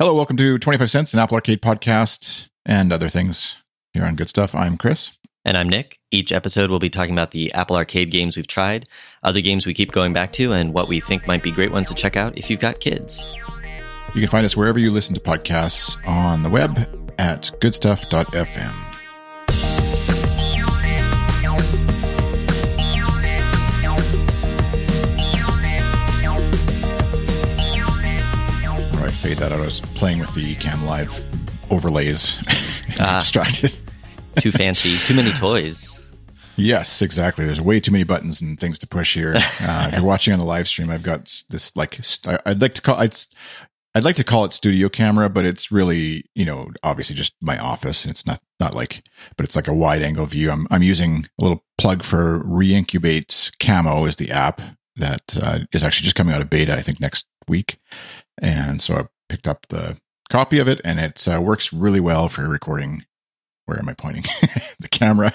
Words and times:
Hello, 0.00 0.14
welcome 0.14 0.36
to 0.36 0.58
25 0.58 0.92
Cents, 0.92 1.12
an 1.12 1.18
Apple 1.18 1.34
Arcade 1.34 1.60
podcast 1.60 2.50
and 2.64 2.92
other 2.92 3.08
things 3.08 3.56
here 3.92 4.04
on 4.04 4.14
Good 4.14 4.28
Stuff. 4.28 4.54
I'm 4.54 4.76
Chris. 4.76 5.10
And 5.44 5.56
I'm 5.56 5.68
Nick. 5.68 5.98
Each 6.12 6.30
episode 6.30 6.70
we'll 6.70 6.78
be 6.78 6.88
talking 6.88 7.14
about 7.16 7.32
the 7.32 7.52
Apple 7.52 7.74
Arcade 7.74 8.12
games 8.12 8.36
we've 8.36 8.46
tried, 8.46 8.86
other 9.24 9.40
games 9.40 9.66
we 9.66 9.74
keep 9.74 9.90
going 9.90 10.12
back 10.12 10.32
to, 10.34 10.52
and 10.52 10.72
what 10.72 10.86
we 10.86 11.00
think 11.00 11.26
might 11.26 11.42
be 11.42 11.50
great 11.50 11.72
ones 11.72 11.88
to 11.88 11.96
check 11.96 12.16
out 12.16 12.38
if 12.38 12.48
you've 12.48 12.60
got 12.60 12.78
kids. 12.78 13.26
You 14.14 14.20
can 14.20 14.30
find 14.30 14.46
us 14.46 14.56
wherever 14.56 14.78
you 14.78 14.92
listen 14.92 15.16
to 15.16 15.20
podcasts 15.20 15.96
on 16.06 16.44
the 16.44 16.48
web 16.48 16.78
at 17.18 17.50
goodstuff.fm. 17.60 18.87
fade 29.18 29.38
that 29.38 29.50
out. 29.52 29.60
I 29.60 29.64
was 29.64 29.80
playing 29.80 30.20
with 30.20 30.32
the 30.34 30.54
Ecamm 30.54 30.86
Live 30.86 31.24
overlays. 31.70 32.38
ah, 33.00 33.18
distracted. 33.20 33.76
too 34.36 34.52
fancy. 34.52 34.96
Too 34.96 35.14
many 35.14 35.32
toys. 35.32 36.00
Yes, 36.56 37.02
exactly. 37.02 37.44
There's 37.44 37.60
way 37.60 37.80
too 37.80 37.90
many 37.90 38.04
buttons 38.04 38.40
and 38.40 38.58
things 38.58 38.78
to 38.80 38.86
push 38.86 39.14
here. 39.14 39.34
Uh, 39.36 39.88
if 39.88 39.94
you're 39.94 40.04
watching 40.04 40.32
on 40.32 40.38
the 40.38 40.44
live 40.44 40.68
stream, 40.68 40.90
I've 40.90 41.02
got 41.02 41.42
this 41.50 41.74
like 41.76 42.00
I'd 42.46 42.62
like 42.62 42.74
to 42.74 42.82
call 42.82 43.00
it's 43.00 43.28
I'd 43.94 44.04
like 44.04 44.16
to 44.16 44.24
call 44.24 44.44
it 44.44 44.52
studio 44.52 44.88
camera, 44.88 45.28
but 45.28 45.44
it's 45.44 45.72
really 45.72 46.24
you 46.34 46.44
know 46.44 46.70
obviously 46.84 47.16
just 47.16 47.34
my 47.40 47.58
office. 47.58 48.06
It's 48.06 48.26
not 48.26 48.40
not 48.60 48.74
like, 48.74 49.02
but 49.36 49.46
it's 49.46 49.56
like 49.56 49.68
a 49.68 49.74
wide 49.74 50.02
angle 50.02 50.26
view. 50.26 50.50
I'm 50.50 50.66
I'm 50.70 50.82
using 50.82 51.26
a 51.40 51.44
little 51.44 51.64
plug 51.76 52.04
for 52.04 52.40
Reincubate 52.44 53.50
Camo 53.58 54.04
is 54.04 54.16
the 54.16 54.30
app 54.30 54.60
that 54.96 55.22
uh, 55.40 55.60
is 55.72 55.82
actually 55.82 56.04
just 56.04 56.16
coming 56.16 56.34
out 56.34 56.42
of 56.42 56.50
beta. 56.50 56.76
I 56.76 56.82
think 56.82 57.00
next 57.00 57.26
week, 57.48 57.78
and 58.38 58.80
so 58.80 58.94
I 58.96 59.06
picked 59.28 59.48
up 59.48 59.66
the 59.68 59.98
copy 60.30 60.58
of 60.58 60.68
it, 60.68 60.80
and 60.84 60.98
it 60.98 61.26
uh, 61.28 61.40
works 61.40 61.72
really 61.72 62.00
well 62.00 62.28
for 62.28 62.48
recording 62.48 63.04
where 63.68 63.78
am 63.78 63.88
I 63.88 63.92
pointing? 63.92 64.22
the 64.80 64.88
camera. 64.88 65.30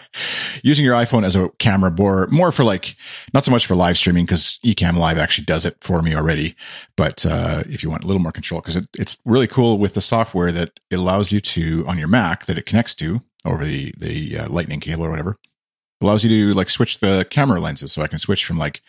Using 0.63 0.83
your 0.83 0.95
iPhone 0.95 1.23
as 1.23 1.35
a 1.35 1.49
camera 1.59 1.91
bore, 1.91 2.25
more 2.27 2.51
for 2.51 2.63
like, 2.63 2.95
not 3.31 3.45
so 3.45 3.51
much 3.51 3.67
for 3.67 3.75
live 3.75 3.95
streaming 3.95 4.25
because 4.25 4.57
Ecamm 4.65 4.97
Live 4.97 5.19
actually 5.19 5.45
does 5.45 5.67
it 5.67 5.77
for 5.81 6.01
me 6.01 6.15
already. 6.15 6.55
But 6.97 7.27
uh, 7.27 7.63
if 7.69 7.83
you 7.83 7.91
want 7.91 8.03
a 8.03 8.07
little 8.07 8.21
more 8.21 8.31
control, 8.31 8.59
because 8.59 8.75
it, 8.75 8.87
it's 8.97 9.19
really 9.23 9.45
cool 9.45 9.77
with 9.77 9.93
the 9.93 10.01
software 10.01 10.51
that 10.51 10.79
it 10.89 10.97
allows 10.97 11.31
you 11.31 11.41
to, 11.41 11.85
on 11.87 11.99
your 11.99 12.07
Mac 12.07 12.47
that 12.47 12.57
it 12.57 12.65
connects 12.65 12.95
to 12.95 13.21
over 13.45 13.63
the, 13.63 13.93
the 13.99 14.39
uh, 14.39 14.49
lightning 14.49 14.79
cable 14.79 15.05
or 15.05 15.11
whatever, 15.11 15.37
allows 16.01 16.23
you 16.23 16.29
to 16.31 16.57
like 16.57 16.71
switch 16.71 17.01
the 17.01 17.27
camera 17.29 17.59
lenses. 17.59 17.91
So 17.91 18.01
I 18.01 18.07
can 18.07 18.17
switch 18.17 18.45
from 18.45 18.57
like 18.57 18.81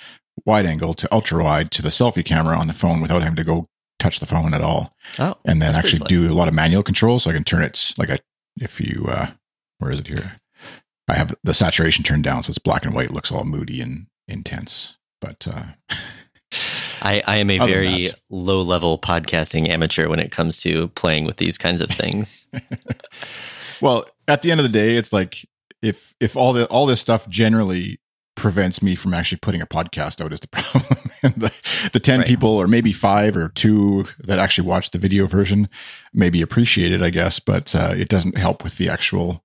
wide 0.47 0.65
angle 0.65 0.95
to 0.95 1.13
ultra 1.13 1.45
wide 1.45 1.71
to 1.73 1.83
the 1.83 1.91
selfie 1.91 2.25
camera 2.25 2.57
on 2.57 2.67
the 2.67 2.73
phone 2.73 3.03
without 3.03 3.23
having 3.23 3.37
to 3.37 3.45
go 3.45 3.67
touch 4.05 4.21
the 4.21 4.27
phone 4.27 4.53
at 4.53 4.61
all. 4.61 4.91
Oh, 5.19 5.35
and 5.47 5.63
then 5.63 5.75
actually 5.75 6.07
do 6.07 6.31
a 6.31 6.35
lot 6.35 6.47
of 6.47 6.55
manual 6.55 6.83
control. 6.83 7.19
So 7.19 7.31
I 7.31 7.33
can 7.33 7.45
turn 7.45 7.63
it 7.63 7.93
like 7.97 8.11
I 8.11 8.19
if 8.61 8.81
you 8.81 9.07
uh 9.09 9.29
where 9.79 9.93
is 9.93 10.01
it 10.01 10.07
here? 10.07 10.41
I 11.09 11.15
have 11.15 11.35
the 11.43 11.55
saturation 11.55 12.05
turned 12.05 12.25
down 12.25 12.43
so 12.43 12.51
it's 12.51 12.59
black 12.59 12.85
and 12.85 12.95
white, 12.95 13.07
it 13.07 13.13
looks 13.13 13.33
all 13.33 13.45
moody 13.45 13.81
and 13.81 14.07
intense. 14.29 14.97
But 15.21 15.49
uh 15.51 15.65
I, 17.03 17.23
I 17.27 17.37
am 17.37 17.51
a 17.51 17.59
very 17.59 18.11
low 18.31 18.63
level 18.63 18.99
podcasting 18.99 19.69
amateur 19.69 20.09
when 20.09 20.21
it 20.21 20.31
comes 20.31 20.61
to 20.63 20.89
playing 20.89 21.25
with 21.25 21.39
these 21.39 21.59
kinds 21.59 21.81
of 21.81 21.91
things. 21.91 22.47
well, 23.81 24.07
at 24.29 24.43
the 24.43 24.53
end 24.53 24.61
of 24.61 24.65
the 24.65 24.73
day, 24.73 24.97
it's 24.97 25.13
like 25.13 25.47
if 25.83 26.15
if 26.21 26.37
all 26.37 26.53
the 26.53 26.67
all 26.67 26.87
this 26.87 27.01
stuff 27.01 27.29
generally 27.29 27.99
prevents 28.35 28.83
me 28.83 28.95
from 28.95 29.15
actually 29.15 29.39
putting 29.39 29.61
a 29.61 29.67
podcast 29.67 30.23
out 30.23 30.33
is 30.33 30.41
the 30.41 30.49
problem. 30.49 31.11
the, 31.23 31.53
the 31.93 32.01
10 32.01 32.21
right. 32.21 32.29
people 32.29 32.51
or 32.51 32.67
maybe 32.67 32.93
five 32.93 33.37
or 33.37 33.49
two 33.49 34.07
that 34.19 34.39
actually 34.39 34.67
watch 34.67 34.91
the 34.91 34.99
video 34.99 35.27
version 35.27 35.69
maybe 36.13 36.43
appreciate 36.43 36.93
it, 36.93 37.03
I 37.03 37.11
guess, 37.11 37.39
but 37.41 37.75
uh, 37.75 37.93
it 37.97 38.09
doesn't 38.09 38.37
help 38.37 38.65
with 38.65 38.77
the 38.79 38.89
actual 38.89 39.45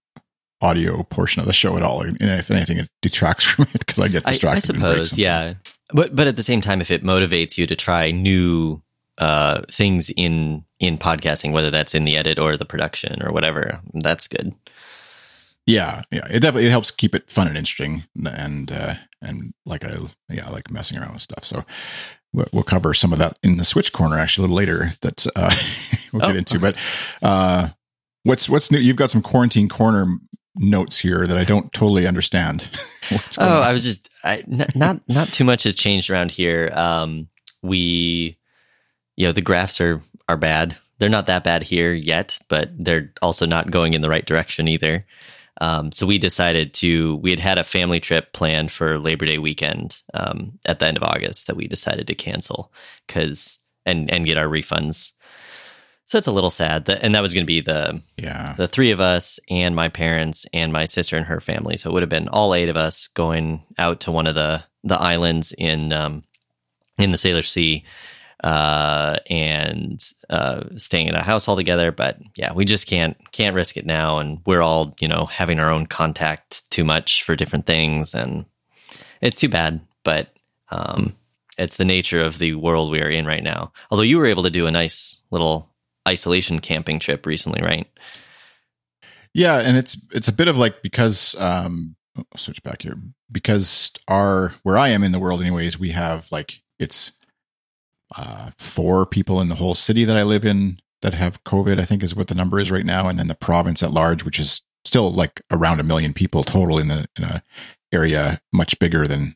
audio 0.62 1.04
portion 1.04 1.40
of 1.40 1.48
the 1.48 1.54
show 1.54 1.78
at 1.78 1.84
all. 1.84 2.02
And 2.02 2.18
if 2.22 2.52
anything, 2.52 2.78
it 2.78 2.90
detracts 3.02 3.46
from 3.52 3.68
it 3.74 3.80
because 3.86 4.00
I 4.00 4.08
get 4.08 4.26
distracted. 4.26 4.76
I, 4.76 4.78
I 4.78 4.92
suppose, 4.92 5.18
yeah. 5.18 5.56
But 5.92 6.16
but 6.16 6.28
at 6.28 6.36
the 6.36 6.44
same 6.44 6.62
time, 6.62 6.82
if 6.82 6.92
it 6.92 7.04
motivates 7.04 7.58
you 7.58 7.66
to 7.66 7.76
try 7.76 8.12
new 8.12 8.82
uh, 9.18 9.62
things 9.72 10.12
in 10.12 10.64
in 10.80 10.98
podcasting, 10.98 11.52
whether 11.52 11.72
that's 11.72 11.96
in 11.96 12.06
the 12.06 12.16
edit 12.16 12.38
or 12.38 12.56
the 12.58 12.66
production 12.66 13.26
or 13.26 13.32
whatever, 13.32 13.82
that's 13.96 14.28
good. 14.28 14.54
Yeah, 15.70 16.02
yeah, 16.10 16.26
it 16.28 16.40
definitely 16.40 16.66
it 16.66 16.72
helps 16.72 16.90
keep 16.90 17.14
it 17.14 17.32
fun 17.32 17.48
and 17.48 17.56
interesting, 17.56 18.04
and 18.26 18.72
uh, 18.72 18.96
and 19.22 19.54
like 19.68 19.86
I 19.86 19.98
yeah, 20.28 20.48
I 20.48 20.50
like 20.50 20.72
messing 20.72 20.98
around 20.98 21.14
with 21.14 21.22
stuff. 21.22 21.44
So 21.44 21.64
we'll 22.34 22.64
cover 22.64 22.96
some 22.96 23.14
of 23.14 23.20
that 23.20 23.38
in 23.44 23.58
the 23.58 23.66
Switch 23.66 23.94
corner 23.94 24.18
actually 24.18 24.46
a 24.46 24.48
little 24.48 24.58
later. 24.58 24.92
That 25.02 25.28
uh, 25.36 25.56
we'll 26.14 26.24
oh, 26.24 26.28
get 26.28 26.38
into. 26.38 26.58
Okay. 26.58 26.72
But 27.22 27.28
uh, 27.28 27.70
what's 28.24 28.50
what's 28.50 28.72
new? 28.72 28.80
You've 28.80 28.96
got 28.96 29.12
some 29.12 29.22
quarantine 29.22 29.70
corner 29.70 30.08
notes 30.56 30.98
here 30.98 31.28
that 31.28 31.38
I 31.38 31.44
don't 31.44 31.72
totally 31.72 32.08
understand. 32.08 32.70
oh, 33.12 33.58
on? 33.58 33.64
I 33.64 33.72
was 33.72 33.84
just 33.84 34.10
I, 34.24 34.44
n- 34.52 34.66
not 34.74 35.02
not 35.08 35.28
too 35.28 35.44
much 35.44 35.64
has 35.64 35.76
changed 35.76 36.10
around 36.10 36.32
here. 36.32 36.72
Um, 36.74 37.28
we, 37.62 38.40
you 39.18 39.28
know, 39.28 39.34
the 39.34 39.42
graphs 39.42 39.80
are 39.80 40.02
are 40.28 40.38
bad. 40.38 40.78
They're 40.98 41.10
not 41.10 41.28
that 41.28 41.44
bad 41.44 41.62
here 41.62 41.94
yet, 41.94 42.40
but 42.50 42.72
they're 42.76 43.14
also 43.22 43.46
not 43.46 43.70
going 43.70 43.94
in 43.94 44.02
the 44.02 44.10
right 44.10 44.26
direction 44.26 44.68
either. 44.68 45.06
Um, 45.60 45.92
so 45.92 46.06
we 46.06 46.18
decided 46.18 46.74
to, 46.76 47.18
we 47.18 47.32
had 47.32 47.40
had 47.40 47.58
a 47.58 47.64
family 47.64 48.00
trip 48.00 48.32
planned 48.34 48.72
for 48.72 48.98
Labor 48.98 49.26
Day 49.26 49.38
weekend 49.38 50.02
um, 50.14 50.60
at 50.66 50.80
the 50.80 50.86
end 50.86 50.98
of 50.98 51.04
August 51.04 51.48
that 51.48 51.58
we 51.58 51.68
decided 51.68 52.08
to 52.08 52.16
cancel 52.16 52.72
because, 53.06 53.60
and, 53.86 54.10
and 54.12 54.26
get 54.26 54.38
our 54.38 54.48
refunds. 54.48 55.12
So 56.06 56.18
it's 56.18 56.28
a 56.28 56.32
little 56.32 56.50
sad 56.50 56.86
that, 56.86 57.04
and 57.04 57.14
that 57.14 57.22
was 57.22 57.34
going 57.34 57.44
to 57.44 57.48
be 57.48 57.62
the, 57.62 58.02
yeah, 58.18 58.56
the 58.58 58.68
three 58.68 58.92
of 58.92 59.00
us 59.00 59.40
and 59.50 59.76
my 59.76 59.90
parents 59.90 60.46
and 60.54 60.74
my 60.74 60.86
sister 60.86 61.18
and 61.18 61.26
her 61.26 61.40
family. 61.40 61.78
So 61.78 61.90
it 61.90 61.94
would 61.94 62.04
have 62.04 62.10
been 62.10 62.30
all 62.30 62.56
eight 62.56 62.70
of 62.70 62.78
us 62.78 63.08
going 63.08 63.64
out 63.78 64.00
to 64.02 64.12
one 64.12 64.28
of 64.28 64.36
the, 64.36 64.64
the 64.84 65.00
islands 65.00 65.54
in, 65.58 65.94
um, 65.94 66.24
in 66.98 67.12
the 67.12 67.18
Salish 67.18 67.50
Sea 67.50 67.86
uh, 68.44 69.18
and 69.30 70.04
uh, 70.30 70.64
staying 70.78 71.08
in 71.08 71.16
a 71.16 71.24
house 71.24 71.48
all 71.48 71.56
together. 71.56 71.92
But 71.92 72.20
yeah, 72.36 72.54
we 72.54 72.66
just 72.66 72.88
can't 72.88 73.18
can't 73.32 73.56
risk 73.56 73.78
it 73.78 73.86
now, 73.86 74.20
and 74.20 74.40
we're 74.46 74.62
all 74.62 74.96
you 75.00 75.08
know 75.08 75.26
having 75.26 75.60
our 75.60 75.72
own 75.72 75.86
contact 75.86 76.70
too 76.72 76.84
much 76.84 77.24
for 77.24 77.36
different 77.36 77.66
things, 77.66 78.14
and 78.14 78.46
it's 79.22 79.38
too 79.38 79.50
bad. 79.50 79.82
But 80.04 80.34
um, 80.70 81.16
it's 81.58 81.78
the 81.78 81.86
nature 81.86 82.22
of 82.22 82.40
the 82.40 82.56
world 82.56 82.92
we 82.92 83.02
are 83.02 83.10
in 83.10 83.26
right 83.26 83.44
now. 83.44 83.74
Although 83.92 84.04
you 84.04 84.18
were 84.18 84.26
able 84.26 84.44
to 84.44 84.50
do 84.50 84.68
a 84.68 84.72
nice 84.72 85.22
little 85.32 85.70
isolation 86.08 86.60
camping 86.60 87.00
trip 87.00 87.26
recently, 87.26 87.62
right? 87.62 87.88
Yeah, 89.34 89.60
and 89.60 89.78
it's 89.78 89.98
it's 90.12 90.28
a 90.28 90.34
bit 90.34 90.48
of 90.48 90.58
like 90.58 90.82
because 90.82 91.36
um, 91.36 91.96
I'll 92.16 92.26
oh, 92.34 92.38
switch 92.38 92.64
back 92.64 92.82
here 92.82 92.98
because 93.32 93.92
our 94.08 94.56
where 94.64 94.78
I 94.78 94.90
am 94.90 95.04
in 95.04 95.12
the 95.12 95.20
world, 95.20 95.42
anyways, 95.42 95.80
we 95.80 95.90
have 95.90 96.32
like 96.32 96.62
it's 96.80 97.12
uh, 98.18 98.52
four 98.58 99.06
people 99.06 99.42
in 99.42 99.50
the 99.50 99.56
whole 99.56 99.76
city 99.76 100.06
that 100.06 100.18
I 100.18 100.24
live 100.24 100.46
in 100.46 100.80
that 101.02 101.14
have 101.14 101.44
COVID, 101.44 101.80
I 101.80 101.86
think 101.86 102.04
is 102.04 102.16
what 102.16 102.28
the 102.28 102.36
number 102.36 102.60
is 102.60 102.72
right 102.72 102.86
now. 102.86 103.08
And 103.08 103.18
then 103.18 103.28
the 103.28 103.36
province 103.36 103.82
at 103.82 103.94
large, 103.94 104.24
which 104.24 104.40
is 104.40 104.62
still 104.86 105.12
like 105.12 105.42
around 105.52 105.80
a 105.80 105.84
million 105.84 106.14
people 106.14 106.44
total 106.44 106.80
in 106.80 106.88
the 106.88 107.06
in 107.18 107.24
a 107.24 107.44
area 107.92 108.40
much 108.54 108.78
bigger 108.80 109.08
than 109.08 109.36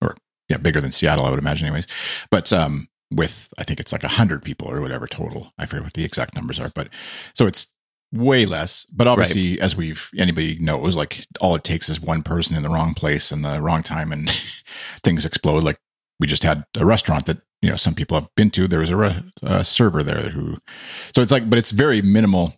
or 0.00 0.16
yeah, 0.48 0.56
bigger 0.56 0.80
than 0.80 0.92
Seattle, 0.92 1.24
I 1.24 1.30
would 1.30 1.38
imagine 1.38 1.66
anyways. 1.66 1.86
But 2.30 2.52
um 2.52 2.88
with 3.10 3.52
I 3.58 3.64
think 3.64 3.80
it's 3.80 3.92
like 3.92 4.04
a 4.04 4.08
hundred 4.08 4.42
people 4.42 4.70
or 4.70 4.80
whatever 4.80 5.06
total. 5.06 5.52
I 5.58 5.66
forget 5.66 5.84
what 5.84 5.92
the 5.94 6.04
exact 6.04 6.34
numbers 6.34 6.58
are, 6.58 6.70
but 6.74 6.88
so 7.34 7.46
it's 7.46 7.68
way 8.12 8.46
less. 8.46 8.86
But 8.92 9.06
obviously, 9.06 9.52
right. 9.52 9.60
as 9.60 9.76
we've 9.76 10.10
anybody 10.16 10.58
knows, 10.58 10.96
like 10.96 11.26
all 11.40 11.54
it 11.54 11.64
takes 11.64 11.88
is 11.88 12.00
one 12.00 12.22
person 12.22 12.56
in 12.56 12.62
the 12.62 12.70
wrong 12.70 12.94
place 12.94 13.32
and 13.32 13.44
the 13.44 13.60
wrong 13.60 13.82
time, 13.82 14.12
and 14.12 14.30
things 15.02 15.26
explode. 15.26 15.64
Like 15.64 15.80
we 16.20 16.26
just 16.26 16.44
had 16.44 16.64
a 16.76 16.84
restaurant 16.84 17.26
that 17.26 17.38
you 17.62 17.70
know 17.70 17.76
some 17.76 17.94
people 17.94 18.18
have 18.18 18.28
been 18.34 18.50
to. 18.50 18.68
There 18.68 18.80
was 18.80 18.90
a, 18.90 18.96
re- 18.96 19.22
a 19.42 19.64
server 19.64 20.02
there 20.02 20.28
who, 20.30 20.58
so 21.14 21.22
it's 21.22 21.32
like, 21.32 21.48
but 21.48 21.58
it's 21.58 21.70
very 21.70 22.02
minimal 22.02 22.54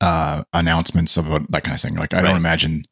uh, 0.00 0.42
announcements 0.52 1.16
of 1.16 1.26
that 1.48 1.64
kind 1.64 1.74
of 1.74 1.80
thing. 1.80 1.94
Like 1.94 2.12
I 2.12 2.18
right. 2.18 2.24
don't 2.24 2.36
imagine 2.36 2.84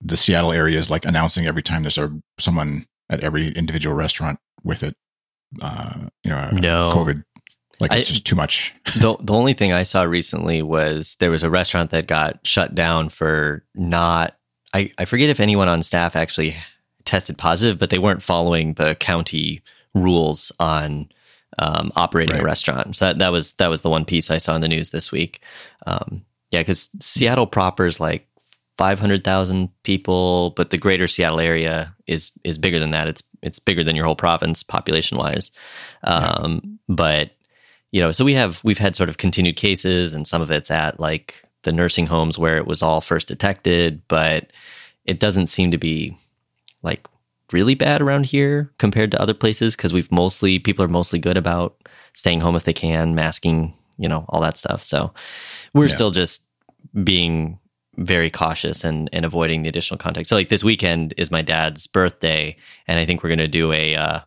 the 0.00 0.16
Seattle 0.16 0.52
area 0.52 0.78
is 0.78 0.90
like 0.90 1.04
announcing 1.06 1.46
every 1.46 1.62
time 1.62 1.82
there's 1.82 1.98
a 1.98 2.12
someone 2.38 2.86
at 3.08 3.24
every 3.24 3.48
individual 3.48 3.96
restaurant 3.96 4.38
with 4.62 4.82
it. 4.82 4.94
Uh, 5.60 6.08
you 6.22 6.30
know, 6.30 6.50
no 6.52 6.92
COVID. 6.94 7.24
Like 7.80 7.92
it's 7.92 8.10
I, 8.10 8.12
just 8.12 8.26
too 8.26 8.36
much. 8.36 8.74
the 8.96 9.16
the 9.20 9.32
only 9.32 9.54
thing 9.54 9.72
I 9.72 9.84
saw 9.84 10.02
recently 10.02 10.62
was 10.62 11.16
there 11.18 11.30
was 11.30 11.42
a 11.42 11.50
restaurant 11.50 11.90
that 11.92 12.06
got 12.06 12.46
shut 12.46 12.74
down 12.74 13.08
for 13.08 13.64
not. 13.74 14.36
I 14.74 14.92
I 14.98 15.06
forget 15.06 15.30
if 15.30 15.40
anyone 15.40 15.68
on 15.68 15.82
staff 15.82 16.14
actually 16.14 16.56
tested 17.06 17.38
positive, 17.38 17.78
but 17.78 17.90
they 17.90 17.98
weren't 17.98 18.22
following 18.22 18.74
the 18.74 18.94
county 18.96 19.62
rules 19.94 20.52
on 20.58 21.08
um, 21.58 21.92
operating 21.96 22.34
right. 22.34 22.42
a 22.42 22.44
restaurant. 22.44 22.96
So 22.96 23.06
that, 23.06 23.18
that 23.18 23.32
was 23.32 23.54
that 23.54 23.68
was 23.68 23.82
the 23.82 23.90
one 23.90 24.04
piece 24.04 24.30
I 24.30 24.38
saw 24.38 24.54
in 24.54 24.60
the 24.60 24.68
news 24.68 24.90
this 24.90 25.12
week. 25.12 25.40
Um, 25.86 26.24
yeah, 26.50 26.60
because 26.60 26.90
Seattle 27.00 27.46
proper 27.46 27.86
is 27.86 28.00
like 28.00 28.28
five 28.76 28.98
hundred 28.98 29.24
thousand 29.24 29.70
people, 29.82 30.50
but 30.50 30.70
the 30.70 30.78
greater 30.78 31.08
Seattle 31.08 31.40
area 31.40 31.94
is 32.06 32.30
is 32.42 32.58
bigger 32.58 32.78
than 32.78 32.90
that. 32.90 33.08
It's 33.08 33.22
it's 33.42 33.58
bigger 33.58 33.84
than 33.84 33.96
your 33.96 34.04
whole 34.04 34.16
province 34.16 34.62
population 34.62 35.18
wise. 35.18 35.50
Um, 36.02 36.60
yeah. 36.62 36.70
But 36.88 37.30
you 37.92 38.00
know, 38.00 38.10
so 38.10 38.24
we 38.24 38.34
have 38.34 38.60
we've 38.64 38.78
had 38.78 38.96
sort 38.96 39.08
of 39.08 39.18
continued 39.18 39.56
cases, 39.56 40.14
and 40.14 40.26
some 40.26 40.42
of 40.42 40.50
it's 40.50 40.70
at 40.70 40.98
like 40.98 41.44
the 41.62 41.72
nursing 41.72 42.06
homes 42.06 42.38
where 42.38 42.56
it 42.56 42.66
was 42.66 42.82
all 42.82 43.00
first 43.00 43.28
detected, 43.28 44.02
but 44.08 44.52
it 45.04 45.20
doesn't 45.20 45.46
seem 45.46 45.70
to 45.70 45.78
be 45.78 46.16
like 46.82 47.06
really 47.54 47.76
bad 47.76 48.02
around 48.02 48.26
here 48.26 48.72
compared 48.78 49.12
to 49.12 49.22
other 49.22 49.32
places 49.32 49.76
because 49.76 49.92
we've 49.92 50.10
mostly 50.10 50.58
people 50.58 50.84
are 50.84 50.88
mostly 50.88 51.20
good 51.20 51.38
about 51.38 51.76
staying 52.12 52.40
home 52.40 52.56
if 52.56 52.64
they 52.64 52.72
can, 52.72 53.14
masking, 53.14 53.72
you 53.96 54.08
know, 54.08 54.26
all 54.28 54.40
that 54.40 54.56
stuff. 54.56 54.84
So 54.84 55.14
we're 55.72 55.86
yeah. 55.86 55.94
still 55.94 56.10
just 56.10 56.42
being 57.04 57.60
very 57.96 58.28
cautious 58.28 58.82
and, 58.82 59.08
and 59.12 59.24
avoiding 59.24 59.62
the 59.62 59.68
additional 59.68 59.98
contact. 59.98 60.26
So 60.26 60.34
like 60.34 60.48
this 60.48 60.64
weekend 60.64 61.14
is 61.16 61.30
my 61.30 61.42
dad's 61.42 61.86
birthday, 61.86 62.56
and 62.88 62.98
I 62.98 63.06
think 63.06 63.22
we're 63.22 63.30
gonna 63.30 63.48
do 63.48 63.72
a 63.72 63.94
uh, 63.94 64.20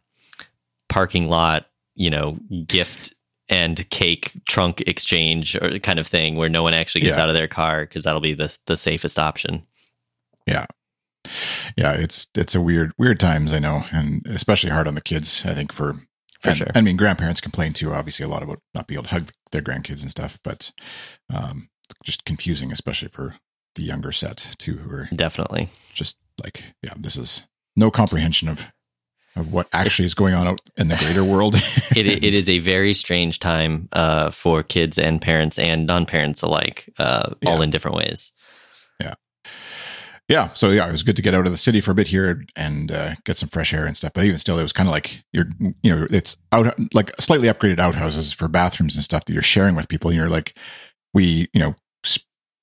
parking 0.88 1.28
lot, 1.28 1.68
you 1.96 2.10
know, 2.10 2.38
gift 2.66 3.14
and 3.50 3.90
cake 3.90 4.34
trunk 4.48 4.82
exchange 4.88 5.56
or 5.56 5.80
kind 5.80 6.00
of 6.00 6.08
thing 6.08 6.36
where 6.36 6.50
no 6.50 6.64
one 6.64 6.74
actually 6.74 7.02
gets 7.02 7.18
yeah. 7.18 7.24
out 7.24 7.30
of 7.30 7.36
their 7.36 7.48
car 7.48 7.82
because 7.82 8.06
that'll 8.06 8.22
be 8.22 8.34
the 8.34 8.58
the 8.68 8.78
safest 8.78 9.20
option. 9.20 9.66
Yeah. 10.46 10.66
Yeah, 11.76 11.94
it's 11.94 12.28
it's 12.36 12.56
a 12.56 12.62
weird 12.62 12.94
weird 12.98 13.20
times 13.20 13.54
I 13.54 13.60
know, 13.60 13.86
and 13.92 14.26
especially 14.28 14.70
hard 14.70 14.88
on 14.88 14.96
the 14.96 15.02
kids. 15.02 15.44
I 15.46 15.54
think 15.54 15.72
for 15.72 16.02
for 16.42 16.50
and, 16.50 16.58
sure. 16.58 16.68
I 16.76 16.82
mean, 16.82 16.98
grandparents 16.98 17.42
complain 17.42 17.74
too, 17.74 17.94
obviously, 17.94 18.26
a 18.26 18.30
lot 18.30 18.44
about 18.44 18.62
not 18.74 18.88
being 18.88 18.98
able 18.98 19.08
to 19.08 19.14
hug 19.14 19.32
their 19.52 19.62
grandkids 19.62 20.02
and 20.02 20.12
stuff, 20.12 20.40
but 20.44 20.72
um, 21.34 21.70
just 22.04 22.26
confusing, 22.26 22.72
especially 22.72 23.10
for 23.10 23.36
the 23.76 23.84
younger 23.84 24.12
set 24.12 24.56
too, 24.58 24.78
who 24.78 24.96
are 24.96 25.10
definitely 25.16 25.70
just 25.94 26.18
like, 26.44 26.64
yeah, 26.84 26.94
this 26.98 27.16
is 27.16 27.44
no 27.76 27.92
comprehension 27.92 28.50
of 28.50 28.68
of 29.36 29.52
what 29.52 29.68
actually 29.72 30.06
it's, 30.06 30.12
is 30.12 30.16
going 30.16 30.34
on 30.34 30.48
out 30.48 30.62
in 30.78 30.88
the 30.88 30.96
greater 30.96 31.24
world. 31.24 31.56
it, 31.96 32.24
it 32.24 32.36
is 32.36 32.50
a 32.50 32.60
very 32.60 32.94
strange 32.94 33.40
time 33.40 33.88
uh, 33.94 34.32
for 34.32 34.64
kids 34.64 34.98
and 34.98 35.22
parents 35.22 35.60
and 35.60 35.86
non-parents 35.86 36.42
alike, 36.42 36.92
uh, 36.98 37.34
yeah. 37.42 37.50
all 37.50 37.62
in 37.62 37.70
different 37.70 37.98
ways. 37.98 38.32
Yeah. 40.28 40.52
So 40.54 40.72
yeah, 40.72 40.88
it 40.88 40.92
was 40.92 41.04
good 41.04 41.16
to 41.16 41.22
get 41.22 41.34
out 41.34 41.46
of 41.46 41.54
the 41.54 41.58
city 41.58 41.80
for 41.80 41.92
a 41.92 41.96
bit 41.96 42.10
here 42.10 42.46
and 42.56 42.92
uh, 42.92 43.16
get 43.24 43.38
some 43.38 43.48
fresh 43.48 43.74
air 43.74 43.86
and 43.86 43.96
stuff. 43.96 44.12
But 44.14 44.26
even 44.26 44.38
still, 44.38 44.60
it 44.60 44.64
was 44.64 44.74
kind 44.74 44.90
of 44.90 44.92
like 44.92 45.24
you're, 45.32 45.48
you 45.60 45.96
know, 45.96 46.06
it's 46.10 46.36
out 46.52 46.76
like 46.94 47.12
slightly 47.20 47.48
upgraded 47.48 47.80
outhouses 47.80 48.34
for 48.34 48.50
bathrooms 48.50 48.96
and 48.96 49.04
stuff 49.04 49.24
that 49.26 49.34
you're 49.34 49.42
sharing 49.42 49.76
with 49.76 49.88
people. 49.88 50.10
And 50.10 50.20
you're 50.20 50.30
like, 50.30 50.58
we, 51.14 51.48
you 51.54 51.62
know, 51.62 51.76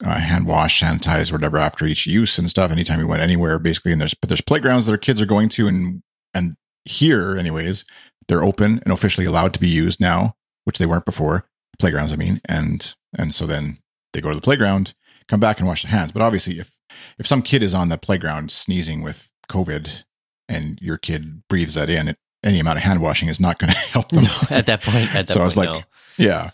uh, 0.05 0.19
hand 0.19 0.47
wash, 0.47 0.81
sanitize, 0.81 1.33
whatever 1.33 1.59
after 1.59 1.87
each 1.87 2.07
use 2.07 2.39
and 2.39 2.51
stuff. 2.51 2.71
Anytime 2.71 2.99
we 2.99 3.05
went 3.05 3.23
anywhere, 3.23 3.59
basically, 3.59 3.93
and 3.93 4.01
there's 4.01 4.15
but 4.15 4.29
there's 4.29 4.41
playgrounds 4.41 4.87
that 4.87 4.93
our 4.93 4.99
kids 4.99 5.21
are 5.21 5.27
going 5.27 5.49
to, 5.51 5.67
and 5.69 6.03
and 6.33 6.57
here, 6.85 7.37
anyways, 7.37 7.85
they're 8.29 8.45
open 8.45 8.81
and 8.85 8.93
officially 8.93 9.27
allowed 9.27 9.55
to 9.55 9.61
be 9.61 9.69
used 9.69 10.01
now, 10.01 10.35
which 10.65 10.79
they 10.79 10.87
weren't 10.87 11.05
before. 11.05 11.47
Playgrounds, 11.79 12.13
I 12.13 12.17
mean, 12.17 12.41
and 12.49 12.95
and 13.17 13.35
so 13.35 13.47
then 13.47 13.79
they 14.13 14.21
go 14.21 14.31
to 14.31 14.37
the 14.37 14.43
playground, 14.43 14.95
come 15.29 15.41
back 15.41 15.59
and 15.59 15.69
wash 15.69 15.83
their 15.83 15.93
hands. 15.93 16.13
But 16.13 16.23
obviously, 16.23 16.59
if 16.59 16.79
if 17.19 17.27
some 17.27 17.43
kid 17.43 17.63
is 17.63 17.75
on 17.75 17.89
the 17.89 17.99
playground 17.99 18.51
sneezing 18.51 19.03
with 19.03 19.31
COVID, 19.49 20.05
and 20.49 20.79
your 20.81 20.99
kid 20.99 21.43
breathes 21.49 21.75
that 21.75 21.91
in, 21.91 22.09
it, 22.09 22.19
any 22.43 22.61
amount 22.61 22.79
of 22.79 22.85
hand 22.85 23.01
washing 23.01 23.29
is 23.29 23.41
not 23.41 23.59
going 23.59 23.73
to 23.73 23.79
help 23.79 24.11
them. 24.11 24.25
No, 24.25 24.39
at 24.51 24.67
that 24.67 24.83
point, 24.83 25.15
at 25.15 25.27
that 25.27 25.29
so 25.29 25.35
point, 25.35 25.43
I 25.43 25.45
was 25.45 25.57
like, 25.57 25.69
no. 25.71 25.83
yeah. 26.19 26.51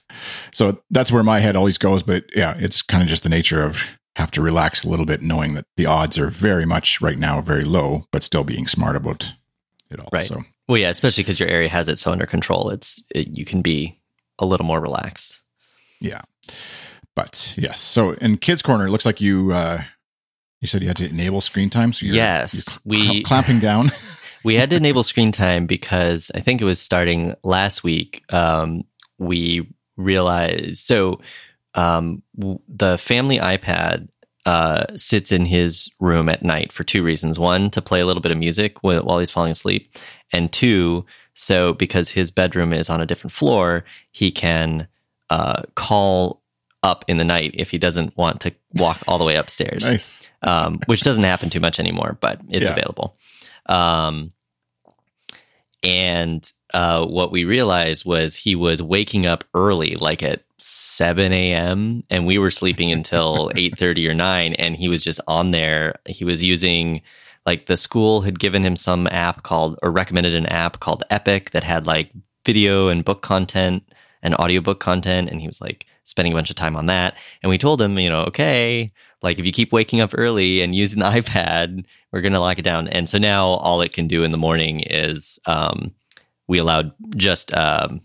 So 0.53 0.83
that's 0.91 1.13
where 1.13 1.23
my 1.23 1.41
head 1.41 1.57
always 1.57 1.79
goes. 1.79 2.03
But 2.03 2.25
yeah, 2.35 2.55
it's 2.59 2.83
kind 2.83 3.03
of 3.03 3.09
just 3.09 3.23
the 3.23 3.29
nature 3.29 3.63
of 3.63 3.91
have 4.17 4.31
to 4.33 4.43
relax 4.43 4.85
a 4.85 4.91
little 4.91 5.07
bit, 5.07 5.23
knowing 5.23 5.55
that 5.55 5.67
the 5.77 5.87
odds 5.87 6.19
are 6.19 6.29
very 6.29 6.67
much 6.67 7.01
right 7.01 7.19
now 7.19 7.41
very 7.41 7.65
low, 7.65 8.07
but 8.13 8.23
still 8.23 8.45
being 8.45 8.67
smart 8.67 8.97
about 8.97 9.33
it 9.91 10.01
all. 10.01 10.09
Right. 10.13 10.29
So. 10.29 10.43
Well, 10.69 10.79
yeah, 10.79 10.91
especially 10.91 11.25
because 11.25 11.41
your 11.41 11.49
area 11.49 11.69
has 11.69 11.89
it 11.89 11.99
so 11.99 12.13
under 12.13 12.27
control. 12.27 12.71
It's 12.71 13.03
it, 13.15 13.29
you 13.37 13.45
can 13.45 13.63
be 13.63 13.97
a 14.39 14.47
little 14.47 14.67
more 14.67 14.81
relaxed. 14.81 15.41
Yeah. 16.01 16.23
But 17.17 17.55
yes, 17.57 17.81
so 17.81 18.13
in 18.13 18.39
Kids 18.39 18.63
Corner, 18.63 18.87
it 18.87 18.91
looks 18.91 19.07
like 19.07 19.21
you 19.21 19.53
uh, 19.53 19.83
you 20.61 20.69
said 20.69 20.83
you 20.83 20.89
had 20.89 20.97
to 20.99 21.09
enable 21.09 21.41
screen 21.41 21.71
time. 21.71 21.93
So 21.93 22.07
you're, 22.07 22.15
yes, 22.15 22.55
you're 22.85 23.01
cl- 23.01 23.13
we 23.15 23.23
clamping 23.23 23.61
down. 23.61 23.91
we 24.45 24.55
had 24.55 24.71
to 24.71 24.77
enable 24.77 25.03
screen 25.03 25.33
time 25.33 25.67
because 25.67 26.31
I 26.35 26.41
think 26.41 26.61
it 26.61 26.65
was 26.65 26.81
starting 26.81 27.35
last 27.43 27.83
week. 27.85 28.25
Um, 28.31 28.85
we 29.19 29.69
realized 29.97 30.79
so 30.79 31.21
um, 31.75 32.23
the 32.35 32.99
family 32.99 33.39
iPad 33.39 34.09
uh, 34.47 34.85
sits 34.97 35.33
in 35.33 35.45
his 35.45 35.91
room 36.01 36.29
at 36.29 36.43
night 36.43 36.73
for 36.73 36.83
two 36.83 37.03
reasons. 37.03 37.39
One, 37.39 37.71
to 37.71 37.83
play 37.83 38.01
a 38.01 38.07
little 38.07 38.23
bit 38.23 38.33
of 38.33 38.39
music 38.39 38.83
while 38.83 39.19
he's 39.19 39.31
falling 39.31 39.53
asleep, 39.53 39.95
and 40.33 40.53
two, 40.53 41.05
so 41.35 41.75
because 41.75 42.09
his 42.09 42.31
bedroom 42.31 42.73
is 42.73 42.91
on 42.91 43.01
a 43.01 43.07
different 43.07 43.33
floor, 43.33 43.85
he 44.13 44.31
can 44.31 44.89
uh, 45.29 45.63
call 45.75 46.40
up 46.83 47.05
in 47.09 47.17
the 47.17 47.25
night 47.25 47.51
if 47.55 47.71
he 47.71 47.79
doesn't 47.79 48.17
want 48.17 48.41
to 48.43 48.55
walk 48.75 48.99
all 49.07 49.19
the 49.19 49.25
way 49.25 49.37
upstairs. 49.37 49.85
nice. 49.85 50.27
Um, 50.43 50.81
which 50.87 51.03
doesn't 51.03 51.25
happen 51.25 51.51
too 51.51 51.61
much 51.61 51.79
anymore, 51.79 52.17
but 52.21 52.41
it's 52.49 52.65
yeah. 52.65 52.73
available. 52.73 53.17
Um, 53.67 54.33
and 55.83 56.51
uh, 56.73 57.05
what 57.05 57.31
we 57.31 57.45
realized 57.45 58.07
was 58.07 58.37
he 58.37 58.55
was 58.55 58.83
waking 58.83 59.27
up 59.27 59.45
early, 59.55 59.97
like 59.97 60.23
at 60.23 60.43
7 60.63 61.33
a.m. 61.33 62.05
and 62.11 62.27
we 62.27 62.39
were 62.39 62.51
sleeping 62.51 62.93
until 62.93 63.51
8:30 63.55 64.09
or 64.09 64.15
9 64.15 64.55
and 64.55 64.77
he 64.77 64.89
was 64.89 65.03
just 65.03 65.21
on 65.27 65.51
there 65.51 65.95
he 66.07 66.25
was 66.25 66.43
using 66.43 67.01
like 67.47 67.67
the 67.67 67.77
school 67.77 68.21
had 68.21 68.39
given 68.39 68.63
him 68.63 68.77
some 68.77 69.07
app 69.07 69.43
called 69.43 69.79
or 69.83 69.91
recommended 69.91 70.35
an 70.35 70.47
app 70.47 70.81
called 70.81 71.03
Epic 71.11 71.51
that 71.53 71.65
had 71.65 71.87
like 71.87 72.11
video 72.45 72.89
and 72.89 73.05
book 73.05 73.23
content 73.23 73.83
and 74.23 74.35
audiobook 74.35 74.81
content 74.81 75.31
and 75.31 75.41
he 75.41 75.47
was 75.47 75.61
like 75.61 75.87
spending 76.11 76.33
a 76.33 76.37
bunch 76.37 76.51
of 76.51 76.57
time 76.57 76.77
on 76.77 76.87
that 76.87 77.17
and 77.43 77.51
we 77.51 77.57
told 77.57 77.81
him 77.81 77.99
you 77.99 78.11
know 78.11 78.23
okay 78.23 78.93
like 79.23 79.39
if 79.39 79.47
you 79.47 79.53
keep 79.53 79.73
waking 79.73 80.01
up 80.01 80.11
early 80.17 80.61
and 80.61 80.75
using 80.75 80.99
the 80.99 81.05
iPad 81.21 81.85
we're 82.13 82.21
going 82.21 82.33
to 82.33 82.41
lock 82.41 82.59
it 82.59 82.65
down 82.65 82.89
and 82.89 83.09
so 83.09 83.19
now 83.19 83.47
all 83.47 83.81
it 83.81 83.93
can 83.93 84.07
do 84.07 84.25
in 84.25 84.33
the 84.33 84.39
morning 84.39 84.81
is 84.81 85.39
um, 85.47 85.95
we 86.49 86.59
allowed 86.59 86.93
just 87.17 87.55
um, 87.55 88.01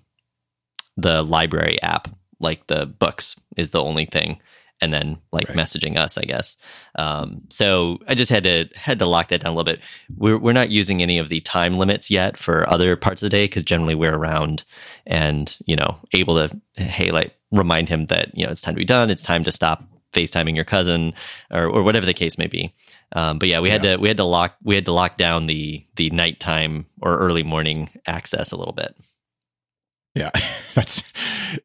the 0.96 1.24
library 1.24 1.82
app 1.82 2.08
like 2.40 2.68
the 2.68 2.86
books 2.86 3.36
is 3.58 3.72
the 3.72 3.84
only 3.84 4.06
thing 4.06 4.40
and 4.82 4.94
then 4.94 5.18
like 5.32 5.48
right. 5.50 5.58
messaging 5.58 5.98
us, 5.98 6.18
I 6.18 6.24
guess. 6.24 6.58
Um, 6.96 7.44
so 7.50 8.00
I 8.08 8.14
just 8.14 8.32
had 8.32 8.44
to 8.44 8.70
had 8.76 9.00
to 9.00 9.06
lock 9.06 9.30
that 9.30 9.42
down 9.42 9.54
a 9.54 9.56
little 9.56 9.72
bit. 9.72 9.82
We're 10.16 10.38
we're 10.38 10.54
not 10.54 10.70
using 10.70 11.02
any 11.02 11.18
of 11.18 11.30
the 11.30 11.40
time 11.42 11.78
limits 11.78 12.12
yet 12.12 12.38
for 12.38 12.70
other 12.70 12.96
parts 12.96 13.22
of 13.22 13.26
the 13.26 13.30
day 13.30 13.46
because 13.46 13.64
generally 13.64 13.96
we're 13.96 14.16
around 14.16 14.64
and 15.06 15.58
you 15.66 15.76
know 15.76 15.98
able 16.14 16.36
to 16.36 16.62
hey 16.76 17.12
like 17.12 17.36
remind 17.58 17.90
him 17.90 18.08
that 18.08 18.36
you 18.38 18.46
know 18.46 18.52
it's 18.52 18.62
time 18.62 18.76
to 18.76 18.80
be 18.80 18.86
done. 18.86 19.10
It's 19.10 19.22
time 19.22 19.44
to 19.44 19.52
stop 19.52 19.84
FaceTiming 20.14 20.56
your 20.56 20.66
cousin 20.66 21.14
or 21.52 21.68
or 21.68 21.84
whatever 21.84 22.06
the 22.06 22.14
case 22.14 22.38
may 22.38 22.48
be. 22.48 22.74
Um, 23.16 23.40
but 23.40 23.50
yeah, 23.50 23.60
we 23.60 23.70
had 23.70 23.84
yeah. 23.84 23.96
to 23.96 24.02
we 24.02 24.08
had 24.08 24.18
to 24.18 24.24
lock 24.24 24.56
we 24.64 24.76
had 24.76 24.86
to 24.86 24.92
lock 24.92 25.18
down 25.18 25.48
the 25.48 25.86
the 25.96 26.10
nighttime 26.12 26.86
or 27.02 27.18
early 27.18 27.44
morning 27.44 27.90
access 28.08 28.52
a 28.52 28.58
little 28.58 28.74
bit. 28.74 28.96
Yeah, 30.16 30.32
that's 30.74 31.04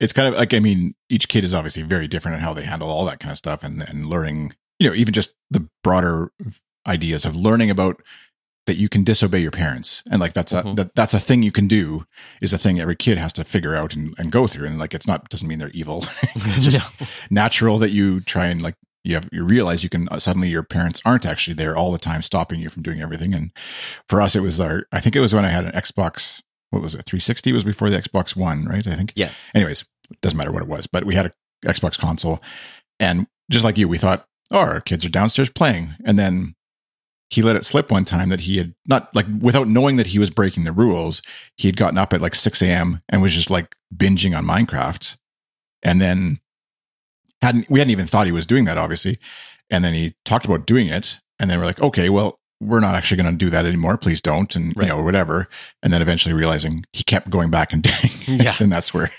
it's 0.01 0.13
kind 0.13 0.29
of 0.29 0.39
like 0.39 0.53
I 0.53 0.59
mean, 0.61 0.95
each 1.09 1.29
kid 1.29 1.45
is 1.45 1.55
obviously 1.55 1.83
very 1.83 2.09
different 2.09 2.37
in 2.37 2.43
how 2.43 2.53
they 2.53 2.65
handle 2.65 2.91
all 2.91 3.05
that 3.07 3.21
kind 3.21 3.33
of 3.33 3.39
stuff, 3.39 3.63
and 3.63 3.83
and 3.83 4.07
learning, 4.07 4.55
you 4.79 4.89
know, 4.89 4.95
even 4.95 5.15
just 5.15 5.35
the 5.51 5.69
broader 5.83 6.33
ideas 6.87 7.25
of 7.25 7.37
learning 7.37 7.71
about 7.71 8.03
that 8.71 8.79
you 8.79 8.89
can 8.89 9.03
disobey 9.03 9.41
your 9.41 9.51
parents, 9.51 10.05
and 10.13 10.21
like 10.21 10.33
that's 10.33 10.53
mm-hmm. 10.53 10.69
a 10.69 10.75
that, 10.75 10.95
that's 10.95 11.13
a 11.13 11.19
thing 11.19 11.43
you 11.43 11.51
can 11.51 11.67
do 11.67 12.07
is 12.41 12.53
a 12.53 12.59
thing 12.59 12.79
every 12.79 12.95
kid 12.95 13.19
has 13.19 13.33
to 13.33 13.43
figure 13.43 13.75
out 13.75 13.97
and, 13.97 14.15
and 14.17 14.31
go 14.31 14.47
through, 14.47 14.69
and 14.69 14.79
like 14.79 14.95
it's 14.95 15.09
not 15.09 15.29
doesn't 15.29 15.49
mean 15.49 15.59
they're 15.59 15.71
evil. 15.71 15.99
it's 16.23 16.65
just 16.65 17.03
natural 17.31 17.79
that 17.79 17.91
you 17.91 18.21
try 18.21 18.47
and 18.47 18.63
like 18.63 18.77
you 19.03 19.15
have 19.15 19.29
you 19.33 19.43
realize 19.43 19.83
you 19.83 19.89
can 19.89 20.09
uh, 20.11 20.21
suddenly 20.21 20.49
your 20.49 20.63
parents 20.63 21.03
aren't 21.05 21.27
actually 21.27 21.55
there 21.55 21.77
all 21.77 21.91
the 21.91 21.99
time 21.99 22.23
stopping 22.23 22.61
you 22.61 22.69
from 22.69 22.85
doing 22.85 23.01
everything. 23.01 23.35
And 23.35 23.51
for 24.07 24.23
us 24.23 24.37
it 24.37 24.41
was 24.41 24.61
our 24.61 24.85
i 24.93 25.01
think 25.01 25.17
it 25.17 25.21
was 25.21 25.35
when 25.35 25.45
i 25.45 25.49
had 25.49 25.65
an 25.65 25.73
xbox 25.73 26.43
what 26.71 26.83
was 26.83 26.95
it 26.95 27.05
360 27.07 27.53
was 27.53 27.65
before 27.65 27.91
the 27.91 27.99
xbox 27.99 28.37
one 28.37 28.67
right 28.67 28.87
i 28.87 28.95
think? 28.95 29.13
Yes. 29.17 29.51
Anyways 29.55 29.85
doesn't 30.23 30.37
matter 30.37 30.53
what 30.53 30.63
it 30.63 30.69
was 30.69 30.87
but 30.87 31.05
we 31.05 31.17
had 31.17 31.27
a 31.27 31.33
xbox 31.67 31.99
console. 31.99 32.41
And 33.01 33.27
just 33.51 33.65
like 33.65 33.79
you 33.79 33.89
we 33.89 33.99
thought 33.99 34.27
oh 34.51 34.61
our 34.61 34.81
kids 34.81 35.05
are 35.05 35.11
downstairs 35.11 35.51
playing. 35.51 35.97
And 36.05 36.19
then 36.19 36.55
he 37.31 37.43
let 37.43 37.57
it 37.57 37.65
slip 37.65 37.91
one 37.91 38.05
time 38.05 38.29
that 38.29 38.41
he 38.41 38.59
had 38.59 38.75
not 38.87 39.15
like 39.15 39.27
without 39.41 39.69
knowing 39.69 39.97
that 39.97 40.09
he 40.09 40.19
was 40.19 40.31
breaking 40.31 40.65
the 40.65 40.73
rules 40.73 41.23
he 41.57 41.69
had 41.69 41.77
gotten 41.77 41.99
up 41.99 42.13
at 42.13 42.21
like 42.21 42.35
6 42.35 42.61
a.m 42.63 43.01
and 43.09 43.23
was 43.23 43.35
just 43.35 43.51
like 43.51 43.77
binging 43.95 44.37
on 44.37 44.45
minecraft 44.45 45.17
and 45.83 46.01
then 46.01 46.41
hadn't 47.41 47.71
we 47.71 47.79
hadn't 47.79 47.93
even 47.93 48.07
thought 48.07 48.27
he 48.27 48.33
was 48.33 48.47
doing 48.47 48.65
that 48.65 48.79
obviously 48.79 49.19
and 49.71 49.85
then 49.85 49.95
he 49.95 50.15
talked 50.25 50.45
about 50.45 50.67
doing 50.67 50.89
it 50.89 51.21
and 51.39 51.51
then 51.51 51.59
we're 51.59 51.67
like 51.67 51.81
okay 51.81 52.11
well 52.11 52.41
we're 52.61 52.81
not 52.81 52.95
actually 52.95 53.23
going 53.23 53.33
to 53.33 53.45
do 53.45 53.51
that 53.51 53.65
anymore. 53.65 53.97
Please 53.97 54.21
don't. 54.21 54.55
And, 54.55 54.77
right. 54.77 54.87
you 54.87 54.89
know, 54.93 55.03
whatever. 55.03 55.49
And 55.83 55.93
then 55.93 56.03
eventually 56.03 56.35
realizing 56.35 56.85
he 56.93 57.03
kept 57.03 57.31
going 57.31 57.51
back 57.51 57.73
and 57.73 57.83
doing 58.29 58.39
it. 58.39 58.45
Yeah. 58.45 58.55
And 58.61 58.71
that's 58.71 58.93
where 58.93 59.11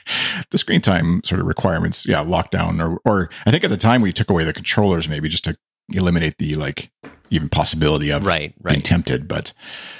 the 0.51 0.57
screen 0.57 0.81
time 0.81 1.23
sort 1.23 1.41
of 1.41 1.47
requirements, 1.47 2.05
yeah, 2.05 2.23
lockdown 2.23 2.79
or, 2.79 3.01
or 3.03 3.29
I 3.45 3.51
think 3.51 3.63
at 3.63 3.71
the 3.71 3.77
time 3.77 4.01
we 4.01 4.13
took 4.13 4.29
away 4.29 4.43
the 4.43 4.53
controllers 4.53 5.09
maybe 5.09 5.27
just 5.27 5.43
to 5.45 5.57
eliminate 5.89 6.37
the 6.37 6.53
like 6.55 6.91
even 7.31 7.49
possibility 7.49 8.11
of 8.11 8.25
right, 8.25 8.53
right. 8.61 8.73
being 8.73 8.81
tempted. 8.83 9.27
But 9.27 9.53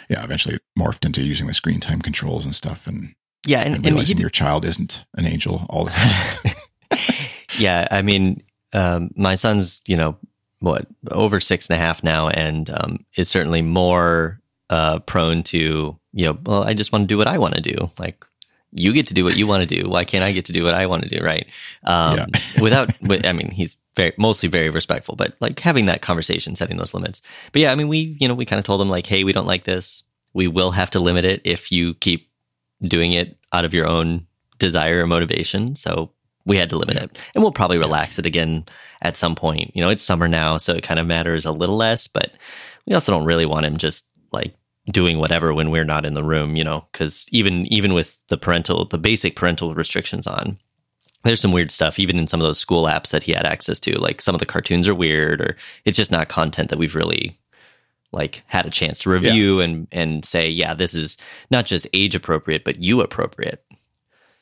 yeah, 0.10 0.24
eventually 0.24 0.56
it 0.56 0.62
morphed 0.78 1.06
into 1.06 1.24
using 1.24 1.48
the 1.48 1.54
screen 1.54 1.80
time 1.80 2.02
controls 2.02 2.46
and 2.46 2.54
stuff. 2.54 2.86
And 2.86 3.16
Yeah, 3.48 3.60
and, 3.62 3.68
and 3.68 3.78
and 3.78 3.86
realizing 3.86 4.18
he, 4.18 4.22
your 4.22 4.30
child 4.30 4.66
isn't 4.66 5.04
an 5.16 5.26
angel 5.26 5.66
all 5.70 5.86
the 5.86 5.92
time. 5.92 7.00
yeah, 7.58 7.88
I 7.90 8.02
mean, 8.04 8.44
um, 8.74 9.10
my 9.16 9.36
son's 9.36 9.82
you 9.88 9.98
know 9.98 10.18
what 10.60 10.86
over 11.10 11.40
six 11.40 11.68
and 11.68 11.80
a 11.80 11.82
half 11.82 12.04
now, 12.04 12.30
and 12.30 12.70
um, 12.70 13.06
is 13.18 13.30
certainly 13.30 13.62
more 13.64 14.40
uh, 14.70 15.00
prone 15.00 15.42
to 15.44 15.98
you 16.14 16.26
know. 16.26 16.38
Well, 16.46 16.64
I 16.64 16.74
just 16.74 16.92
want 16.92 17.04
to 17.04 17.08
do 17.08 17.18
what 17.18 17.28
I 17.28 17.38
want 17.38 17.56
to 17.56 17.62
do. 17.62 17.90
Like 17.98 18.26
you 18.74 18.94
get 18.94 19.08
to 19.08 19.14
do 19.14 19.24
what 19.24 19.36
you 19.36 19.48
want 19.48 19.68
to 19.68 19.82
do. 19.82 19.90
Why 19.90 20.06
can't 20.06 20.24
I 20.24 20.32
get 20.32 20.46
to 20.46 20.54
do 20.54 20.64
what 20.64 20.74
I 20.74 20.86
want 20.86 21.04
to 21.04 21.10
do? 21.10 21.24
Right? 21.24 21.46
Um, 21.84 22.18
Yeah. 22.18 22.26
without, 22.62 22.90
I 23.26 23.34
mean, 23.34 23.52
he's 23.52 23.76
very 23.96 24.14
mostly 24.18 24.48
very 24.50 24.70
respectful, 24.70 25.16
but 25.16 25.36
like 25.40 25.60
having 25.60 25.86
that 25.88 26.02
conversation, 26.02 26.56
setting 26.56 26.78
those 26.78 26.94
limits. 26.94 27.22
But 27.52 27.62
yeah, 27.62 27.72
I 27.72 27.76
mean, 27.76 27.88
we 27.88 28.18
you 28.20 28.28
know 28.28 28.34
we 28.36 28.46
kind 28.46 28.60
of 28.60 28.66
told 28.66 28.80
them 28.82 28.90
like, 28.90 29.06
hey, 29.06 29.24
we 29.24 29.34
don't 29.34 29.48
like 29.48 29.64
this. 29.66 30.04
We 30.34 30.48
will 30.48 30.72
have 30.72 30.90
to 30.92 31.00
limit 31.00 31.26
it 31.26 31.42
if 31.44 31.72
you 31.72 31.94
keep 31.96 32.30
doing 32.82 33.12
it 33.14 33.38
out 33.54 33.66
of 33.66 33.74
your 33.74 33.88
own 33.88 34.26
desire 34.60 35.04
or 35.04 35.08
motivation. 35.08 35.76
So 35.76 36.12
we 36.46 36.58
had 36.58 36.70
to 36.70 36.78
limit 36.78 36.96
Yeah. 36.96 37.04
it, 37.04 37.22
and 37.36 37.44
we'll 37.44 37.52
probably 37.52 37.78
relax 37.78 38.18
it 38.18 38.26
again 38.26 38.66
at 39.02 39.18
some 39.18 39.36
point. 39.36 39.72
You 39.76 39.82
know, 39.84 39.90
it's 39.90 40.02
summer 40.04 40.28
now, 40.28 40.58
so 40.58 40.74
it 40.74 40.84
kind 40.84 41.00
of 41.00 41.06
matters 41.06 41.46
a 41.46 41.52
little 41.52 41.76
less. 41.78 42.08
But 42.08 42.32
we 42.88 42.94
also 42.94 43.12
don't 43.12 43.26
really 43.26 43.46
want 43.46 43.66
him 43.66 43.78
just 43.78 44.06
like 44.32 44.56
doing 44.92 45.20
whatever 45.20 45.54
when 45.54 45.70
we're 45.70 45.84
not 45.84 46.06
in 46.06 46.14
the 46.16 46.24
room. 46.24 46.56
You 46.56 46.64
know, 46.64 46.88
because 46.92 47.28
even 47.32 47.66
even 47.72 47.94
with 47.94 48.18
the 48.30 48.38
parental, 48.38 48.86
the 48.86 48.98
basic 48.98 49.36
parental 49.36 49.76
restrictions 49.76 50.26
on, 50.26 50.58
there's 51.24 51.40
some 51.40 51.52
weird 51.52 51.72
stuff 51.72 52.00
even 52.00 52.18
in 52.18 52.28
some 52.28 52.40
of 52.40 52.46
those 52.46 52.60
school 52.60 52.86
apps 52.86 53.12
that 53.12 53.24
he 53.24 53.32
had 53.32 53.46
access 53.46 53.80
to. 53.82 54.00
Like 54.00 54.22
some 54.22 54.36
of 54.36 54.40
the 54.40 54.46
cartoons 54.46 54.88
are 54.88 54.96
weird, 54.96 55.42
or 55.42 55.58
it's 55.86 55.98
just 55.98 56.12
not 56.12 56.30
content 56.30 56.70
that 56.70 56.80
we've 56.80 56.96
really 56.96 57.38
like 58.12 58.44
had 58.48 58.66
a 58.66 58.72
chance 58.72 59.00
to 59.00 59.10
review 59.10 59.60
and 59.62 59.88
and 59.92 60.26
say, 60.26 60.50
yeah, 60.50 60.74
this 60.74 60.94
is 60.94 61.18
not 61.50 61.66
just 61.66 61.88
age 61.94 62.16
appropriate, 62.16 62.64
but 62.64 62.82
you 62.82 63.02
appropriate. 63.02 63.64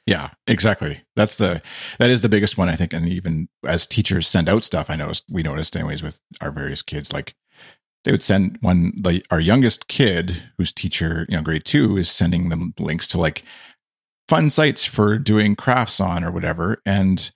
Yeah, 0.06 0.32
exactly. 0.48 1.02
That's 1.16 1.36
the 1.36 1.62
that 2.00 2.10
is 2.10 2.22
the 2.22 2.30
biggest 2.30 2.58
one 2.58 2.70
I 2.70 2.76
think. 2.76 2.94
And 2.94 3.08
even 3.08 3.48
as 3.64 3.86
teachers 3.86 4.28
send 4.28 4.50
out 4.50 4.64
stuff, 4.64 4.90
I 4.90 4.96
noticed 4.96 5.26
we 5.30 5.44
noticed 5.44 5.76
anyways 5.76 6.02
with 6.02 6.22
our 6.42 6.52
various 6.52 6.82
kids, 6.82 7.14
like 7.14 7.36
they 8.06 8.12
would 8.12 8.24
send 8.24 8.58
one 8.62 8.94
the 9.00 9.24
our 9.30 9.40
youngest 9.40 9.88
kid 9.88 10.44
whose 10.58 10.72
teacher, 10.72 11.26
you 11.30 11.38
know, 11.38 11.44
grade 11.44 11.66
two, 11.66 11.98
is 11.98 12.10
sending 12.10 12.50
them 12.50 12.74
links 12.80 13.08
to 13.10 13.20
like 13.20 13.44
fun 14.30 14.50
sites 14.50 14.86
for 14.86 15.18
doing 15.18 15.56
crafts 15.56 16.00
on 16.00 16.24
or 16.24 16.32
whatever. 16.32 16.82
And 16.86 17.32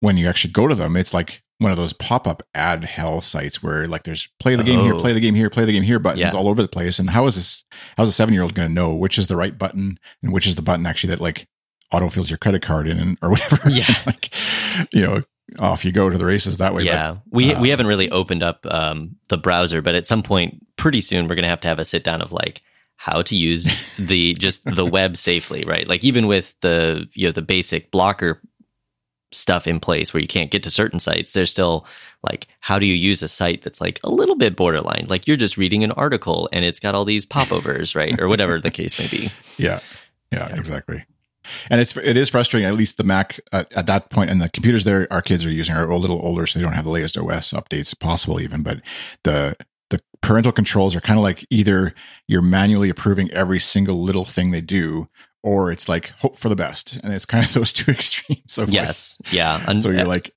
when 0.00 0.16
you 0.16 0.28
actually 0.28 0.52
go 0.52 0.66
to 0.66 0.74
them, 0.74 0.96
it's 0.96 1.14
like 1.14 1.42
one 1.58 1.70
of 1.70 1.76
those 1.76 1.92
pop-up 1.92 2.42
ad 2.56 2.84
hell 2.84 3.20
sites 3.20 3.62
where 3.62 3.86
like 3.86 4.02
there's 4.02 4.28
play 4.40 4.56
the 4.56 4.64
game 4.64 4.80
here, 4.80 4.94
Oh. 4.94 5.00
play 5.00 5.12
the 5.12 5.20
game 5.20 5.36
here, 5.36 5.48
play 5.48 5.64
the 5.64 5.72
game 5.72 5.84
here 5.84 6.00
buttons 6.00 6.20
Yeah. 6.20 6.32
all 6.32 6.48
over 6.48 6.60
the 6.60 6.66
place. 6.68 6.98
And 6.98 7.10
how 7.10 7.26
is 7.28 7.36
this 7.36 7.64
how's 7.96 8.08
a 8.08 8.12
seven 8.12 8.34
year 8.34 8.42
old 8.42 8.54
gonna 8.54 8.68
know 8.68 8.92
which 8.94 9.16
is 9.16 9.28
the 9.28 9.36
right 9.36 9.56
button 9.56 9.98
and 10.22 10.32
which 10.32 10.46
is 10.48 10.56
the 10.56 10.62
button 10.62 10.86
actually 10.86 11.10
that 11.10 11.20
like 11.20 11.46
autofills 11.92 12.30
your 12.30 12.38
credit 12.38 12.62
card 12.62 12.88
in 12.88 13.16
or 13.22 13.30
whatever. 13.30 13.60
Yeah. 13.70 13.94
like, 14.06 14.34
you 14.92 15.02
know, 15.02 15.22
off 15.60 15.84
you 15.84 15.92
go 15.92 16.10
to 16.10 16.18
the 16.18 16.24
races 16.26 16.58
that 16.58 16.74
way. 16.74 16.82
yeah, 16.82 17.16
we 17.30 17.54
uh, 17.54 17.60
we 17.60 17.68
haven't 17.68 17.86
really 17.86 18.10
opened 18.10 18.42
up 18.42 18.66
um, 18.66 19.16
the 19.28 19.36
browser, 19.38 19.82
but 19.82 19.94
at 19.94 20.06
some 20.06 20.22
point, 20.24 20.66
pretty 20.76 21.00
soon, 21.00 21.28
we're 21.28 21.34
gonna 21.36 21.46
have 21.48 21.60
to 21.60 21.68
have 21.68 21.78
a 21.78 21.84
sit 21.84 22.02
down 22.02 22.22
of 22.22 22.32
like 22.32 22.62
how 23.02 23.20
to 23.20 23.34
use 23.34 23.82
the 23.96 24.32
just 24.34 24.64
the 24.64 24.86
web 24.98 25.16
safely, 25.16 25.64
right? 25.66 25.88
Like 25.88 26.04
even 26.04 26.28
with 26.28 26.54
the 26.60 27.08
you 27.14 27.26
know 27.26 27.32
the 27.32 27.42
basic 27.42 27.90
blocker 27.90 28.40
stuff 29.32 29.66
in 29.66 29.80
place 29.80 30.14
where 30.14 30.20
you 30.20 30.28
can't 30.28 30.52
get 30.52 30.62
to 30.62 30.70
certain 30.70 31.00
sites, 31.00 31.32
there's 31.32 31.50
still 31.50 31.84
like 32.22 32.46
how 32.60 32.78
do 32.78 32.86
you 32.86 32.94
use 32.94 33.20
a 33.20 33.26
site 33.26 33.62
that's 33.64 33.80
like 33.80 33.98
a 34.04 34.08
little 34.08 34.36
bit 34.36 34.54
borderline, 34.54 35.06
like 35.08 35.26
you're 35.26 35.36
just 35.36 35.56
reading 35.56 35.82
an 35.82 35.90
article 35.92 36.48
and 36.52 36.64
it's 36.64 36.78
got 36.78 36.94
all 36.94 37.04
these 37.04 37.26
popovers, 37.26 37.96
right, 37.96 38.20
or 38.20 38.28
whatever 38.28 38.60
the 38.60 38.70
case 38.70 38.96
may 39.00 39.08
be. 39.08 39.30
Yeah, 39.58 39.80
yeah, 40.30 40.48
Yeah. 40.48 40.54
exactly. 40.54 41.04
And 41.70 41.80
it's 41.80 41.96
it 41.96 42.16
is 42.16 42.28
frustrating. 42.28 42.68
At 42.68 42.74
least 42.76 42.98
the 42.98 43.04
Mac 43.04 43.40
uh, 43.50 43.64
at 43.74 43.86
that 43.86 44.10
point, 44.10 44.30
and 44.30 44.40
the 44.40 44.48
computers 44.48 44.84
there 44.84 45.08
our 45.12 45.22
kids 45.22 45.44
are 45.44 45.50
using 45.50 45.74
are 45.74 45.88
a 45.90 45.98
little 45.98 46.20
older, 46.24 46.46
so 46.46 46.56
they 46.56 46.64
don't 46.64 46.74
have 46.74 46.84
the 46.84 46.90
latest 46.90 47.18
OS 47.18 47.50
updates 47.50 47.98
possible 47.98 48.40
even. 48.40 48.62
But 48.62 48.80
the 49.24 49.56
the 49.56 49.71
parental 50.22 50.52
controls 50.52 50.96
are 50.96 51.00
kind 51.00 51.18
of 51.18 51.22
like 51.22 51.44
either 51.50 51.94
you're 52.28 52.42
manually 52.42 52.88
approving 52.88 53.30
every 53.32 53.58
single 53.60 54.02
little 54.02 54.24
thing 54.24 54.50
they 54.50 54.60
do, 54.60 55.08
or 55.42 55.70
it's 55.72 55.88
like 55.88 56.10
hope 56.20 56.36
for 56.36 56.48
the 56.48 56.56
best, 56.56 56.96
and 57.02 57.12
it's 57.12 57.26
kind 57.26 57.44
of 57.44 57.52
those 57.54 57.72
two 57.72 57.90
extremes. 57.90 58.58
Of 58.58 58.68
like- 58.68 58.74
Yes, 58.74 59.20
yeah. 59.30 59.62
And, 59.66 59.82
so 59.82 59.90
you're 59.90 60.04
like, 60.06 60.30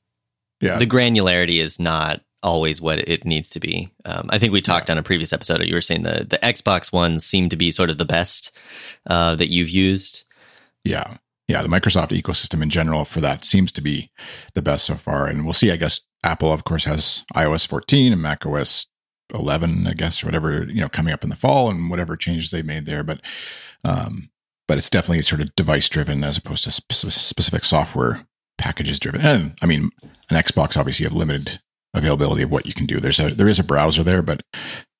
yeah, 0.61 0.77
the 0.77 0.87
granularity 0.87 1.61
is 1.61 1.79
not 1.79 2.21
always 2.43 2.79
what 2.79 2.99
it 3.09 3.25
needs 3.25 3.49
to 3.49 3.59
be. 3.59 3.89
Um, 4.05 4.27
I 4.29 4.37
think 4.37 4.53
we 4.53 4.61
talked 4.61 4.89
on 4.89 4.97
a 4.97 5.03
previous 5.03 5.33
episode. 5.33 5.65
You 5.65 5.73
were 5.75 5.81
saying 5.81 6.03
the 6.03 6.25
the 6.29 6.37
Xbox 6.43 6.91
ones 6.93 7.25
seem 7.25 7.49
to 7.49 7.55
be 7.55 7.71
sort 7.71 7.89
of 7.89 7.97
the 7.97 8.05
best 8.05 8.55
uh, 9.09 9.35
that 9.35 9.47
you've 9.49 9.69
used. 9.69 10.23
Yeah. 10.83 11.17
Yeah. 11.47 11.61
The 11.63 11.67
Microsoft 11.67 12.09
ecosystem 12.09 12.61
in 12.63 12.69
general 12.69 13.03
for 13.05 13.19
that 13.21 13.45
seems 13.45 13.71
to 13.73 13.81
be 13.81 14.11
the 14.53 14.61
best 14.61 14.85
so 14.85 14.95
far. 14.95 15.25
And 15.27 15.43
we'll 15.43 15.53
see. 15.53 15.71
I 15.71 15.75
guess 15.75 16.01
Apple, 16.23 16.51
of 16.53 16.63
course, 16.63 16.83
has 16.85 17.23
iOS 17.35 17.67
14 17.67 18.13
and 18.13 18.21
Mac 18.21 18.45
OS 18.45 18.85
11, 19.33 19.87
I 19.87 19.93
guess, 19.93 20.23
or 20.23 20.27
whatever, 20.27 20.63
you 20.65 20.81
know, 20.81 20.89
coming 20.89 21.13
up 21.13 21.23
in 21.23 21.29
the 21.29 21.35
fall 21.35 21.69
and 21.69 21.89
whatever 21.89 22.15
changes 22.15 22.51
they 22.51 22.61
made 22.61 22.85
there. 22.85 23.03
But, 23.03 23.21
um, 23.83 24.29
but 24.67 24.77
it's 24.77 24.89
definitely 24.89 25.21
sort 25.23 25.41
of 25.41 25.55
device 25.55 25.89
driven 25.89 26.23
as 26.23 26.37
opposed 26.37 26.63
to 26.65 26.71
spe- 26.71 26.91
specific 26.93 27.63
software 27.65 28.27
packages 28.57 28.99
driven. 28.99 29.21
And 29.21 29.57
I 29.61 29.65
mean, 29.65 29.91
an 30.29 30.37
Xbox, 30.37 30.77
obviously, 30.77 31.03
you 31.03 31.09
have 31.09 31.17
limited 31.17 31.59
availability 31.93 32.43
of 32.43 32.51
what 32.51 32.65
you 32.65 32.73
can 32.73 32.85
do. 32.85 32.99
There's 32.99 33.19
a, 33.19 33.29
there 33.29 33.47
is 33.47 33.59
a 33.59 33.63
browser 33.63 34.03
there, 34.03 34.21
but 34.21 34.43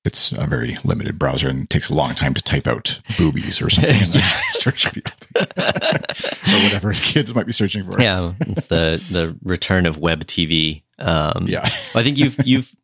it's 0.04 0.30
a 0.32 0.46
very 0.46 0.76
limited 0.84 1.18
browser 1.18 1.48
and 1.48 1.68
takes 1.68 1.90
a 1.90 1.94
long 1.94 2.14
time 2.14 2.32
to 2.34 2.40
type 2.42 2.66
out 2.68 3.00
boobies 3.18 3.60
or 3.60 3.68
something 3.68 3.92
in 3.94 4.10
the 4.10 4.20
search 4.52 4.86
field 4.86 5.26
or 5.36 6.62
whatever 6.62 6.92
the 6.92 7.00
kids 7.02 7.34
might 7.34 7.46
be 7.46 7.52
searching 7.52 7.84
for. 7.90 8.00
Yeah, 8.00 8.34
it's 8.40 8.68
the 8.68 9.02
the 9.10 9.36
return 9.42 9.84
of 9.84 9.98
web 9.98 10.24
TV. 10.24 10.82
Um, 10.98 11.46
Yeah. 11.48 11.64
I 11.94 12.02
think 12.02 12.18
you've 12.18 12.38
you've 12.46 12.74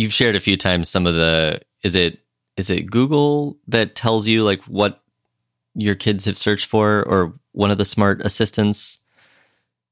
you've 0.00 0.12
shared 0.14 0.34
a 0.34 0.40
few 0.40 0.56
times 0.56 0.88
some 0.88 1.06
of 1.06 1.14
the 1.14 1.60
is 1.82 1.94
it 1.94 2.20
is 2.56 2.70
it 2.70 2.90
Google 2.90 3.58
that 3.68 3.94
tells 3.94 4.26
you 4.26 4.42
like 4.44 4.62
what 4.62 5.02
your 5.74 5.94
kids 5.94 6.24
have 6.24 6.38
searched 6.38 6.66
for 6.66 7.02
or 7.06 7.34
one 7.52 7.70
of 7.70 7.78
the 7.78 7.84
smart 7.84 8.20
assistants. 8.22 8.98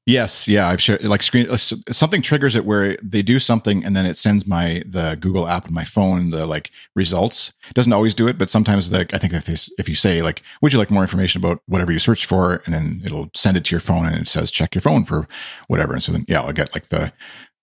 Yes. 0.05 0.47
Yeah. 0.47 0.67
I've 0.67 0.81
shared 0.81 1.03
like 1.03 1.21
screen 1.21 1.47
uh, 1.47 1.57
something 1.57 2.23
triggers 2.23 2.55
it 2.55 2.65
where 2.65 2.97
they 3.03 3.21
do 3.21 3.37
something 3.37 3.85
and 3.85 3.95
then 3.95 4.07
it 4.07 4.17
sends 4.17 4.47
my 4.47 4.81
the 4.83 5.17
Google 5.19 5.47
app 5.47 5.67
on 5.67 5.73
my 5.73 5.83
phone 5.83 6.31
the 6.31 6.47
like 6.47 6.71
results. 6.95 7.53
It 7.69 7.75
doesn't 7.75 7.93
always 7.93 8.15
do 8.15 8.27
it, 8.27 8.39
but 8.39 8.49
sometimes 8.49 8.91
like 8.91 9.13
I 9.13 9.19
think 9.19 9.33
if 9.33 9.45
they, 9.45 9.55
if 9.77 9.87
you 9.87 9.93
say 9.93 10.23
like, 10.23 10.41
would 10.61 10.73
you 10.73 10.79
like 10.79 10.89
more 10.89 11.03
information 11.03 11.39
about 11.39 11.61
whatever 11.67 11.91
you 11.91 11.99
searched 11.99 12.25
for, 12.25 12.63
and 12.65 12.73
then 12.73 13.01
it'll 13.05 13.29
send 13.35 13.55
it 13.55 13.65
to 13.65 13.75
your 13.75 13.81
phone 13.81 14.07
and 14.07 14.21
it 14.21 14.27
says 14.27 14.49
check 14.49 14.73
your 14.73 14.81
phone 14.81 15.05
for 15.05 15.27
whatever, 15.67 15.93
and 15.93 16.01
so 16.01 16.11
then 16.11 16.25
yeah, 16.27 16.41
I'll 16.41 16.53
get 16.53 16.73
like 16.73 16.89
the 16.89 17.13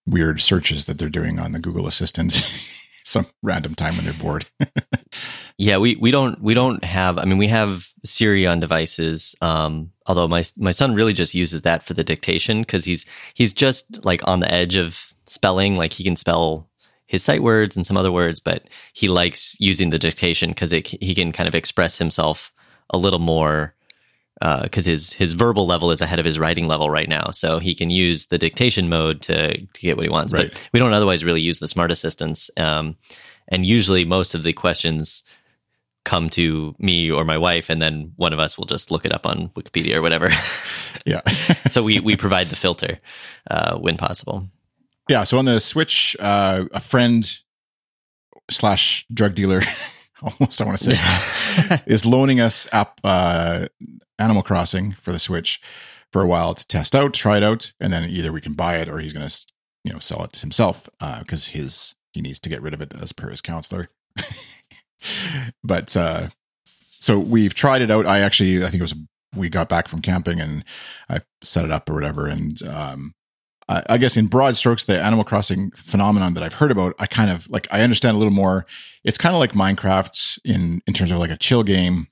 weird 0.06 0.40
searches 0.40 0.86
that 0.86 0.98
they're 0.98 1.08
doing 1.08 1.38
on 1.38 1.52
the 1.52 1.58
Google 1.58 1.86
Assistant 1.86 2.32
some 3.04 3.26
random 3.42 3.74
time 3.74 3.96
when 3.96 4.04
they're 4.04 4.14
bored. 4.14 4.46
Yeah, 5.58 5.78
we, 5.78 5.96
we 5.96 6.10
don't 6.10 6.40
we 6.42 6.52
don't 6.52 6.84
have. 6.84 7.18
I 7.18 7.24
mean, 7.24 7.38
we 7.38 7.46
have 7.46 7.88
Siri 8.04 8.46
on 8.46 8.60
devices. 8.60 9.34
Um, 9.40 9.90
although 10.06 10.28
my 10.28 10.44
my 10.58 10.70
son 10.70 10.94
really 10.94 11.14
just 11.14 11.34
uses 11.34 11.62
that 11.62 11.82
for 11.82 11.94
the 11.94 12.04
dictation 12.04 12.60
because 12.60 12.84
he's 12.84 13.06
he's 13.32 13.54
just 13.54 14.04
like 14.04 14.26
on 14.28 14.40
the 14.40 14.52
edge 14.52 14.76
of 14.76 15.14
spelling. 15.26 15.76
Like 15.76 15.94
he 15.94 16.04
can 16.04 16.16
spell 16.16 16.68
his 17.06 17.22
sight 17.22 17.42
words 17.42 17.74
and 17.74 17.86
some 17.86 17.96
other 17.96 18.12
words, 18.12 18.38
but 18.38 18.68
he 18.92 19.08
likes 19.08 19.56
using 19.58 19.90
the 19.90 19.98
dictation 19.98 20.50
because 20.50 20.72
he 20.72 21.14
can 21.14 21.32
kind 21.32 21.48
of 21.48 21.54
express 21.54 21.98
himself 21.98 22.52
a 22.90 22.98
little 22.98 23.20
more. 23.20 23.74
Because 24.40 24.84
his 24.84 25.12
his 25.14 25.32
verbal 25.32 25.66
level 25.66 25.90
is 25.90 26.02
ahead 26.02 26.18
of 26.18 26.26
his 26.26 26.38
writing 26.38 26.68
level 26.68 26.90
right 26.90 27.08
now, 27.08 27.30
so 27.30 27.58
he 27.58 27.74
can 27.74 27.90
use 27.90 28.26
the 28.26 28.38
dictation 28.38 28.88
mode 28.88 29.22
to 29.22 29.58
to 29.58 29.80
get 29.80 29.96
what 29.96 30.04
he 30.04 30.10
wants. 30.10 30.34
Right. 30.34 30.50
But 30.50 30.68
we 30.72 30.80
don't 30.80 30.92
otherwise 30.92 31.24
really 31.24 31.40
use 31.40 31.58
the 31.58 31.68
smart 31.68 31.90
assistants. 31.90 32.50
Um, 32.56 32.96
and 33.48 33.64
usually, 33.64 34.04
most 34.04 34.34
of 34.34 34.42
the 34.42 34.52
questions 34.52 35.22
come 36.06 36.30
to 36.30 36.74
me 36.78 37.10
or 37.10 37.24
my 37.24 37.36
wife, 37.36 37.68
and 37.68 37.82
then 37.82 38.12
one 38.16 38.32
of 38.32 38.38
us 38.38 38.56
will 38.56 38.64
just 38.64 38.90
look 38.90 39.04
it 39.04 39.12
up 39.12 39.26
on 39.26 39.48
Wikipedia 39.50 39.96
or 39.96 40.02
whatever. 40.02 40.30
yeah. 41.06 41.20
so 41.68 41.82
we 41.82 42.00
we 42.00 42.16
provide 42.16 42.48
the 42.48 42.56
filter 42.56 42.98
uh, 43.50 43.76
when 43.76 43.98
possible. 43.98 44.48
Yeah. 45.08 45.24
So 45.24 45.38
on 45.38 45.44
the 45.44 45.60
Switch, 45.60 46.16
uh, 46.18 46.64
a 46.72 46.80
friend 46.80 47.28
slash 48.50 49.04
drug 49.12 49.34
dealer, 49.34 49.60
almost 50.22 50.60
I 50.60 50.64
want 50.64 50.78
to 50.78 50.96
say, 50.96 51.82
is 51.86 52.06
loaning 52.06 52.40
us 52.40 52.66
app 52.72 53.00
uh, 53.04 53.66
Animal 54.18 54.42
Crossing 54.42 54.92
for 54.92 55.12
the 55.12 55.18
Switch 55.18 55.60
for 56.12 56.22
a 56.22 56.26
while 56.26 56.54
to 56.54 56.66
test 56.66 56.94
out, 56.96 57.12
try 57.12 57.36
it 57.36 57.42
out, 57.42 57.72
and 57.80 57.92
then 57.92 58.08
either 58.08 58.32
we 58.32 58.40
can 58.40 58.54
buy 58.54 58.76
it 58.76 58.88
or 58.88 58.98
he's 58.98 59.12
going 59.12 59.28
to, 59.28 59.46
you 59.84 59.92
know, 59.92 59.98
sell 59.98 60.24
it 60.24 60.36
himself 60.38 60.88
because 61.20 61.48
his 61.48 61.94
he 62.12 62.22
needs 62.22 62.40
to 62.40 62.48
get 62.48 62.62
rid 62.62 62.72
of 62.72 62.80
it 62.80 62.94
as 62.98 63.12
per 63.12 63.28
his 63.28 63.42
counselor. 63.42 63.90
but 65.64 65.94
uh, 65.96 66.28
so 66.90 67.18
we've 67.18 67.52
tried 67.52 67.82
it 67.82 67.90
out. 67.90 68.06
I 68.06 68.20
actually, 68.20 68.64
I 68.64 68.70
think 68.70 68.80
it 68.80 68.82
was 68.82 68.94
we 69.34 69.50
got 69.50 69.68
back 69.68 69.86
from 69.86 70.00
camping 70.00 70.40
and 70.40 70.64
I 71.10 71.20
set 71.42 71.66
it 71.66 71.70
up 71.70 71.90
or 71.90 71.94
whatever, 71.94 72.26
and 72.26 72.60
um, 72.66 73.14
I, 73.68 73.82
I 73.90 73.98
guess 73.98 74.16
in 74.16 74.26
broad 74.26 74.56
strokes, 74.56 74.84
the 74.84 75.00
Animal 75.02 75.24
Crossing 75.24 75.70
phenomenon 75.72 76.34
that 76.34 76.42
I've 76.42 76.54
heard 76.54 76.70
about, 76.70 76.94
I 76.98 77.06
kind 77.06 77.30
of 77.30 77.50
like 77.50 77.66
I 77.70 77.80
understand 77.82 78.14
a 78.14 78.18
little 78.18 78.32
more. 78.32 78.66
It's 79.04 79.18
kind 79.18 79.34
of 79.34 79.40
like 79.40 79.52
Minecraft 79.52 80.38
in 80.44 80.82
in 80.86 80.94
terms 80.94 81.10
of 81.10 81.18
like 81.18 81.30
a 81.30 81.36
chill 81.36 81.62
game, 81.62 82.08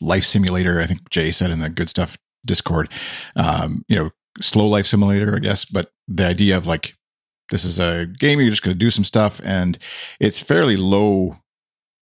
life 0.00 0.24
simulator. 0.24 0.80
I 0.80 0.86
think 0.86 1.08
Jay 1.10 1.30
said 1.30 1.50
in 1.50 1.60
the 1.60 1.70
good 1.70 1.88
stuff 1.88 2.18
Discord, 2.44 2.92
um, 3.36 3.84
you 3.88 3.96
know, 3.96 4.10
slow 4.40 4.66
life 4.66 4.86
simulator, 4.86 5.36
I 5.36 5.38
guess. 5.38 5.64
But 5.64 5.92
the 6.06 6.26
idea 6.26 6.56
of 6.56 6.66
like 6.66 6.94
this 7.50 7.64
is 7.64 7.78
a 7.78 8.06
game 8.06 8.40
you're 8.40 8.50
just 8.50 8.62
going 8.62 8.74
to 8.74 8.78
do 8.78 8.90
some 8.90 9.04
stuff, 9.04 9.40
and 9.44 9.78
it's 10.20 10.42
fairly 10.42 10.76
low. 10.76 11.38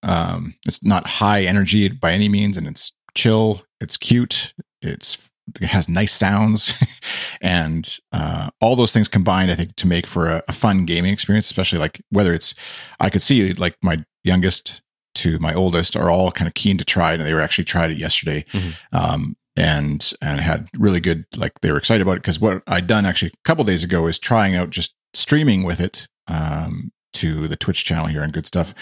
Um, 0.03 0.55
it's 0.67 0.85
not 0.85 1.07
high 1.07 1.43
energy 1.43 1.89
by 1.89 2.13
any 2.13 2.29
means, 2.29 2.57
and 2.57 2.67
it's 2.67 2.93
chill. 3.15 3.63
It's 3.81 3.97
cute. 3.97 4.55
It's 4.83 5.15
it 5.15 5.21
has 5.63 5.89
nice 5.89 6.13
sounds, 6.13 6.75
and 7.41 7.99
uh, 8.13 8.49
all 8.61 8.77
those 8.77 8.93
things 8.93 9.09
combined, 9.09 9.51
I 9.51 9.55
think, 9.55 9.77
to 9.77 9.87
make 9.87 10.07
for 10.07 10.29
a, 10.29 10.43
a 10.49 10.53
fun 10.53 10.85
gaming 10.87 11.13
experience. 11.13 11.47
Especially 11.47 11.79
like 11.79 12.01
whether 12.11 12.33
it's, 12.33 12.55
I 13.01 13.11
could 13.11 13.23
see 13.23 13.53
like 13.55 13.77
my 13.83 14.05
youngest 14.25 14.83
to 15.17 15.39
my 15.39 15.55
oldest 15.55 15.97
are 15.97 16.11
all 16.11 16.31
kind 16.31 16.49
of 16.49 16.55
keen 16.55 16.79
to 16.79 16.85
try 16.85 17.13
it, 17.13 17.21
and 17.21 17.29
they 17.29 17.35
were 17.35 17.41
actually 17.41 17.65
tried 17.65 17.91
it 17.91 17.99
yesterday. 17.99 18.45
Mm-hmm. 18.53 18.97
Um, 18.97 19.37
and 19.59 20.13
and 20.21 20.41
had 20.41 20.69
really 20.79 21.01
good 21.01 21.25
like 21.37 21.53
they 21.63 21.71
were 21.71 21.79
excited 21.79 22.03
about 22.03 22.19
it 22.19 22.23
because 22.23 22.39
what 22.39 22.63
I'd 22.67 22.87
done 22.87 23.07
actually 23.07 23.29
a 23.29 23.43
couple 23.45 23.65
days 23.65 23.83
ago 23.83 24.07
is 24.07 24.19
trying 24.19 24.55
out 24.55 24.69
just 24.69 24.95
streaming 25.15 25.63
with 25.63 25.81
it 25.81 26.07
um, 26.29 26.93
to 27.17 27.49
the 27.49 27.57
Twitch 27.57 27.85
channel 27.85 28.07
here 28.07 28.23
and 28.23 28.33
good 28.33 28.47
stuff, 28.47 28.75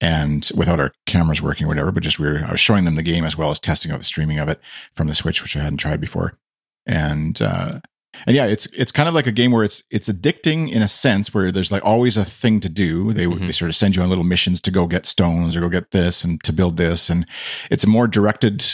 and 0.00 0.50
without 0.54 0.80
our 0.80 0.92
cameras 1.06 1.42
working 1.42 1.66
or 1.66 1.68
whatever, 1.68 1.92
but 1.92 2.02
just 2.02 2.18
we 2.18 2.28
were 2.28 2.44
I 2.46 2.50
was 2.50 2.60
showing 2.60 2.84
them 2.84 2.96
the 2.96 3.02
game 3.02 3.24
as 3.24 3.36
well 3.36 3.50
as 3.50 3.60
testing 3.60 3.92
out 3.92 3.98
the 3.98 4.04
streaming 4.04 4.38
of 4.38 4.48
it 4.48 4.60
from 4.92 5.08
the 5.08 5.14
Switch, 5.14 5.42
which 5.42 5.56
I 5.56 5.60
hadn't 5.60 5.78
tried 5.78 6.00
before, 6.00 6.38
and 6.86 7.40
uh, 7.40 7.80
and 8.26 8.36
yeah, 8.36 8.46
it's 8.46 8.66
it's 8.66 8.92
kind 8.92 9.08
of 9.08 9.14
like 9.14 9.26
a 9.26 9.32
game 9.32 9.50
where 9.50 9.64
it's 9.64 9.82
it's 9.90 10.08
addicting 10.08 10.70
in 10.70 10.82
a 10.82 10.88
sense 10.88 11.34
where 11.34 11.50
there's 11.50 11.72
like 11.72 11.84
always 11.84 12.16
a 12.16 12.24
thing 12.24 12.60
to 12.60 12.68
do. 12.68 13.12
They 13.12 13.26
mm-hmm. 13.26 13.46
they 13.46 13.52
sort 13.52 13.70
of 13.70 13.76
send 13.76 13.96
you 13.96 14.02
on 14.02 14.08
little 14.08 14.24
missions 14.24 14.60
to 14.62 14.70
go 14.70 14.86
get 14.86 15.06
stones 15.06 15.56
or 15.56 15.60
go 15.60 15.68
get 15.68 15.90
this 15.90 16.24
and 16.24 16.42
to 16.44 16.52
build 16.52 16.76
this, 16.76 17.10
and 17.10 17.26
it's 17.70 17.84
a 17.84 17.88
more 17.88 18.06
directed 18.06 18.64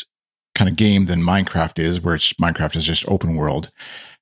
kind 0.55 0.69
of 0.69 0.77
game 0.77 1.07
than 1.07 1.23
Minecraft 1.23 1.79
is, 1.79 2.01
where 2.01 2.15
it's 2.15 2.33
Minecraft 2.35 2.77
is 2.77 2.85
just 2.85 3.09
open 3.09 3.35
world. 3.35 3.71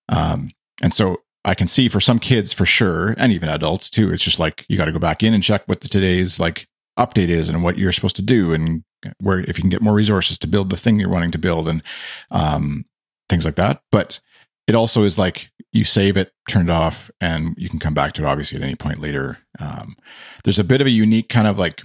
Um, 0.08 0.50
and 0.82 0.94
so 0.94 1.22
I 1.44 1.54
can 1.54 1.68
see 1.68 1.88
for 1.88 2.00
some 2.00 2.18
kids 2.18 2.52
for 2.52 2.66
sure, 2.66 3.14
and 3.16 3.32
even 3.32 3.48
adults 3.48 3.90
too, 3.90 4.12
it's 4.12 4.24
just 4.24 4.38
like 4.38 4.66
you 4.68 4.76
got 4.76 4.86
to 4.86 4.92
go 4.92 4.98
back 4.98 5.22
in 5.22 5.34
and 5.34 5.42
check 5.42 5.62
what 5.66 5.80
the 5.80 5.88
today's 5.88 6.38
like 6.38 6.66
update 6.98 7.28
is 7.28 7.48
and 7.48 7.62
what 7.62 7.78
you're 7.78 7.92
supposed 7.92 8.16
to 8.16 8.22
do 8.22 8.52
and 8.52 8.82
where 9.20 9.40
if 9.40 9.56
you 9.56 9.62
can 9.62 9.70
get 9.70 9.80
more 9.80 9.94
resources 9.94 10.38
to 10.38 10.48
build 10.48 10.70
the 10.70 10.76
thing 10.76 10.98
you're 10.98 11.08
wanting 11.08 11.30
to 11.30 11.38
build 11.38 11.68
and 11.68 11.82
um, 12.30 12.84
things 13.28 13.44
like 13.44 13.54
that. 13.54 13.82
But 13.92 14.20
it 14.66 14.74
also 14.74 15.04
is 15.04 15.18
like 15.18 15.50
you 15.72 15.84
save 15.84 16.16
it, 16.16 16.32
turn 16.48 16.68
it 16.68 16.72
off, 16.72 17.10
and 17.20 17.54
you 17.56 17.68
can 17.68 17.78
come 17.78 17.94
back 17.94 18.12
to 18.14 18.22
it 18.22 18.26
obviously 18.26 18.58
at 18.58 18.64
any 18.64 18.74
point 18.74 18.98
later. 18.98 19.38
Um, 19.60 19.96
there's 20.44 20.58
a 20.58 20.64
bit 20.64 20.80
of 20.80 20.86
a 20.86 20.90
unique 20.90 21.28
kind 21.28 21.46
of 21.46 21.58
like 21.58 21.84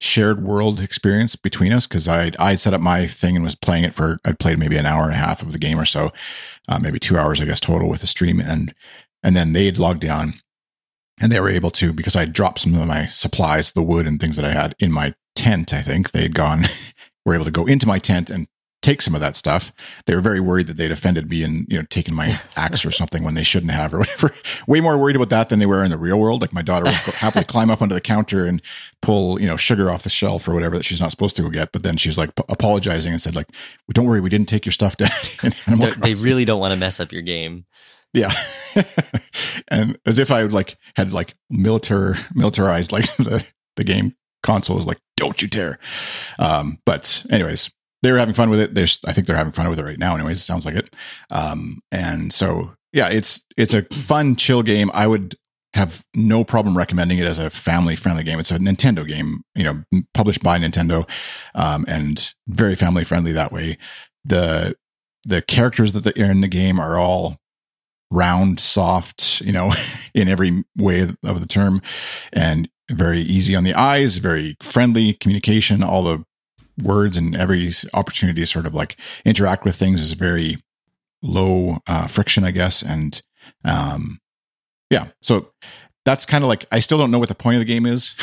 shared 0.00 0.42
world 0.42 0.80
experience 0.80 1.36
between 1.36 1.72
us 1.72 1.86
because 1.86 2.08
I 2.08 2.32
I 2.38 2.56
set 2.56 2.74
up 2.74 2.80
my 2.80 3.06
thing 3.06 3.36
and 3.36 3.44
was 3.44 3.54
playing 3.54 3.84
it 3.84 3.94
for 3.94 4.18
I'd 4.24 4.38
played 4.38 4.58
maybe 4.58 4.76
an 4.76 4.86
hour 4.86 5.04
and 5.04 5.12
a 5.12 5.16
half 5.16 5.42
of 5.42 5.52
the 5.52 5.58
game 5.58 5.78
or 5.78 5.84
so, 5.84 6.10
uh, 6.68 6.78
maybe 6.78 6.98
two 6.98 7.18
hours 7.18 7.40
I 7.40 7.44
guess 7.44 7.60
total 7.60 7.88
with 7.88 8.00
the 8.00 8.06
stream 8.06 8.40
and 8.40 8.74
and 9.22 9.36
then 9.36 9.52
they'd 9.52 9.78
logged 9.78 10.04
on 10.06 10.34
and 11.20 11.30
they 11.30 11.38
were 11.38 11.50
able 11.50 11.70
to 11.72 11.92
because 11.92 12.16
I 12.16 12.24
dropped 12.24 12.60
some 12.60 12.74
of 12.74 12.86
my 12.86 13.06
supplies, 13.06 13.72
the 13.72 13.82
wood 13.82 14.06
and 14.06 14.18
things 14.18 14.36
that 14.36 14.44
I 14.44 14.52
had 14.52 14.74
in 14.78 14.90
my 14.90 15.14
tent. 15.36 15.74
I 15.74 15.82
think 15.82 16.12
they'd 16.12 16.34
gone 16.34 16.64
were 17.26 17.34
able 17.34 17.44
to 17.44 17.50
go 17.50 17.66
into 17.66 17.86
my 17.86 17.98
tent 17.98 18.30
and 18.30 18.48
take 18.82 19.02
some 19.02 19.14
of 19.14 19.20
that 19.20 19.36
stuff. 19.36 19.72
They 20.06 20.14
were 20.14 20.20
very 20.20 20.40
worried 20.40 20.66
that 20.68 20.76
they'd 20.76 20.90
offended 20.90 21.28
me 21.28 21.42
and 21.42 21.66
you 21.70 21.78
know 21.78 21.84
taken 21.90 22.14
my 22.14 22.40
axe 22.56 22.84
or 22.84 22.90
something 22.90 23.22
when 23.22 23.34
they 23.34 23.42
shouldn't 23.42 23.72
have 23.72 23.92
or 23.94 23.98
whatever. 23.98 24.34
Way 24.66 24.80
more 24.80 24.96
worried 24.98 25.16
about 25.16 25.30
that 25.30 25.48
than 25.48 25.58
they 25.58 25.66
were 25.66 25.84
in 25.84 25.90
the 25.90 25.98
real 25.98 26.18
world. 26.18 26.40
Like 26.40 26.52
my 26.52 26.62
daughter 26.62 26.84
would 26.84 26.94
happily 26.94 27.44
climb 27.48 27.70
up 27.70 27.82
onto 27.82 27.94
the 27.94 28.00
counter 28.00 28.46
and 28.46 28.62
pull 29.02 29.40
you 29.40 29.46
know 29.46 29.56
sugar 29.56 29.90
off 29.90 30.02
the 30.02 30.10
shelf 30.10 30.48
or 30.48 30.54
whatever 30.54 30.76
that 30.76 30.84
she's 30.84 31.00
not 31.00 31.10
supposed 31.10 31.36
to 31.36 31.42
go 31.42 31.50
get. 31.50 31.72
But 31.72 31.82
then 31.82 31.96
she's 31.96 32.18
like 32.18 32.34
p- 32.34 32.44
apologizing 32.48 33.12
and 33.12 33.22
said 33.22 33.36
like, 33.36 33.48
"Don't 33.92 34.06
worry, 34.06 34.20
we 34.20 34.30
didn't 34.30 34.48
take 34.48 34.64
your 34.64 34.72
stuff, 34.72 34.96
Dad." 34.96 35.10
they 35.98 36.14
really 36.14 36.44
don't 36.44 36.60
want 36.60 36.72
to 36.72 36.76
mess 36.76 37.00
up 37.00 37.12
your 37.12 37.22
game. 37.22 37.66
Yeah. 38.12 38.32
and 39.68 39.96
as 40.04 40.18
if 40.18 40.32
I 40.32 40.42
like 40.42 40.76
had 40.96 41.12
like 41.12 41.34
militar 41.48 42.16
militarized 42.34 42.90
like 42.90 43.04
the 43.16 43.46
the 43.76 43.84
game 43.84 44.16
console 44.42 44.78
is 44.78 44.86
like, 44.86 44.98
don't 45.16 45.40
you 45.42 45.48
dare. 45.48 45.78
Um, 46.38 46.78
but 46.84 47.24
anyways, 47.30 47.70
they 48.02 48.12
were 48.12 48.18
having 48.18 48.34
fun 48.34 48.50
with 48.50 48.60
it. 48.60 49.00
I 49.06 49.12
think 49.12 49.26
they're 49.26 49.36
having 49.36 49.52
fun 49.52 49.68
with 49.68 49.78
it 49.78 49.84
right 49.84 49.98
now. 49.98 50.14
Anyways, 50.14 50.38
it 50.38 50.44
sounds 50.44 50.64
like 50.64 50.74
it. 50.74 50.94
Um, 51.30 51.80
and 51.92 52.32
so 52.32 52.74
yeah, 52.92 53.08
it's 53.08 53.44
it's 53.56 53.74
a 53.74 53.82
fun, 53.92 54.36
chill 54.36 54.62
game. 54.62 54.90
I 54.92 55.06
would 55.06 55.36
have 55.74 56.04
no 56.14 56.42
problem 56.42 56.76
recommending 56.76 57.18
it 57.18 57.26
as 57.26 57.38
a 57.38 57.50
family 57.50 57.94
friendly 57.94 58.24
game. 58.24 58.40
It's 58.40 58.50
a 58.50 58.58
Nintendo 58.58 59.06
game, 59.06 59.42
you 59.54 59.62
know, 59.62 60.02
published 60.14 60.42
by 60.42 60.58
Nintendo, 60.58 61.08
um, 61.54 61.84
and 61.86 62.34
very 62.48 62.74
family 62.74 63.04
friendly 63.04 63.32
that 63.32 63.52
way. 63.52 63.78
The 64.24 64.76
the 65.24 65.42
characters 65.42 65.92
that 65.92 66.06
are 66.06 66.24
in 66.24 66.40
the 66.40 66.48
game 66.48 66.80
are 66.80 66.98
all 66.98 67.36
round, 68.10 68.58
soft, 68.58 69.40
you 69.42 69.52
know, 69.52 69.72
in 70.14 70.28
every 70.28 70.64
way 70.76 71.08
of 71.22 71.40
the 71.40 71.46
term, 71.46 71.82
and 72.32 72.68
very 72.90 73.20
easy 73.20 73.54
on 73.54 73.62
the 73.62 73.74
eyes, 73.74 74.16
very 74.16 74.56
friendly 74.60 75.14
communication. 75.14 75.82
All 75.84 76.02
the 76.02 76.24
words 76.82 77.16
and 77.16 77.36
every 77.36 77.72
opportunity 77.94 78.42
to 78.42 78.46
sort 78.46 78.66
of 78.66 78.74
like 78.74 78.98
interact 79.24 79.64
with 79.64 79.76
things 79.76 80.02
is 80.02 80.12
very 80.12 80.58
low 81.22 81.78
uh, 81.86 82.06
friction, 82.06 82.44
I 82.44 82.50
guess. 82.50 82.82
And 82.82 83.20
um, 83.64 84.20
yeah, 84.90 85.08
so 85.22 85.52
that's 86.04 86.26
kind 86.26 86.44
of 86.44 86.48
like 86.48 86.64
I 86.72 86.80
still 86.80 86.98
don't 86.98 87.10
know 87.10 87.18
what 87.18 87.28
the 87.28 87.34
point 87.34 87.56
of 87.56 87.60
the 87.60 87.72
game 87.72 87.86
is. 87.86 88.14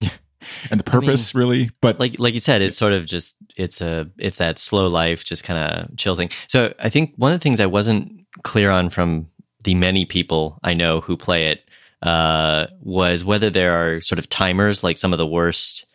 and 0.70 0.78
the 0.78 0.84
purpose 0.84 1.34
I 1.34 1.38
mean, 1.38 1.46
really 1.46 1.70
but 1.80 1.98
like 1.98 2.18
like 2.18 2.34
you 2.34 2.40
said 2.40 2.60
it's 2.60 2.76
sort 2.76 2.92
of 2.92 3.06
just 3.06 3.36
it's 3.56 3.80
a 3.80 4.10
it's 4.18 4.36
that 4.36 4.58
slow 4.58 4.88
life 4.88 5.24
just 5.24 5.42
kind 5.42 5.58
of 5.58 5.96
chill 5.96 6.16
thing 6.16 6.28
so 6.48 6.74
i 6.80 6.90
think 6.90 7.14
one 7.16 7.32
of 7.32 7.40
the 7.40 7.42
things 7.42 7.60
i 7.60 7.66
wasn't 7.66 8.26
clear 8.42 8.70
on 8.70 8.90
from 8.90 9.26
the 9.62 9.74
many 9.74 10.04
people 10.04 10.58
i 10.62 10.74
know 10.74 11.00
who 11.00 11.16
play 11.16 11.46
it 11.46 11.68
uh, 12.02 12.66
was 12.80 13.24
whether 13.24 13.48
there 13.48 13.72
are 13.72 14.00
sort 14.02 14.18
of 14.18 14.28
timers 14.28 14.84
like 14.84 14.98
some 14.98 15.14
of 15.14 15.18
the 15.18 15.26
worst 15.26 15.86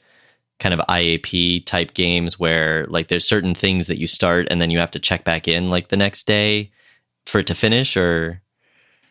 kind 0.60 0.74
of 0.74 0.86
IAP 0.88 1.66
type 1.66 1.94
games 1.94 2.40
where 2.40 2.86
like 2.88 3.08
there's 3.08 3.26
certain 3.26 3.56
things 3.56 3.88
that 3.88 4.00
you 4.00 4.08
start 4.08 4.48
and 4.50 4.62
then 4.62 4.70
you 4.70 4.80
have 4.80 4.92
to 4.92 5.00
check 5.00 5.24
back 5.24 5.48
in 5.48 5.70
like 5.70 5.90
the 5.90 5.98
next 5.98 6.28
day 6.28 6.72
for 7.26 7.40
it 7.40 7.48
to 7.48 7.56
finish 7.56 7.96
or 7.96 8.42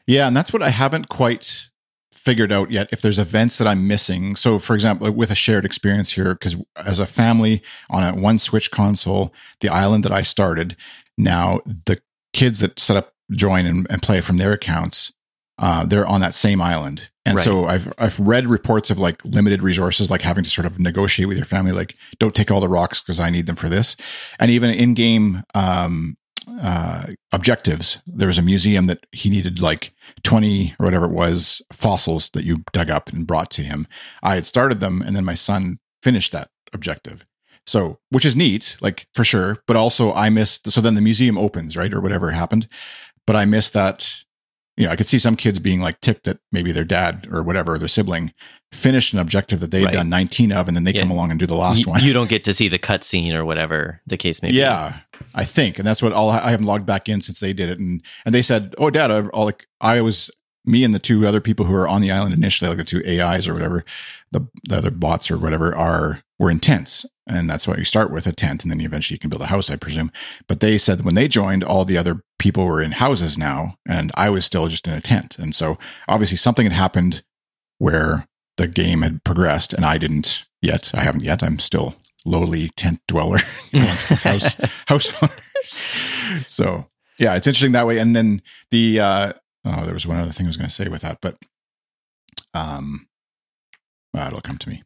Yeah, 0.07 0.27
and 0.27 0.37
that's 0.37 0.53
what 0.53 0.63
I 0.63 0.71
haven't 0.71 1.09
quite 1.09 1.69
figured 2.13 2.53
out 2.53 2.71
yet 2.71 2.89
if 2.93 3.01
there's 3.01 3.19
events 3.19 3.57
that 3.59 3.67
I'm 3.67 3.87
missing. 3.87 4.37
So 4.37 4.59
for 4.59 4.75
example, 4.75 5.11
with 5.11 5.31
a 5.31 5.35
shared 5.35 5.65
experience 5.65 6.13
here 6.13 6.35
cuz 6.35 6.57
as 6.77 7.01
a 7.01 7.07
family 7.07 7.63
on 7.91 8.03
a 8.03 8.15
one 8.15 8.39
Switch 8.39 8.71
console, 8.71 9.33
the 9.61 9.71
island 9.71 10.05
that 10.05 10.13
I 10.13 10.23
started, 10.23 10.77
now 11.17 11.61
the 11.65 12.01
kids 12.33 12.61
that 12.61 12.79
set 12.79 12.97
up 12.97 13.15
join 13.33 13.67
and, 13.67 13.87
and 13.91 14.03
play 14.03 14.21
from 14.21 14.37
their 14.37 14.53
accounts 14.53 15.13
uh, 15.59 15.85
they're 15.85 16.07
on 16.07 16.21
that 16.21 16.35
same 16.35 16.61
island. 16.61 17.11
And 17.25 17.37
right. 17.37 17.44
so 17.44 17.66
I've 17.66 17.92
I've 17.99 18.18
read 18.18 18.47
reports 18.47 18.90
of 18.90 18.99
like 18.99 19.23
limited 19.25 19.62
resources, 19.62 20.11
like 20.11 20.23
having 20.23 20.44
to 20.44 20.51
sort 20.51 20.66
of 20.66 20.79
negotiate 20.79 21.29
with 21.29 21.37
your 21.37 21.47
family, 21.47 21.73
like 21.73 21.97
don't 22.18 22.35
take 22.35 22.51
all 22.51 22.61
the 22.61 22.68
rocks 22.68 23.03
because 23.03 23.21
I 23.21 23.31
need 23.31 23.47
them 23.47 23.57
for 23.57 23.68
this, 23.68 23.97
and 24.38 24.51
even 24.51 24.71
in 24.71 24.94
game 24.94 25.42
um, 25.55 26.16
uh, 26.61 27.07
objectives. 27.33 27.99
There 28.07 28.29
was 28.29 28.38
a 28.38 28.42
museum 28.42 28.87
that 28.87 29.07
he 29.12 29.29
needed 29.29 29.61
like 29.61 29.92
twenty 30.23 30.75
or 30.79 30.85
whatever 30.85 31.07
it 31.07 31.12
was 31.12 31.61
fossils 31.73 32.31
that 32.31 32.44
you 32.44 32.64
dug 32.73 32.90
up 32.90 33.11
and 33.11 33.27
brought 33.27 33.51
to 33.53 33.62
him. 33.62 33.87
I 34.23 34.37
had 34.37 34.47
started 34.47 34.81
them, 34.81 35.03
and 35.03 35.14
then 35.14 35.25
my 35.25 35.35
son 35.35 35.79
finished 36.03 36.33
that 36.33 36.51
objective. 36.73 37.27
So, 37.66 37.99
which 38.09 38.25
is 38.25 38.35
neat, 38.35 38.79
like 38.81 39.07
for 39.12 39.25
sure, 39.25 39.59
but 39.66 39.77
also 39.77 40.12
I 40.14 40.31
missed. 40.31 40.71
So 40.71 40.81
then 40.81 40.94
the 40.94 41.03
museum 41.03 41.37
opens, 41.37 41.77
right, 41.77 41.92
or 41.92 42.01
whatever 42.01 42.31
happened, 42.31 42.68
but 43.27 43.37
I 43.37 43.44
missed 43.44 43.75
that 43.75 44.25
you 44.79 44.87
know, 44.87 44.93
I 44.93 44.97
could 44.97 45.09
see 45.09 45.19
some 45.19 45.35
kids 45.35 45.59
being 45.59 45.81
like 45.81 46.01
ticked 46.01 46.25
that 46.25 46.38
maybe 46.53 46.71
their 46.71 46.85
dad 46.85 47.27
or 47.33 47.43
whatever, 47.43 47.79
their 47.79 47.88
sibling 47.88 48.33
finished 48.71 49.12
an 49.12 49.19
objective 49.19 49.59
that 49.59 49.73
they 49.73 49.81
had 49.81 49.87
right. 49.87 49.95
done 49.95 50.09
19 50.09 50.53
of, 50.53 50.69
and 50.69 50.77
then 50.77 50.85
they 50.85 50.93
yeah. 50.93 51.03
come 51.03 51.11
along 51.11 51.33
and 51.33 51.41
do 51.41 51.47
the 51.47 51.57
last 51.57 51.81
you, 51.81 51.87
one. 51.87 52.01
You 52.01 52.12
don't 52.12 52.31
get 52.31 52.45
to 52.45 52.55
see 52.55 52.69
the 52.69 52.79
cutscene 52.79 53.35
or 53.35 53.45
whatever 53.45 54.01
the 54.07 54.17
case 54.17 54.41
may 54.41 54.53
be. 54.53 54.59
Yeah, 54.59 55.01
I 55.35 55.45
think. 55.45 55.81
And 55.81 55.88
that's 55.88 56.01
what 56.01 56.12
all 56.12 56.31
I 56.31 56.51
haven't 56.51 56.67
logged 56.67 56.87
back 56.87 57.09
in 57.09 57.21
since 57.21 57.41
they 57.41 57.53
did 57.53 57.71
it. 57.71 57.81
And, 57.81 58.03
and 58.25 58.33
they 58.33 58.43
said, 58.43 58.77
Oh, 58.79 58.88
dad, 58.88 59.11
I, 59.11 59.27
all 59.29 59.47
like, 59.47 59.67
I 59.81 60.01
was, 60.01 60.31
me 60.64 60.85
and 60.85 60.95
the 60.95 61.01
two 61.01 61.27
other 61.27 61.41
people 61.41 61.67
who 61.67 61.75
are 61.75 61.88
on 61.88 62.01
the 62.01 62.12
island 62.12 62.33
initially, 62.33 62.69
like 62.69 62.79
the 62.79 62.85
two 62.85 63.03
AIs 63.05 63.49
or 63.49 63.55
whatever, 63.55 63.85
the, 64.31 64.47
the 64.69 64.77
other 64.77 64.93
bots 64.93 65.29
or 65.29 65.38
whatever 65.38 65.75
are, 65.75 66.23
were 66.38 66.53
in 66.53 66.61
tents. 66.61 67.05
And 67.29 67.49
that's 67.49 67.69
why 67.69 67.77
you 67.77 67.85
start 67.85 68.11
with 68.11 68.27
a 68.27 68.33
tent 68.33 68.62
and 68.62 68.71
then 68.71 68.81
you 68.81 68.87
eventually 68.87 69.17
you 69.17 69.19
can 69.19 69.31
build 69.31 69.43
a 69.43 69.47
house, 69.47 69.71
I 69.71 69.77
presume. 69.77 70.11
But 70.47 70.61
they 70.61 70.79
said 70.79 71.05
when 71.05 71.14
they 71.14 71.29
joined, 71.29 71.62
all 71.62 71.85
the 71.85 71.99
other 71.99 72.23
people 72.38 72.64
were 72.64 72.81
in 72.83 72.93
houses 72.93 73.37
now 73.37 73.77
and 73.87 74.11
I 74.14 74.31
was 74.31 74.45
still 74.45 74.67
just 74.69 74.88
in 74.88 74.95
a 74.95 75.01
tent. 75.01 75.38
And 75.38 75.55
so 75.55 75.79
obviously 76.09 76.37
something 76.37 76.64
had 76.64 76.73
happened 76.73 77.23
where 77.79 78.27
the 78.57 78.67
game 78.67 79.03
had 79.03 79.25
progressed 79.25 79.73
and 79.73 79.85
I 79.85 79.99
didn't 79.99 80.45
yet. 80.62 80.91
I 80.95 81.03
haven't 81.03 81.23
yet. 81.23 81.43
I'm 81.43 81.59
still 81.59 81.97
lowly 82.25 82.71
tent 82.71 83.01
dweller 83.07 83.38
amongst 83.73 84.09
this 84.09 84.23
house 84.23 84.57
house 84.87 85.23
owners. 85.23 85.83
So 86.47 86.87
yeah, 87.19 87.35
it's 87.35 87.47
interesting 87.47 87.73
that 87.73 87.87
way. 87.87 87.99
And 87.99 88.17
then 88.17 88.43
the 88.71 89.01
uh 89.01 89.33
oh, 89.64 89.85
there 89.85 89.95
was 89.95 90.07
one 90.07 90.19
other 90.19 90.33
thing 90.33 90.47
I 90.47 90.49
was 90.49 90.57
going 90.57 90.69
to 90.69 90.75
say 90.75 90.88
with 90.88 91.03
that, 91.03 91.19
but 91.21 91.37
um, 92.55 93.07
well, 94.12 94.29
it'll 94.29 94.41
come 94.41 94.59
to 94.59 94.69
me. 94.69 94.83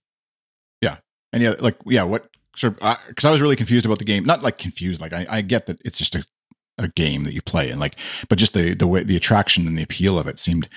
And 1.32 1.42
yeah, 1.42 1.54
like 1.58 1.76
yeah, 1.86 2.02
what 2.02 2.28
sort 2.56 2.80
of 2.80 2.98
because 3.08 3.24
I 3.24 3.30
was 3.30 3.40
really 3.40 3.56
confused 3.56 3.86
about 3.86 3.98
the 3.98 4.04
game. 4.04 4.24
Not 4.24 4.42
like 4.42 4.58
confused, 4.58 5.00
like 5.00 5.12
I, 5.12 5.26
I 5.28 5.40
get 5.40 5.66
that 5.66 5.80
it's 5.84 5.98
just 5.98 6.14
a, 6.14 6.24
a 6.78 6.88
game 6.88 7.24
that 7.24 7.32
you 7.32 7.42
play 7.42 7.70
and 7.70 7.80
like, 7.80 7.98
but 8.28 8.38
just 8.38 8.54
the 8.54 8.74
the 8.74 8.86
way 8.86 9.02
the 9.02 9.16
attraction 9.16 9.66
and 9.66 9.78
the 9.78 9.82
appeal 9.82 10.18
of 10.18 10.26
it 10.26 10.38
seemed 10.38 10.68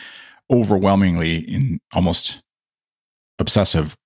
overwhelmingly 0.52 1.38
in 1.38 1.80
almost 1.94 2.42
obsessive 3.40 3.98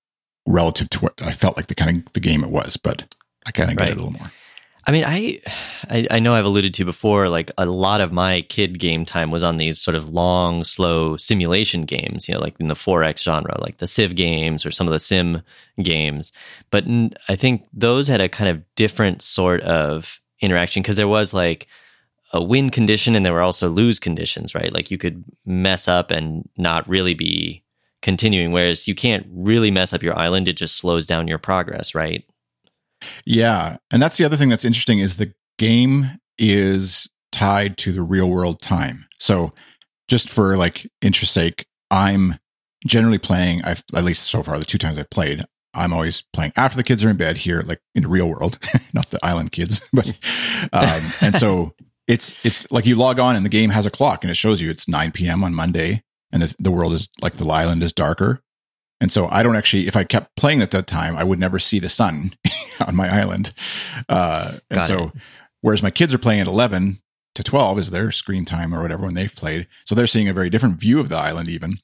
relative 0.46 0.90
to 0.90 1.00
what 1.00 1.22
I 1.22 1.32
felt 1.32 1.56
like 1.56 1.66
the 1.66 1.74
kind 1.74 2.06
of 2.06 2.12
the 2.12 2.20
game 2.20 2.42
it 2.42 2.50
was. 2.50 2.76
But 2.76 3.14
I 3.46 3.52
kind 3.52 3.70
of 3.70 3.76
get 3.76 3.88
it 3.88 3.92
a 3.92 3.94
little 3.96 4.12
more. 4.12 4.32
I 4.86 4.92
mean, 4.92 5.04
I, 5.06 5.40
I 5.88 6.06
I 6.10 6.18
know 6.18 6.34
I've 6.34 6.44
alluded 6.44 6.74
to 6.74 6.84
before. 6.84 7.28
Like 7.28 7.50
a 7.58 7.66
lot 7.66 8.00
of 8.00 8.12
my 8.12 8.42
kid 8.42 8.78
game 8.78 9.04
time 9.04 9.30
was 9.30 9.42
on 9.42 9.58
these 9.58 9.78
sort 9.80 9.94
of 9.94 10.08
long, 10.08 10.64
slow 10.64 11.16
simulation 11.16 11.82
games. 11.82 12.28
You 12.28 12.34
know, 12.34 12.40
like 12.40 12.58
in 12.58 12.68
the 12.68 12.74
4X 12.74 13.22
genre, 13.22 13.60
like 13.60 13.78
the 13.78 13.86
Civ 13.86 14.14
games 14.16 14.64
or 14.64 14.70
some 14.70 14.86
of 14.86 14.92
the 14.92 15.00
Sim 15.00 15.42
games. 15.82 16.32
But 16.70 16.84
I 17.28 17.36
think 17.36 17.66
those 17.72 18.08
had 18.08 18.20
a 18.20 18.28
kind 18.28 18.50
of 18.50 18.64
different 18.74 19.22
sort 19.22 19.60
of 19.62 20.20
interaction 20.40 20.82
because 20.82 20.96
there 20.96 21.08
was 21.08 21.34
like 21.34 21.66
a 22.32 22.42
win 22.42 22.70
condition 22.70 23.14
and 23.16 23.26
there 23.26 23.32
were 23.32 23.42
also 23.42 23.68
lose 23.68 23.98
conditions, 23.98 24.54
right? 24.54 24.72
Like 24.72 24.90
you 24.90 24.98
could 24.98 25.24
mess 25.44 25.88
up 25.88 26.10
and 26.10 26.48
not 26.56 26.88
really 26.88 27.14
be 27.14 27.62
continuing, 28.02 28.52
whereas 28.52 28.88
you 28.88 28.94
can't 28.94 29.26
really 29.30 29.70
mess 29.70 29.92
up 29.92 30.02
your 30.02 30.18
island. 30.18 30.48
It 30.48 30.56
just 30.56 30.76
slows 30.76 31.06
down 31.06 31.28
your 31.28 31.38
progress, 31.38 31.94
right? 31.94 32.24
Yeah, 33.24 33.78
and 33.90 34.02
that's 34.02 34.16
the 34.16 34.24
other 34.24 34.36
thing 34.36 34.48
that's 34.48 34.64
interesting 34.64 34.98
is 34.98 35.16
the 35.16 35.32
game 35.58 36.18
is 36.38 37.08
tied 37.32 37.76
to 37.78 37.92
the 37.92 38.02
real 38.02 38.28
world 38.28 38.60
time. 38.60 39.06
So, 39.18 39.52
just 40.08 40.28
for 40.28 40.56
like 40.56 40.90
interest 41.02 41.32
sake, 41.32 41.66
I'm 41.90 42.38
generally 42.86 43.18
playing. 43.18 43.62
I've 43.62 43.84
at 43.94 44.04
least 44.04 44.24
so 44.24 44.42
far 44.42 44.58
the 44.58 44.64
two 44.64 44.78
times 44.78 44.98
I've 44.98 45.10
played, 45.10 45.42
I'm 45.74 45.92
always 45.92 46.22
playing 46.32 46.52
after 46.56 46.76
the 46.76 46.82
kids 46.82 47.04
are 47.04 47.10
in 47.10 47.16
bed 47.16 47.38
here, 47.38 47.62
like 47.62 47.80
in 47.94 48.02
the 48.02 48.08
real 48.08 48.28
world, 48.28 48.58
not 48.92 49.10
the 49.10 49.18
island 49.22 49.52
kids. 49.52 49.80
But 49.92 50.08
um, 50.72 51.02
and 51.20 51.36
so 51.36 51.74
it's 52.08 52.36
it's 52.44 52.70
like 52.70 52.86
you 52.86 52.96
log 52.96 53.18
on 53.18 53.36
and 53.36 53.44
the 53.44 53.50
game 53.50 53.70
has 53.70 53.86
a 53.86 53.90
clock 53.90 54.24
and 54.24 54.30
it 54.30 54.36
shows 54.36 54.60
you 54.60 54.70
it's 54.70 54.88
9 54.88 55.12
p.m. 55.12 55.44
on 55.44 55.54
Monday 55.54 56.02
and 56.32 56.42
the, 56.42 56.54
the 56.58 56.70
world 56.70 56.92
is 56.92 57.08
like 57.20 57.34
the 57.34 57.48
island 57.48 57.82
is 57.82 57.92
darker. 57.92 58.40
And 59.00 59.10
so 59.10 59.28
I 59.30 59.42
don't 59.42 59.56
actually, 59.56 59.86
if 59.86 59.96
I 59.96 60.04
kept 60.04 60.36
playing 60.36 60.60
at 60.60 60.72
that 60.72 60.86
time, 60.86 61.16
I 61.16 61.24
would 61.24 61.38
never 61.38 61.58
see 61.58 61.78
the 61.78 61.88
sun 61.88 62.34
on 62.86 62.96
my 62.96 63.08
island. 63.08 63.52
Uh, 64.08 64.58
and 64.70 64.80
Got 64.80 64.84
so, 64.84 65.04
it. 65.04 65.12
whereas 65.60 65.82
my 65.82 65.90
kids 65.90 66.14
are 66.14 66.18
playing 66.18 66.40
at 66.40 66.46
11 66.46 66.98
to 67.34 67.42
12 67.42 67.78
is 67.78 67.90
their 67.90 68.10
screen 68.10 68.44
time 68.44 68.74
or 68.74 68.82
whatever 68.82 69.04
when 69.04 69.14
they've 69.14 69.34
played. 69.34 69.66
So 69.84 69.94
they're 69.94 70.06
seeing 70.06 70.28
a 70.28 70.34
very 70.34 70.50
different 70.50 70.80
view 70.80 71.00
of 71.00 71.08
the 71.08 71.16
island, 71.16 71.48
even. 71.48 71.76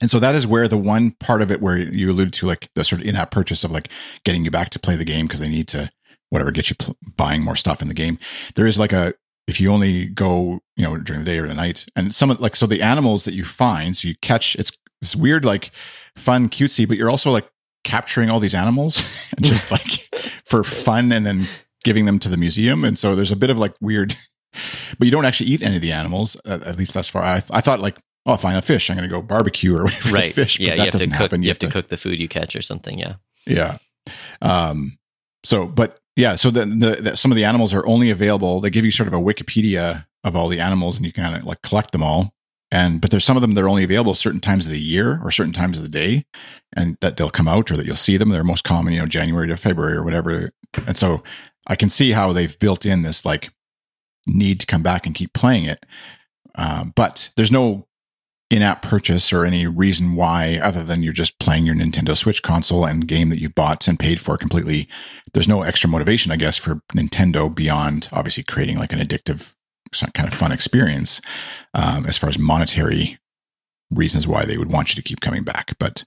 And 0.00 0.10
so 0.10 0.18
that 0.18 0.34
is 0.34 0.46
where 0.46 0.66
the 0.66 0.76
one 0.76 1.12
part 1.12 1.40
of 1.40 1.50
it 1.50 1.60
where 1.60 1.78
you 1.78 2.10
alluded 2.10 2.34
to, 2.34 2.46
like 2.46 2.68
the 2.74 2.84
sort 2.84 3.00
of 3.00 3.06
in 3.06 3.16
app 3.16 3.30
purchase 3.30 3.62
of 3.62 3.70
like 3.70 3.90
getting 4.24 4.44
you 4.44 4.50
back 4.50 4.70
to 4.70 4.78
play 4.80 4.96
the 4.96 5.04
game 5.04 5.26
because 5.26 5.40
they 5.40 5.48
need 5.48 5.68
to, 5.68 5.90
whatever, 6.30 6.50
get 6.50 6.68
you 6.68 6.76
pl- 6.76 6.96
buying 7.16 7.42
more 7.42 7.54
stuff 7.54 7.80
in 7.80 7.88
the 7.88 7.94
game. 7.94 8.18
There 8.56 8.66
is 8.66 8.78
like 8.78 8.92
a, 8.92 9.14
if 9.46 9.60
you 9.60 9.70
only 9.70 10.06
go, 10.06 10.60
you 10.76 10.84
know, 10.84 10.96
during 10.96 11.22
the 11.22 11.30
day 11.30 11.38
or 11.38 11.46
the 11.46 11.54
night, 11.54 11.86
and 11.94 12.14
some 12.14 12.30
of 12.30 12.40
like, 12.40 12.56
so 12.56 12.66
the 12.66 12.82
animals 12.82 13.24
that 13.24 13.34
you 13.34 13.44
find, 13.44 13.96
so 13.96 14.08
you 14.08 14.14
catch, 14.20 14.56
it's 14.56 14.72
this 15.00 15.14
weird, 15.14 15.44
like 15.44 15.70
fun, 16.16 16.48
cutesy, 16.48 16.88
but 16.88 16.96
you're 16.96 17.10
also 17.10 17.30
like 17.30 17.48
capturing 17.84 18.30
all 18.30 18.40
these 18.40 18.54
animals 18.54 19.28
and 19.36 19.44
just 19.44 19.70
like 19.70 20.03
for 20.44 20.62
fun 20.64 21.12
and 21.12 21.24
then 21.26 21.46
giving 21.84 22.06
them 22.06 22.18
to 22.20 22.28
the 22.28 22.36
museum. 22.36 22.84
And 22.84 22.98
so 22.98 23.14
there's 23.14 23.32
a 23.32 23.36
bit 23.36 23.50
of 23.50 23.58
like 23.58 23.74
weird, 23.80 24.16
but 24.98 25.04
you 25.06 25.10
don't 25.10 25.24
actually 25.24 25.50
eat 25.50 25.62
any 25.62 25.76
of 25.76 25.82
the 25.82 25.92
animals, 25.92 26.36
at, 26.46 26.62
at 26.62 26.76
least 26.76 26.94
thus 26.94 27.08
far. 27.08 27.22
I, 27.22 27.42
I 27.50 27.60
thought 27.60 27.80
like, 27.80 27.96
oh, 28.26 28.36
find 28.36 28.56
a 28.56 28.62
fish. 28.62 28.90
I'm 28.90 28.96
going 28.96 29.08
to 29.08 29.14
go 29.14 29.20
barbecue 29.22 29.76
or 29.76 29.82
whatever 29.84 30.14
Right. 30.14 30.32
fish, 30.34 30.58
but 30.58 30.66
yeah, 30.66 30.76
that 30.76 30.84
you 30.86 30.90
to 30.90 30.90
doesn't 30.92 31.10
cook. 31.10 31.18
happen. 31.20 31.42
You 31.42 31.48
have 31.50 31.58
to 31.60 31.70
cook 31.70 31.88
the 31.88 31.96
food 31.96 32.18
you 32.20 32.28
catch 32.28 32.56
or 32.56 32.62
something. 32.62 32.98
Yeah. 32.98 33.14
yeah. 33.46 33.78
Um, 34.42 34.98
so, 35.44 35.66
but 35.66 35.98
yeah, 36.16 36.34
so 36.36 36.50
the, 36.50 36.64
the, 36.66 36.98
the 37.10 37.16
some 37.16 37.30
of 37.32 37.36
the 37.36 37.44
animals 37.44 37.74
are 37.74 37.86
only 37.86 38.10
available. 38.10 38.60
They 38.60 38.70
give 38.70 38.84
you 38.84 38.90
sort 38.90 39.06
of 39.08 39.14
a 39.14 39.18
Wikipedia 39.18 40.06
of 40.22 40.36
all 40.36 40.48
the 40.48 40.60
animals, 40.60 40.96
and 40.96 41.04
you 41.04 41.12
can 41.12 41.24
kind 41.24 41.36
of 41.36 41.44
like 41.44 41.60
collect 41.62 41.92
them 41.92 42.02
all. 42.02 42.33
And 42.74 43.00
but 43.00 43.12
there's 43.12 43.24
some 43.24 43.36
of 43.36 43.40
them 43.40 43.54
that 43.54 43.62
are 43.62 43.68
only 43.68 43.84
available 43.84 44.14
certain 44.14 44.40
times 44.40 44.66
of 44.66 44.72
the 44.72 44.80
year 44.80 45.20
or 45.22 45.30
certain 45.30 45.52
times 45.52 45.78
of 45.78 45.84
the 45.84 45.88
day, 45.88 46.24
and 46.74 46.98
that 47.02 47.16
they'll 47.16 47.30
come 47.30 47.46
out 47.46 47.70
or 47.70 47.76
that 47.76 47.86
you'll 47.86 47.94
see 47.94 48.16
them. 48.16 48.30
They're 48.30 48.42
most 48.42 48.64
common, 48.64 48.92
you 48.92 48.98
know, 48.98 49.06
January 49.06 49.46
to 49.46 49.56
February 49.56 49.96
or 49.96 50.02
whatever. 50.02 50.50
And 50.84 50.98
so 50.98 51.22
I 51.68 51.76
can 51.76 51.88
see 51.88 52.10
how 52.10 52.32
they've 52.32 52.58
built 52.58 52.84
in 52.84 53.02
this 53.02 53.24
like 53.24 53.52
need 54.26 54.58
to 54.58 54.66
come 54.66 54.82
back 54.82 55.06
and 55.06 55.14
keep 55.14 55.32
playing 55.34 55.66
it. 55.66 55.86
Um, 56.56 56.92
but 56.96 57.30
there's 57.36 57.52
no 57.52 57.86
in-app 58.50 58.82
purchase 58.82 59.32
or 59.32 59.44
any 59.44 59.68
reason 59.68 60.16
why 60.16 60.58
other 60.60 60.82
than 60.82 61.02
you're 61.02 61.12
just 61.12 61.38
playing 61.38 61.66
your 61.66 61.76
Nintendo 61.76 62.16
Switch 62.16 62.42
console 62.42 62.84
and 62.84 63.06
game 63.06 63.28
that 63.28 63.40
you 63.40 63.50
bought 63.50 63.86
and 63.86 64.00
paid 64.00 64.18
for 64.18 64.36
completely. 64.36 64.88
There's 65.32 65.48
no 65.48 65.62
extra 65.62 65.88
motivation, 65.88 66.32
I 66.32 66.36
guess, 66.36 66.56
for 66.56 66.80
Nintendo 66.92 67.54
beyond 67.54 68.08
obviously 68.12 68.42
creating 68.42 68.78
like 68.78 68.92
an 68.92 68.98
addictive 68.98 69.53
kind 70.14 70.26
of 70.30 70.34
fun 70.38 70.52
experience 70.52 71.20
um, 71.74 72.06
as 72.06 72.16
far 72.18 72.28
as 72.28 72.38
monetary 72.38 73.18
reasons 73.90 74.26
why 74.26 74.44
they 74.44 74.56
would 74.58 74.70
want 74.72 74.90
you 74.90 74.96
to 74.96 75.02
keep 75.08 75.20
coming 75.20 75.44
back. 75.44 75.74
But 75.78 76.04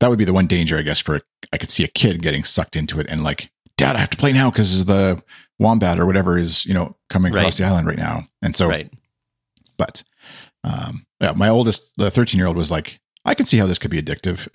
that 0.00 0.10
would 0.10 0.18
be 0.18 0.24
the 0.24 0.32
one 0.32 0.46
danger, 0.46 0.76
I 0.78 0.82
guess, 0.82 0.98
for 0.98 1.20
I 1.52 1.58
could 1.58 1.70
see 1.70 1.84
a 1.84 1.88
kid 1.88 2.22
getting 2.22 2.44
sucked 2.44 2.76
into 2.76 3.00
it 3.00 3.06
and 3.08 3.22
like, 3.22 3.50
Dad, 3.76 3.96
I 3.96 4.00
have 4.00 4.10
to 4.10 4.16
play 4.16 4.32
now 4.32 4.50
because 4.50 4.84
the 4.86 5.22
wombat 5.58 5.98
or 5.98 6.06
whatever 6.06 6.36
is 6.38 6.64
you 6.66 6.74
know 6.74 6.96
coming 7.10 7.32
across 7.32 7.58
Right. 7.58 7.66
the 7.66 7.72
island 7.72 7.86
right 7.88 7.98
now, 7.98 8.24
and 8.42 8.54
so 8.54 8.68
right. 8.68 8.92
but 9.76 10.02
um, 10.62 11.06
yeah, 11.20 11.32
my 11.32 11.48
oldest, 11.48 11.90
the 11.96 12.10
13 12.10 12.38
year 12.38 12.46
old, 12.46 12.56
was 12.56 12.70
like, 12.70 13.00
I 13.24 13.34
can 13.34 13.46
see 13.46 13.58
how 13.58 13.66
this 13.66 13.78
could 13.80 13.90
be 13.90 14.00
addictive. 14.00 14.46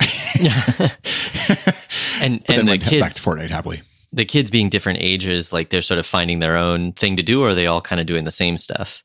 And- 2.20 2.40
but 2.46 2.50
and 2.58 2.58
then 2.58 2.64
the 2.66 2.70
went 2.72 2.80
back 2.82 2.90
to 2.90 2.98
kids- 3.14 3.18
Fortnite 3.24 3.50
happily. 3.50 3.82
The 4.12 4.24
kids 4.24 4.50
being 4.50 4.68
different 4.68 5.00
ages, 5.00 5.52
like 5.52 5.70
they're 5.70 5.82
sort 5.82 5.98
of 6.00 6.06
finding 6.06 6.40
their 6.40 6.56
own 6.56 6.92
thing 6.92 7.16
to 7.16 7.22
do, 7.22 7.42
or 7.42 7.50
are 7.50 7.54
they 7.54 7.66
all 7.66 7.80
kind 7.80 8.00
of 8.00 8.06
doing 8.06 8.24
the 8.24 8.32
same 8.32 8.58
stuff? 8.58 9.02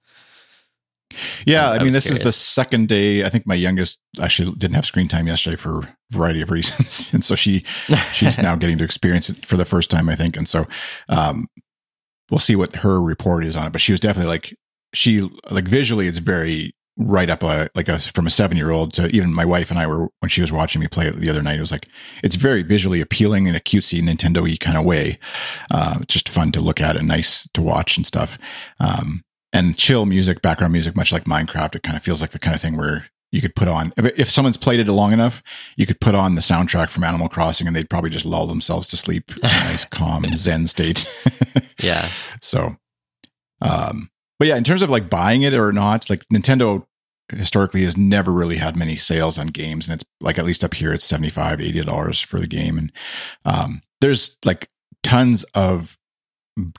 Yeah, 1.45 1.69
I 1.69 1.75
I 1.75 1.83
mean, 1.83 1.93
this 1.93 2.07
is 2.07 2.21
the 2.21 2.31
second 2.31 2.87
day. 2.87 3.23
I 3.23 3.29
think 3.29 3.45
my 3.45 3.55
youngest 3.55 3.99
actually 4.19 4.51
didn't 4.55 4.75
have 4.75 4.85
screen 4.85 5.07
time 5.07 5.27
yesterday 5.27 5.55
for 5.55 5.79
a 5.79 5.95
variety 6.11 6.41
of 6.41 6.51
reasons, 6.51 7.13
and 7.13 7.23
so 7.23 7.35
she 7.35 7.63
she's 8.11 8.37
now 8.37 8.55
getting 8.55 8.77
to 8.79 8.83
experience 8.83 9.29
it 9.29 9.45
for 9.45 9.57
the 9.57 9.65
first 9.65 9.89
time, 9.89 10.09
I 10.09 10.15
think. 10.15 10.35
And 10.35 10.49
so, 10.49 10.65
um, 11.07 11.47
we'll 12.29 12.39
see 12.39 12.55
what 12.55 12.77
her 12.77 13.01
report 13.01 13.45
is 13.45 13.55
on 13.55 13.67
it. 13.67 13.71
But 13.71 13.81
she 13.81 13.93
was 13.93 13.99
definitely 13.99 14.29
like 14.29 14.53
she 14.93 15.21
like 15.51 15.67
visually, 15.67 16.07
it's 16.07 16.17
very 16.17 16.74
right 16.97 17.29
up 17.29 17.43
a 17.43 17.69
like 17.75 17.89
a 17.89 17.99
from 17.99 18.25
a 18.25 18.29
seven 18.29 18.55
year 18.55 18.71
old 18.71 18.93
to 18.93 19.07
even 19.09 19.33
my 19.33 19.43
wife 19.43 19.69
and 19.69 19.79
I 19.79 19.85
were 19.85 20.07
when 20.19 20.29
she 20.29 20.41
was 20.41 20.51
watching 20.51 20.79
me 20.79 20.87
play 20.87 21.07
it 21.07 21.19
the 21.19 21.29
other 21.29 21.41
night. 21.41 21.57
It 21.57 21.61
was 21.61 21.71
like 21.71 21.87
it's 22.23 22.35
very 22.35 22.63
visually 22.63 23.01
appealing 23.01 23.47
in 23.47 23.55
a 23.55 23.59
cutesy 23.59 24.01
Nintendo 24.01 24.41
y 24.41 24.57
kind 24.59 24.77
of 24.77 24.85
way. 24.85 25.17
Uh, 25.71 25.99
just 26.07 26.29
fun 26.29 26.51
to 26.53 26.61
look 26.61 26.79
at 26.79 26.95
and 26.95 27.07
nice 27.07 27.47
to 27.53 27.61
watch 27.61 27.97
and 27.97 28.07
stuff. 28.07 28.37
Um, 28.79 29.23
and 29.51 29.77
chill 29.77 30.05
music, 30.05 30.41
background 30.41 30.73
music, 30.73 30.95
much 30.95 31.11
like 31.11 31.25
Minecraft. 31.25 31.75
It 31.75 31.83
kind 31.83 31.95
of 31.95 32.03
feels 32.03 32.21
like 32.21 32.31
the 32.31 32.39
kind 32.39 32.55
of 32.55 32.61
thing 32.61 32.77
where 32.77 33.07
you 33.31 33.41
could 33.41 33.55
put 33.55 33.67
on 33.67 33.93
if, 33.97 34.05
if 34.17 34.29
someone's 34.29 34.57
played 34.57 34.79
it 34.79 34.87
long 34.87 35.11
enough, 35.11 35.43
you 35.75 35.85
could 35.85 35.99
put 35.99 36.15
on 36.15 36.35
the 36.35 36.41
soundtrack 36.41 36.89
from 36.89 37.03
Animal 37.03 37.27
Crossing 37.27 37.67
and 37.67 37.75
they'd 37.75 37.89
probably 37.89 38.09
just 38.09 38.25
lull 38.25 38.47
themselves 38.47 38.87
to 38.87 38.97
sleep 38.97 39.31
in 39.31 39.45
a 39.45 39.47
nice, 39.47 39.85
calm, 39.89 40.25
zen 40.35 40.67
state. 40.67 41.05
Yeah. 41.79 42.09
so, 42.41 42.77
um, 43.61 44.09
but 44.39 44.47
yeah, 44.47 44.57
in 44.57 44.63
terms 44.63 44.81
of 44.81 44.89
like 44.89 45.09
buying 45.09 45.41
it 45.41 45.53
or 45.53 45.71
not, 45.71 46.09
like 46.09 46.23
Nintendo 46.33 46.85
historically 47.29 47.83
has 47.83 47.97
never 47.97 48.31
really 48.31 48.57
had 48.57 48.75
many 48.75 48.95
sales 48.95 49.39
on 49.39 49.47
games, 49.47 49.87
and 49.87 49.95
it's 49.95 50.09
like 50.21 50.37
at 50.37 50.45
least 50.45 50.63
up 50.63 50.73
here, 50.73 50.91
it's 50.91 51.05
75 51.05 51.61
80 51.61 51.81
dollars 51.81 52.21
for 52.21 52.39
the 52.39 52.47
game, 52.47 52.77
and 52.77 52.91
um, 53.45 53.81
there's 54.01 54.37
like 54.45 54.69
tons 55.03 55.43
of 55.55 55.97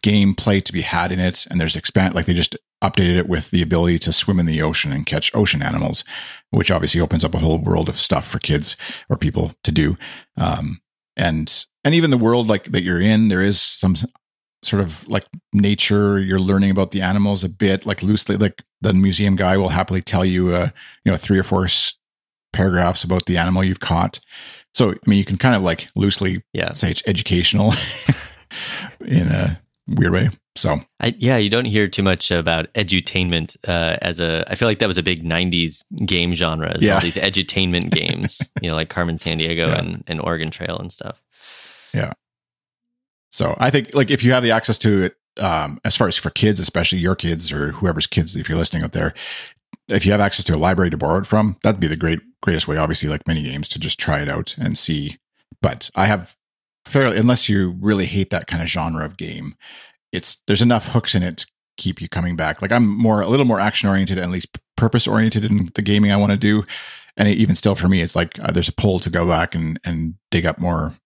gameplay 0.02 0.62
to 0.64 0.72
be 0.72 0.82
had 0.82 1.12
in 1.12 1.20
it, 1.20 1.46
and 1.50 1.60
there's 1.60 1.76
expand 1.76 2.14
like 2.14 2.26
they 2.26 2.34
just 2.34 2.56
updated 2.84 3.16
it 3.16 3.28
with 3.28 3.50
the 3.50 3.62
ability 3.62 3.98
to 3.98 4.12
swim 4.12 4.38
in 4.38 4.46
the 4.46 4.62
ocean 4.62 4.92
and 4.92 5.06
catch 5.06 5.34
ocean 5.34 5.62
animals, 5.62 6.04
which 6.50 6.70
obviously 6.70 7.00
opens 7.00 7.24
up 7.24 7.34
a 7.34 7.38
whole 7.38 7.58
world 7.58 7.88
of 7.88 7.96
stuff 7.96 8.26
for 8.26 8.38
kids 8.38 8.76
or 9.08 9.16
people 9.16 9.54
to 9.64 9.72
do. 9.72 9.96
Um, 10.36 10.80
and 11.16 11.66
and 11.84 11.94
even 11.94 12.10
the 12.10 12.18
world 12.18 12.48
like 12.48 12.64
that 12.64 12.82
you're 12.82 13.00
in, 13.00 13.28
there 13.28 13.42
is 13.42 13.60
some 13.60 13.96
sort 14.66 14.82
of 14.82 15.06
like 15.08 15.24
nature. 15.52 16.18
You're 16.18 16.38
learning 16.38 16.70
about 16.70 16.90
the 16.90 17.00
animals 17.02 17.44
a 17.44 17.48
bit, 17.48 17.86
like 17.86 18.02
loosely. 18.02 18.36
Like 18.36 18.62
the 18.80 18.92
museum 18.92 19.36
guy 19.36 19.56
will 19.56 19.70
happily 19.70 20.02
tell 20.02 20.24
you, 20.24 20.54
uh, 20.54 20.68
you 21.04 21.12
know, 21.12 21.16
three 21.18 21.38
or 21.38 21.42
four 21.44 21.64
s- 21.64 21.94
paragraphs 22.52 23.04
about 23.04 23.26
the 23.26 23.36
animal 23.36 23.62
you've 23.64 23.80
caught. 23.80 24.20
So 24.74 24.90
I 24.92 24.96
mean, 25.06 25.18
you 25.18 25.24
can 25.24 25.38
kind 25.38 25.54
of 25.54 25.62
like 25.62 25.88
loosely 25.96 26.42
Yeah. 26.52 26.72
say 26.74 26.90
it's 26.90 27.02
educational 27.06 27.72
in 29.06 29.28
a 29.28 29.60
weird 29.86 30.12
way. 30.12 30.30
So 30.56 30.80
I, 31.00 31.14
yeah, 31.18 31.36
you 31.36 31.50
don't 31.50 31.66
hear 31.66 31.86
too 31.86 32.02
much 32.02 32.30
about 32.30 32.72
edutainment 32.74 33.56
uh, 33.68 33.98
as 34.00 34.20
a. 34.20 34.44
I 34.48 34.54
feel 34.54 34.68
like 34.68 34.78
that 34.78 34.88
was 34.88 34.96
a 34.98 35.02
big 35.02 35.22
'90s 35.22 35.84
game 36.06 36.34
genre. 36.34 36.76
Yeah. 36.80 36.94
All 36.94 37.00
these 37.00 37.16
edutainment 37.18 37.90
games, 37.90 38.40
you 38.62 38.70
know, 38.70 38.74
like 38.74 38.88
Carmen 38.88 39.16
Sandiego 39.16 39.68
Yeah. 39.68 39.78
and, 39.78 40.02
and 40.06 40.20
Oregon 40.20 40.50
Trail 40.50 40.78
and 40.78 40.90
stuff. 40.90 41.22
So 43.36 43.54
I 43.58 43.68
think 43.68 43.94
like 43.94 44.10
if 44.10 44.24
you 44.24 44.32
have 44.32 44.42
the 44.42 44.50
access 44.50 44.78
to 44.78 45.02
it, 45.02 45.16
um, 45.38 45.78
as 45.84 45.94
far 45.94 46.08
as 46.08 46.16
for 46.16 46.30
kids, 46.30 46.58
especially 46.58 47.00
your 47.00 47.14
kids 47.14 47.52
or 47.52 47.72
whoever's 47.72 48.06
kids, 48.06 48.34
if 48.34 48.48
you're 48.48 48.56
listening 48.56 48.82
out 48.82 48.92
there, 48.92 49.12
if 49.88 50.06
you 50.06 50.12
have 50.12 50.22
access 50.22 50.46
to 50.46 50.54
a 50.54 50.56
library 50.56 50.88
to 50.88 50.96
borrow 50.96 51.18
it 51.18 51.26
from, 51.26 51.58
that'd 51.62 51.78
be 51.78 51.86
the 51.86 51.98
great 51.98 52.20
greatest 52.42 52.66
way. 52.66 52.78
Obviously, 52.78 53.10
like 53.10 53.28
many 53.28 53.42
games, 53.42 53.68
to 53.68 53.78
just 53.78 54.00
try 54.00 54.22
it 54.22 54.28
out 54.30 54.56
and 54.56 54.78
see. 54.78 55.18
But 55.60 55.90
I 55.94 56.06
have 56.06 56.34
fairly 56.86 57.18
unless 57.18 57.46
you 57.46 57.76
really 57.78 58.06
hate 58.06 58.30
that 58.30 58.46
kind 58.46 58.62
of 58.62 58.70
genre 58.70 59.04
of 59.04 59.18
game. 59.18 59.54
It's 60.12 60.40
there's 60.46 60.62
enough 60.62 60.94
hooks 60.94 61.14
in 61.14 61.22
it 61.22 61.36
to 61.36 61.46
keep 61.76 62.00
you 62.00 62.08
coming 62.08 62.36
back. 62.36 62.62
Like 62.62 62.72
I'm 62.72 62.86
more 62.86 63.20
a 63.20 63.28
little 63.28 63.44
more 63.44 63.60
action 63.60 63.90
oriented, 63.90 64.16
and 64.16 64.24
at 64.24 64.32
least 64.32 64.58
purpose 64.78 65.06
oriented 65.06 65.44
in 65.44 65.68
the 65.74 65.82
gaming 65.82 66.10
I 66.10 66.16
want 66.16 66.32
to 66.32 66.38
do. 66.38 66.64
And 67.18 67.28
even 67.28 67.54
still, 67.54 67.74
for 67.74 67.88
me, 67.88 68.00
it's 68.00 68.16
like 68.16 68.42
uh, 68.42 68.50
there's 68.50 68.70
a 68.70 68.72
pull 68.72 68.98
to 69.00 69.10
go 69.10 69.28
back 69.28 69.54
and 69.54 69.78
and 69.84 70.14
dig 70.30 70.46
up 70.46 70.58
more 70.58 70.96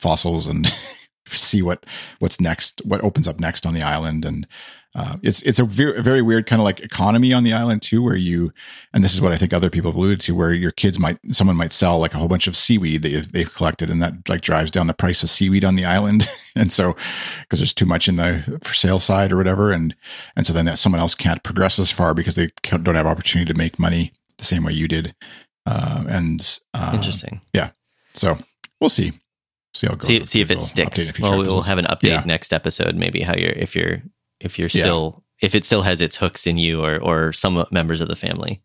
fossils 0.00 0.48
and 0.48 0.66
see 1.26 1.62
what 1.62 1.86
what's 2.18 2.40
next, 2.40 2.82
what 2.84 3.02
opens 3.02 3.28
up 3.28 3.40
next 3.40 3.66
on 3.66 3.74
the 3.74 3.82
island, 3.82 4.24
and 4.24 4.46
uh, 4.94 5.16
it's 5.22 5.40
it's 5.42 5.60
a 5.60 5.64
very, 5.64 6.02
very 6.02 6.20
weird 6.20 6.46
kind 6.46 6.60
of 6.60 6.64
like 6.64 6.80
economy 6.80 7.32
on 7.32 7.44
the 7.44 7.52
island 7.52 7.80
too, 7.80 8.02
where 8.02 8.16
you 8.16 8.52
and 8.92 9.04
this 9.04 9.14
is 9.14 9.20
what 9.20 9.32
I 9.32 9.36
think 9.36 9.52
other 9.52 9.70
people 9.70 9.90
have 9.90 9.96
alluded 9.96 10.20
to, 10.22 10.34
where 10.34 10.52
your 10.52 10.72
kids 10.72 10.98
might 10.98 11.18
someone 11.30 11.56
might 11.56 11.72
sell 11.72 11.98
like 11.98 12.12
a 12.12 12.18
whole 12.18 12.26
bunch 12.26 12.48
of 12.48 12.56
seaweed 12.56 13.02
that 13.02 13.28
they've 13.32 13.54
collected, 13.54 13.88
and 13.88 14.02
that 14.02 14.28
like 14.28 14.40
drives 14.40 14.70
down 14.70 14.88
the 14.88 14.94
price 14.94 15.22
of 15.22 15.30
seaweed 15.30 15.64
on 15.64 15.76
the 15.76 15.84
island, 15.84 16.28
and 16.56 16.72
so 16.72 16.96
because 17.42 17.60
there's 17.60 17.74
too 17.74 17.86
much 17.86 18.08
in 18.08 18.16
the 18.16 18.58
for 18.62 18.74
sale 18.74 18.98
side 18.98 19.32
or 19.32 19.36
whatever, 19.36 19.70
and 19.70 19.94
and 20.34 20.46
so 20.46 20.52
then 20.52 20.66
that 20.66 20.78
someone 20.78 21.00
else 21.00 21.14
can't 21.14 21.44
progress 21.44 21.78
as 21.78 21.92
far 21.92 22.12
because 22.12 22.34
they 22.34 22.50
don't 22.62 22.94
have 22.94 23.06
opportunity 23.06 23.52
to 23.52 23.58
make 23.58 23.78
money 23.78 24.12
the 24.38 24.44
same 24.44 24.64
way 24.64 24.72
you 24.72 24.88
did, 24.88 25.14
uh, 25.66 26.04
and 26.08 26.58
uh, 26.74 26.90
interesting, 26.94 27.40
yeah. 27.52 27.70
So 28.12 28.38
we'll 28.80 28.90
see 28.90 29.12
see 29.74 29.86
how 29.86 29.94
it 29.94 30.00
goes. 30.00 30.06
See, 30.06 30.24
see 30.24 30.40
if 30.40 30.50
it 30.50 30.62
sticks. 30.62 31.18
Well, 31.18 31.38
we'll 31.38 31.62
have 31.62 31.78
an 31.78 31.86
update 31.86 32.08
yeah. 32.08 32.22
next 32.26 32.52
episode, 32.52 32.94
maybe 32.96 33.20
how 33.20 33.34
you're 33.34 33.52
if 33.52 33.74
you're 33.74 34.02
if 34.40 34.58
you're 34.58 34.68
still 34.68 35.24
yeah. 35.42 35.46
if 35.46 35.54
it 35.54 35.64
still 35.64 35.82
has 35.82 36.00
its 36.00 36.16
hooks 36.16 36.46
in 36.46 36.58
you 36.58 36.82
or 36.84 36.98
or 36.98 37.32
some 37.32 37.64
members 37.70 38.00
of 38.00 38.08
the 38.08 38.16
family. 38.16 38.62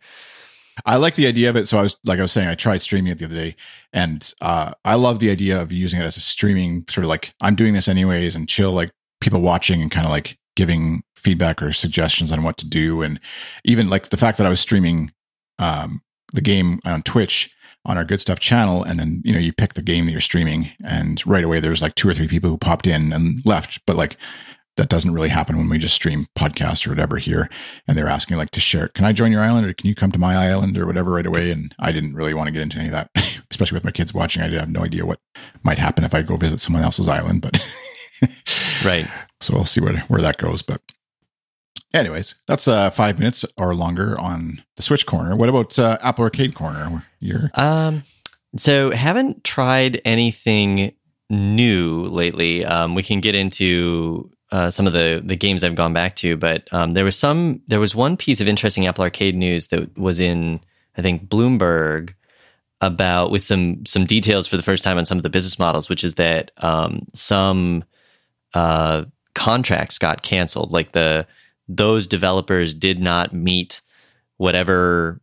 I 0.85 0.97
like 0.97 1.15
the 1.15 1.27
idea 1.27 1.49
of 1.49 1.55
it. 1.55 1.67
So 1.67 1.77
I 1.77 1.83
was 1.83 1.95
like 2.03 2.19
I 2.19 2.23
was 2.23 2.31
saying, 2.31 2.49
I 2.49 2.55
tried 2.55 2.81
streaming 2.81 3.11
it 3.11 3.19
the 3.19 3.25
other 3.25 3.35
day, 3.35 3.55
and 3.93 4.33
uh, 4.41 4.71
I 4.83 4.95
love 4.95 5.19
the 5.19 5.29
idea 5.29 5.61
of 5.61 5.71
using 5.71 6.01
it 6.01 6.03
as 6.03 6.17
a 6.17 6.21
streaming 6.21 6.85
sort 6.89 7.05
of 7.05 7.09
like 7.09 7.33
I'm 7.41 7.55
doing 7.55 7.73
this 7.73 7.87
anyways, 7.87 8.35
and 8.35 8.49
chill 8.49 8.71
like 8.71 8.91
people 9.21 9.41
watching 9.41 9.81
and 9.81 9.89
kind 9.89 10.05
of 10.05 10.11
like 10.11 10.37
giving 10.55 11.03
feedback 11.15 11.61
or 11.61 11.71
suggestions 11.71 12.31
on 12.31 12.43
what 12.43 12.57
to 12.57 12.67
do, 12.67 13.01
and 13.01 13.19
even 13.63 13.89
like 13.89 14.09
the 14.09 14.17
fact 14.17 14.37
that 14.37 14.47
I 14.47 14.49
was 14.49 14.59
streaming 14.59 15.11
um, 15.59 16.01
the 16.33 16.41
game 16.41 16.79
on 16.83 17.03
Twitch 17.03 17.54
on 17.85 17.97
our 17.97 18.05
Good 18.05 18.21
Stuff 18.21 18.39
channel, 18.39 18.83
and 18.83 18.99
then 18.99 19.21
you 19.23 19.33
know 19.33 19.39
you 19.39 19.53
pick 19.53 19.73
the 19.73 19.81
game 19.81 20.05
that 20.05 20.11
you're 20.11 20.21
streaming, 20.21 20.69
and 20.83 21.25
right 21.25 21.43
away 21.43 21.59
there's 21.59 21.81
like 21.81 21.95
two 21.95 22.09
or 22.09 22.13
three 22.13 22.27
people 22.27 22.49
who 22.49 22.57
popped 22.57 22.87
in 22.87 23.13
and 23.13 23.41
left, 23.45 23.81
but 23.85 23.95
like 23.95 24.17
that 24.77 24.89
doesn't 24.89 25.13
really 25.13 25.29
happen 25.29 25.57
when 25.57 25.69
we 25.69 25.77
just 25.77 25.95
stream 25.95 26.27
podcasts 26.37 26.85
or 26.85 26.89
whatever 26.89 27.17
here. 27.17 27.49
And 27.87 27.97
they're 27.97 28.09
asking 28.09 28.37
like 28.37 28.51
to 28.51 28.59
share, 28.59 28.89
can 28.89 29.05
I 29.05 29.13
join 29.13 29.31
your 29.31 29.41
island 29.41 29.65
or 29.65 29.73
can 29.73 29.87
you 29.87 29.95
come 29.95 30.11
to 30.11 30.19
my 30.19 30.35
island 30.35 30.77
or 30.77 30.85
whatever 30.85 31.11
right 31.11 31.25
away? 31.25 31.51
And 31.51 31.73
I 31.79 31.91
didn't 31.91 32.13
really 32.13 32.33
want 32.33 32.47
to 32.47 32.51
get 32.51 32.61
into 32.61 32.77
any 32.77 32.87
of 32.87 32.91
that, 32.91 33.09
especially 33.51 33.77
with 33.77 33.85
my 33.85 33.91
kids 33.91 34.13
watching. 34.13 34.43
I 34.43 34.47
did 34.47 34.59
have 34.59 34.69
no 34.69 34.83
idea 34.83 35.05
what 35.05 35.19
might 35.63 35.77
happen 35.77 36.03
if 36.03 36.13
I 36.13 36.21
go 36.21 36.35
visit 36.35 36.59
someone 36.59 36.83
else's 36.83 37.07
island, 37.07 37.41
but 37.41 37.57
right. 38.83 39.07
So 39.41 39.53
we'll 39.53 39.65
see 39.65 39.81
where 39.81 39.99
where 40.07 40.21
that 40.21 40.37
goes. 40.37 40.61
But 40.61 40.81
anyways, 41.99 42.35
that's 42.47 42.67
uh, 42.67 42.89
five 42.89 43.19
minutes 43.19 43.45
or 43.57 43.75
longer 43.75 44.19
on 44.19 44.63
the 44.75 44.83
Switch 44.83 45.05
corner. 45.05 45.35
What 45.35 45.49
about 45.49 45.77
uh, 45.79 45.97
Apple 46.01 46.23
Arcade 46.23 46.55
corner? 46.55 47.05
You're 47.19 47.49
um, 47.55 48.03
so 48.57 48.91
haven't 48.91 49.43
tried 49.43 50.01
anything 50.05 50.93
new 51.29 52.05
lately. 52.07 52.65
Um, 52.65 52.95
we 52.95 53.03
can 53.03 53.19
get 53.19 53.35
into 53.35 54.31
uh, 54.51 54.71
some 54.71 54.87
of 54.87 54.93
the 54.93 55.21
the 55.25 55.35
games 55.35 55.63
I've 55.63 55.75
gone 55.75 55.93
back 55.93 56.15
to, 56.17 56.37
but 56.37 56.67
um, 56.71 56.93
there 56.93 57.05
was 57.05 57.17
some 57.17 57.61
there 57.67 57.79
was 57.79 57.95
one 57.95 58.17
piece 58.17 58.41
of 58.41 58.47
interesting 58.47 58.87
Apple 58.87 59.03
Arcade 59.03 59.35
news 59.35 59.67
that 59.67 59.97
was 59.97 60.19
in 60.19 60.59
I 60.97 61.01
think 61.01 61.27
Bloomberg 61.27 62.13
about 62.81 63.31
with 63.31 63.43
some 63.43 63.85
some 63.85 64.05
details 64.05 64.47
for 64.47 64.57
the 64.57 64.63
first 64.63 64.83
time 64.83 64.97
on 64.97 65.05
some 65.05 65.17
of 65.17 65.23
the 65.23 65.29
business 65.29 65.57
models, 65.57 65.89
which 65.89 66.03
is 66.03 66.15
that 66.15 66.51
um, 66.57 67.05
some 67.13 67.83
uh, 68.53 69.05
contracts 69.33 69.97
got 69.97 70.21
canceled, 70.21 70.71
like 70.71 70.91
the 70.91 71.27
those 71.67 72.07
developers 72.07 72.73
did 72.73 72.99
not 72.99 73.33
meet 73.33 73.81
whatever 74.37 75.21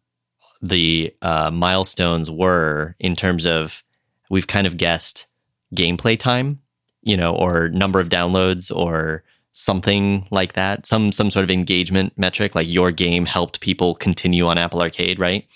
the 0.61 1.15
uh, 1.23 1.51
milestones 1.51 2.31
were 2.31 2.95
in 2.99 3.17
terms 3.17 3.45
of 3.47 3.83
we've 4.31 4.47
kind 4.47 4.67
of 4.67 4.77
guessed 4.77 5.27
gameplay 5.75 6.19
time 6.19 6.61
you 7.03 7.17
know, 7.17 7.35
or 7.35 7.69
number 7.69 8.01
of 8.01 8.09
downloads 8.09 8.75
or 8.75 9.25
something 9.53 10.27
like 10.31 10.55
that, 10.55 10.87
some 10.87 11.13
some 11.13 11.31
sort 11.31 11.45
of 11.45 11.51
engagement 11.51 12.17
metric, 12.17 12.55
like 12.55 12.71
your 12.71 12.91
game 12.91 13.27
helped 13.27 13.61
people 13.61 13.95
continue 13.97 14.47
on 14.47 14.57
Apple 14.57 14.81
Arcade, 14.81 15.19
right? 15.19 15.47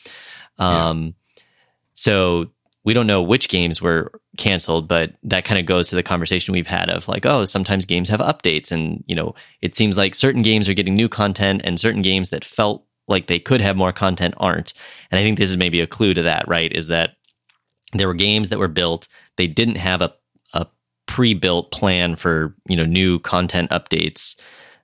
Um, 0.58 1.14
yeah. 1.36 1.42
So 1.94 2.50
we 2.86 2.94
don't 2.94 3.08
know 3.08 3.20
which 3.20 3.48
games 3.48 3.82
were 3.82 4.12
canceled, 4.38 4.86
but 4.86 5.12
that 5.24 5.44
kind 5.44 5.58
of 5.58 5.66
goes 5.66 5.88
to 5.88 5.96
the 5.96 6.04
conversation 6.04 6.52
we've 6.52 6.68
had 6.68 6.88
of 6.88 7.08
like, 7.08 7.26
oh, 7.26 7.44
sometimes 7.44 7.84
games 7.84 8.08
have 8.08 8.20
updates, 8.20 8.70
and 8.70 9.02
you 9.08 9.14
know, 9.14 9.34
it 9.60 9.74
seems 9.74 9.98
like 9.98 10.14
certain 10.14 10.40
games 10.40 10.68
are 10.68 10.74
getting 10.74 10.94
new 10.94 11.08
content, 11.08 11.60
and 11.64 11.80
certain 11.80 12.00
games 12.00 12.30
that 12.30 12.44
felt 12.44 12.86
like 13.08 13.26
they 13.26 13.40
could 13.40 13.60
have 13.60 13.76
more 13.76 13.92
content 13.92 14.34
aren't. 14.38 14.72
And 15.10 15.18
I 15.18 15.22
think 15.22 15.36
this 15.36 15.50
is 15.50 15.56
maybe 15.56 15.80
a 15.80 15.86
clue 15.86 16.14
to 16.14 16.22
that, 16.22 16.46
right? 16.46 16.72
Is 16.72 16.86
that 16.86 17.16
there 17.92 18.06
were 18.06 18.14
games 18.14 18.48
that 18.48 18.58
were 18.58 18.68
built, 18.68 19.08
they 19.36 19.48
didn't 19.48 19.76
have 19.76 20.00
a 20.00 20.14
a 20.54 20.66
pre-built 21.06 21.72
plan 21.72 22.14
for 22.14 22.54
you 22.68 22.76
know 22.76 22.86
new 22.86 23.18
content 23.18 23.68
updates 23.70 24.40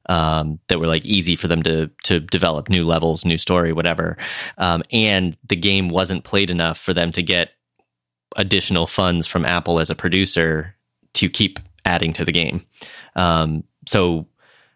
um, 0.09 0.59
that 0.67 0.81
were 0.81 0.89
like 0.89 1.05
easy 1.07 1.37
for 1.37 1.47
them 1.47 1.63
to 1.63 1.89
to 2.03 2.19
develop 2.19 2.69
new 2.69 2.85
levels, 2.85 3.25
new 3.25 3.39
story, 3.39 3.73
whatever. 3.73 4.17
Um, 4.59 4.83
and 4.91 5.37
the 5.49 5.55
game 5.55 5.89
wasn't 5.89 6.25
played 6.25 6.51
enough 6.51 6.79
for 6.79 6.93
them 6.93 7.13
to 7.13 7.23
get 7.23 7.51
additional 8.37 8.87
funds 8.87 9.27
from 9.27 9.45
Apple 9.45 9.81
as 9.81 9.91
a 9.91 9.95
producer 9.95 10.77
to 11.15 11.29
keep 11.29 11.59
adding 11.85 12.13
to 12.15 12.25
the 12.25 12.33
game. 12.33 12.65
Um, 13.17 13.65
so 13.87 14.27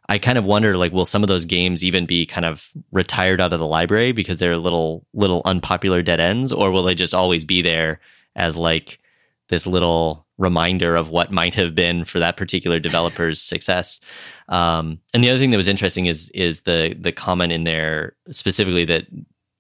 I 0.09 0.19
kind 0.19 0.39
of 0.39 0.45
wonder, 0.45 0.77
like, 0.77 0.93
will 0.93 1.05
some 1.05 1.23
of 1.23 1.29
those 1.29 1.45
games 1.45 1.83
even 1.83 2.07
be 2.07 2.27
kind 2.27 2.45
of 2.45 2.71
retired 2.93 3.41
out 3.41 3.53
of 3.53 3.59
the 3.59 3.67
library 3.67 4.13
because 4.13 4.39
they're 4.39 4.57
little 4.57 5.07
little 5.15 5.43
unpopular 5.45 6.03
dead 6.03 6.21
ends, 6.21 6.53
or 6.53 6.71
will 6.71 6.83
they 6.83 6.95
just 6.95 7.15
always 7.15 7.45
be 7.45 7.63
there 7.63 8.01
as 8.37 8.57
like 8.57 9.01
this 9.49 9.67
little 9.67 10.27
reminder 10.39 10.97
of 10.97 11.09
what 11.09 11.33
might 11.33 11.55
have 11.55 11.75
been 11.75 12.05
for 12.05 12.19
that 12.19 12.37
particular 12.37 12.79
developer's 12.79 13.41
success. 13.41 14.01
Um, 14.49 15.01
and 15.15 15.25
the 15.25 15.31
other 15.31 15.39
thing 15.39 15.51
that 15.51 15.57
was 15.57 15.69
interesting 15.69 16.07
is 16.07 16.29
is 16.31 16.61
the 16.61 16.95
the 16.99 17.13
comment 17.13 17.53
in 17.53 17.65
there 17.65 18.15
specifically 18.31 18.85
that 18.85 19.07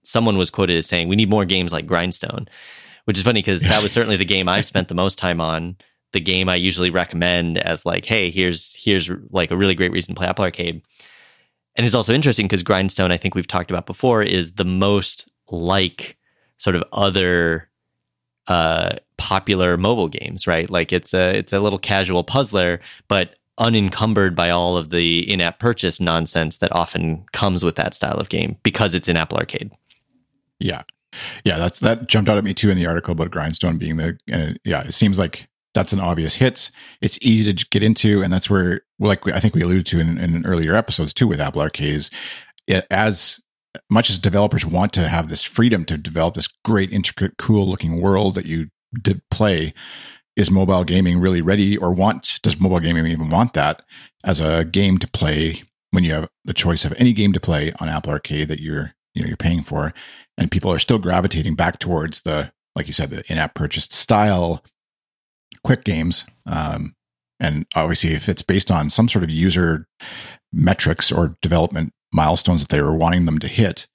someone 0.03 0.39
was 0.39 0.51
quoted 0.51 0.77
as 0.77 0.87
saying, 0.87 1.09
"We 1.09 1.17
need 1.17 1.31
more 1.31 1.45
games 1.45 1.73
like 1.73 1.87
Grindstone," 1.87 2.47
which 3.07 3.17
is 3.17 3.25
funny 3.25 3.41
because 3.41 3.63
that 3.63 3.83
was 3.83 3.93
certainly 3.93 4.17
the 4.17 4.25
game 4.25 4.49
I've 4.49 4.67
spent 4.67 4.89
the 4.89 4.95
most 4.95 5.19
time 5.19 5.41
on. 5.41 5.77
The 6.13 6.21
game 6.21 6.49
I 6.49 6.55
usually 6.55 6.91
recommend 6.91 7.59
as 7.59 7.85
like, 7.85 8.05
"Hey, 8.05 8.31
here's 8.31 8.77
here's 8.77 9.11
like 9.31 9.51
a 9.51 9.57
really 9.57 9.75
great 9.75 9.93
reason 9.93 10.15
to 10.15 10.19
play 10.19 10.29
Apple 10.29 10.45
Arcade." 10.45 10.83
And 11.75 11.85
it's 11.85 11.95
also 11.95 12.15
interesting 12.15 12.47
because 12.47 12.63
Grindstone, 12.63 13.13
I 13.13 13.17
think 13.17 13.35
we've 13.35 13.47
talked 13.47 13.71
about 13.71 13.87
before, 13.87 14.23
is 14.23 14.53
the 14.53 14.65
most 14.65 15.31
like 15.51 16.17
sort 16.59 16.75
of 16.75 16.83
other 16.93 17.69
uh, 18.49 18.97
popular 19.19 19.77
mobile 19.77 20.09
games, 20.09 20.47
right? 20.47 20.71
Like 20.71 20.93
it's 20.93 21.13
a 21.13 21.37
it's 21.37 21.53
a 21.53 21.61
little 21.61 21.79
casual 21.79 22.25
puzzler, 22.25 22.81
but 23.09 23.37
unencumbered 23.59 24.35
by 24.35 24.51
all 24.51 24.77
of 24.77 24.91
the 24.91 25.31
in-app 25.31 25.59
purchase 25.59 26.01
nonsense 26.01 26.59
that 26.59 26.73
often 26.73 27.25
comes 27.33 27.65
with 27.65 27.77
that 27.77 27.95
style 27.95 28.19
of 28.19 28.29
game 28.29 28.57
because 28.63 28.95
it's 28.95 29.09
in 29.09 29.17
Apple 29.17 29.39
Arcade. 29.39 29.73
Yeah, 30.59 30.83
yeah, 31.45 31.59
that's 31.59 31.81
that 31.81 32.09
jumped 32.09 32.29
out 32.29 32.39
at 32.39 32.45
me 32.45 32.55
too 32.55 32.71
in 32.71 32.77
the 32.77 32.87
article 32.87 33.13
about 33.13 33.31
Grindstone 33.31 33.79
being 33.79 33.97
the. 33.97 34.19
Yeah, 34.65 34.83
it 34.83 34.93
seems 34.93 35.19
like 35.19 35.49
that's 35.75 35.93
an 35.93 36.01
obvious 36.01 36.37
hit. 36.37 36.71
It's 37.01 37.19
easy 37.21 37.53
to 37.53 37.67
get 37.71 37.83
into, 37.83 38.23
and 38.23 38.33
that's 38.33 38.49
where, 38.49 38.81
like 38.99 39.29
I 39.29 39.41
think 39.41 39.55
we 39.55 39.63
alluded 39.63 39.87
to 39.87 40.01
in, 40.01 40.19
in 40.19 40.47
earlier 40.47 40.75
episodes 40.75 41.13
too 41.13 41.27
with 41.29 41.41
Apple 41.41 41.63
Arcade, 41.63 41.95
is 41.95 42.11
it, 42.67 42.87
as 42.91 43.41
much 43.91 44.09
as 44.09 44.19
developers 44.19 44.65
want 44.65 44.93
to 44.95 45.09
have 45.09 45.29
this 45.29 45.43
freedom 45.43 45.85
to 45.85 45.99
develop 45.99 46.35
this 46.35 46.49
great, 46.65 46.91
intricate, 46.93 47.37
cool 47.37 47.69
looking 47.69 48.01
world 48.01 48.35
that 48.35 48.47
you 48.47 48.69
did 49.03 49.21
play, 49.31 49.75
is 50.37 50.51
mobile 50.51 50.85
gaming 50.85 51.19
really 51.19 51.43
ready 51.43 51.77
or 51.77 51.93
want, 51.93 52.41
does 52.43 52.61
mobile 52.61 52.81
gaming 52.81 53.07
even 53.07 53.29
want 53.29 53.55
that 53.55 53.83
as 54.25 54.41
a 54.41 54.65
game 54.65 54.99
to 54.99 55.09
play 55.09 55.63
when 55.91 56.05
you 56.05 56.13
have 56.13 56.29
the 56.45 56.55
choice 56.55 56.85
of 56.85 56.93
any 56.97 57.13
game 57.13 57.33
to 57.33 57.41
play 57.41 57.73
on 57.81 57.89
Apple 57.89 58.13
Arcade 58.13 58.49
that 58.49 58.61
you're, 58.61 58.95
you 59.15 59.23
know, 59.23 59.29
you're 59.29 59.37
paying 59.37 59.63
for? 59.63 59.93
And 60.39 60.51
people 60.51 60.71
are 60.71 60.79
still 60.79 60.99
gravitating 60.99 61.55
back 61.55 61.79
towards 61.79 62.23
the, 62.23 62.53
like 62.75 62.87
you 62.87 62.93
said, 62.93 63.11
the 63.11 63.25
in 63.31 63.39
app 63.39 63.55
purchased 63.55 63.93
style 63.93 64.63
quick 65.65 65.85
games. 65.85 66.27
Um, 66.47 66.95
and 67.41 67.67
obviously, 67.75 68.13
if 68.13 68.29
it's 68.29 68.43
based 68.43 68.71
on 68.71 68.91
some 68.91 69.09
sort 69.09 69.25
of 69.25 69.31
user 69.31 69.87
metrics 70.53 71.11
or 71.13 71.37
development 71.43 71.93
milestones 72.13 72.63
that 72.63 72.69
they 72.69 72.81
were 72.81 72.97
wanting 72.97 73.27
them 73.27 73.39
to 73.39 73.49
hit. 73.49 73.87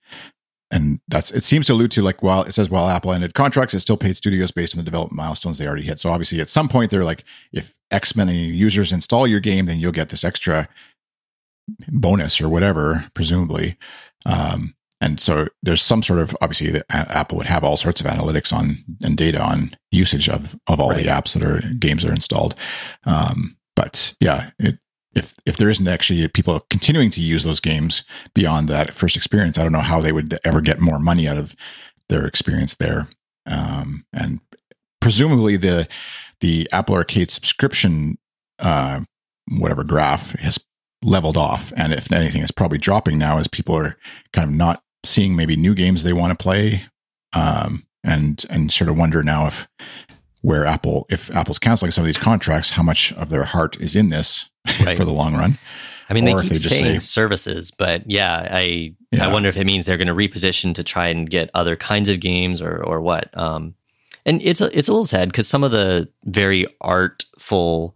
And 0.73 1.01
that's 1.07 1.31
it 1.31 1.43
seems 1.43 1.67
to 1.67 1.73
allude 1.73 1.91
to 1.91 2.01
like 2.01 2.23
while 2.23 2.43
it 2.43 2.53
says 2.53 2.69
while 2.69 2.87
Apple 2.87 3.11
ended 3.11 3.33
contracts, 3.33 3.73
it 3.73 3.81
still 3.81 3.97
paid 3.97 4.15
studios 4.15 4.51
based 4.51 4.73
on 4.73 4.77
the 4.77 4.89
development 4.89 5.17
milestones 5.17 5.57
they 5.57 5.67
already 5.67 5.83
hit. 5.83 5.99
So 5.99 6.11
obviously 6.11 6.39
at 6.39 6.47
some 6.47 6.69
point 6.69 6.91
they're 6.91 7.03
like, 7.03 7.25
if 7.51 7.77
X 7.89 8.15
many 8.15 8.45
users 8.45 8.93
install 8.93 9.27
your 9.27 9.41
game, 9.41 9.65
then 9.65 9.79
you'll 9.79 9.91
get 9.91 10.09
this 10.09 10.23
extra 10.23 10.69
bonus 11.89 12.39
or 12.39 12.47
whatever, 12.47 13.05
presumably. 13.13 13.77
Um, 14.25 14.75
and 15.01 15.19
so 15.19 15.47
there's 15.63 15.81
some 15.81 16.03
sort 16.03 16.19
of 16.19 16.35
obviously 16.41 16.69
the, 16.69 16.85
Apple 16.89 17.37
would 17.37 17.47
have 17.47 17.63
all 17.63 17.75
sorts 17.75 17.99
of 17.99 18.07
analytics 18.07 18.53
on 18.53 18.77
and 19.01 19.17
data 19.17 19.41
on 19.41 19.75
usage 19.89 20.29
of 20.29 20.55
of 20.67 20.79
all 20.79 20.91
right. 20.91 21.03
the 21.03 21.09
apps 21.09 21.33
that 21.33 21.43
are 21.43 21.61
games 21.75 22.05
are 22.05 22.11
installed. 22.11 22.55
Um, 23.05 23.57
but 23.75 24.13
yeah, 24.19 24.51
it, 24.59 24.77
if 25.15 25.33
if 25.45 25.57
there 25.57 25.69
isn't 25.69 25.87
actually 25.87 26.25
people 26.27 26.65
continuing 26.69 27.09
to 27.11 27.21
use 27.21 27.43
those 27.43 27.59
games 27.59 28.03
beyond 28.33 28.69
that 28.69 28.93
first 28.93 29.17
experience, 29.17 29.57
I 29.57 29.63
don't 29.63 29.73
know 29.73 29.79
how 29.79 29.99
they 29.99 30.11
would 30.11 30.37
ever 30.45 30.61
get 30.61 30.79
more 30.79 30.99
money 30.99 31.27
out 31.27 31.37
of 31.37 31.55
their 32.09 32.25
experience 32.25 32.75
there. 32.75 33.07
Um, 33.45 34.05
and 34.13 34.39
presumably 34.99 35.57
the 35.57 35.87
the 36.41 36.69
Apple 36.71 36.95
Arcade 36.95 37.31
subscription 37.31 38.17
uh, 38.59 39.01
whatever 39.57 39.83
graph 39.83 40.31
has 40.39 40.63
leveled 41.03 41.37
off, 41.37 41.73
and 41.75 41.91
if 41.91 42.11
anything, 42.11 42.43
it's 42.43 42.51
probably 42.51 42.77
dropping 42.77 43.17
now 43.17 43.39
as 43.39 43.47
people 43.47 43.75
are 43.75 43.97
kind 44.31 44.47
of 44.47 44.55
not 44.55 44.83
seeing 45.03 45.35
maybe 45.35 45.55
new 45.55 45.73
games 45.73 46.03
they 46.03 46.13
want 46.13 46.37
to 46.37 46.41
play, 46.41 46.85
um, 47.33 47.85
and 48.03 48.45
and 48.49 48.71
sort 48.71 48.89
of 48.89 48.97
wonder 48.97 49.23
now 49.23 49.47
if 49.47 49.67
where 50.41 50.65
Apple 50.65 51.05
if 51.09 51.31
Apple's 51.31 51.59
canceling 51.59 51.91
some 51.91 52.03
of 52.03 52.07
these 52.07 52.17
contracts, 52.17 52.71
how 52.71 52.83
much 52.83 53.13
of 53.13 53.29
their 53.29 53.43
heart 53.43 53.79
is 53.79 53.95
in 53.95 54.09
this 54.09 54.49
right. 54.83 54.97
for 54.97 55.05
the 55.05 55.13
long 55.13 55.35
run. 55.35 55.57
I 56.09 56.13
mean, 56.13 56.27
or 56.27 56.41
they 56.41 56.49
keep 56.49 56.61
they 56.61 56.69
saying 56.69 56.99
say, 56.99 56.99
services, 56.99 57.71
but 57.71 58.09
yeah, 58.09 58.47
I 58.51 58.95
yeah. 59.11 59.27
I 59.27 59.31
wonder 59.31 59.47
if 59.47 59.55
it 59.55 59.65
means 59.65 59.85
they're 59.85 59.97
going 59.97 60.07
to 60.09 60.13
reposition 60.13 60.75
to 60.75 60.83
try 60.83 61.07
and 61.07 61.29
get 61.29 61.49
other 61.53 61.77
kinds 61.77 62.09
of 62.09 62.19
games 62.19 62.61
or 62.61 62.83
or 62.83 62.99
what. 62.99 63.35
Um, 63.37 63.75
and 64.25 64.41
it's 64.41 64.59
a 64.59 64.77
it's 64.77 64.87
a 64.87 64.91
little 64.91 65.05
sad 65.05 65.29
because 65.29 65.47
some 65.47 65.63
of 65.63 65.71
the 65.71 66.09
very 66.25 66.65
artful, 66.81 67.95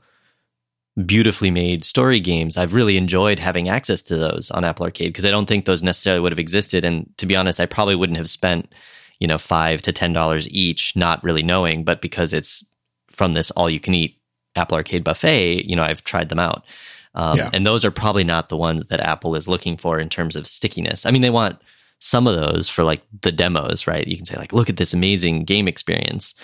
beautifully 1.06 1.52
made 1.52 1.84
story 1.84 2.20
games, 2.20 2.58
I've 2.58 2.74
really 2.74 2.98
enjoyed 2.98 3.40
having 3.40 3.68
access 3.68 4.02
to 4.04 4.16
those 4.16 4.52
on 4.52 4.64
Apple 4.64 4.86
Arcade 4.86 5.10
because 5.10 5.26
I 5.26 5.32
don't 5.32 5.48
think 5.48 5.66
those 5.66 5.84
necessarily 5.84 6.22
would 6.22 6.32
have 6.32 6.40
existed. 6.40 6.86
And 6.86 7.12
to 7.18 7.26
be 7.26 7.36
honest, 7.36 7.60
I 7.60 7.66
probably 7.66 7.96
wouldn't 7.96 8.18
have 8.18 8.30
spent 8.30 8.74
you 9.20 9.28
know 9.28 9.38
five 9.38 9.82
to 9.84 9.92
ten 9.92 10.14
dollars 10.14 10.50
each, 10.50 10.96
not 10.96 11.24
really 11.24 11.44
knowing, 11.44 11.84
but 11.84 12.02
because 12.02 12.34
it's 12.34 12.66
from 13.10 13.34
this 13.34 13.52
all 13.52 13.70
you 13.70 13.80
can 13.80 13.94
eat 13.94 14.20
Apple 14.56 14.78
Arcade 14.78 15.04
buffet, 15.04 15.66
you 15.66 15.76
know, 15.76 15.84
I've 15.84 16.04
tried 16.04 16.30
them 16.30 16.40
out. 16.40 16.66
Um, 17.14 17.38
yeah. 17.38 17.50
And 17.54 17.66
those 17.66 17.86
are 17.86 17.92
probably 17.92 18.24
not 18.24 18.50
the 18.50 18.58
ones 18.58 18.88
that 18.88 19.00
Apple 19.00 19.36
is 19.36 19.48
looking 19.48 19.78
for 19.78 20.00
in 20.00 20.10
terms 20.10 20.36
of 20.36 20.48
stickiness. 20.48 21.06
I 21.06 21.12
mean, 21.12 21.22
they 21.22 21.30
want 21.30 21.62
some 22.00 22.28
of 22.28 22.36
those 22.36 22.68
for 22.68 22.84
like 22.84 23.02
the 23.22 23.32
demos, 23.32 23.88
right? 23.88 24.06
You 24.06 24.18
can 24.18 24.26
say 24.26 24.38
like, 24.38 24.54
look 24.54 24.70
at 24.70 24.78
this 24.78 24.94
amazing 24.94 25.46
game 25.46 25.68
experience. 25.68 26.36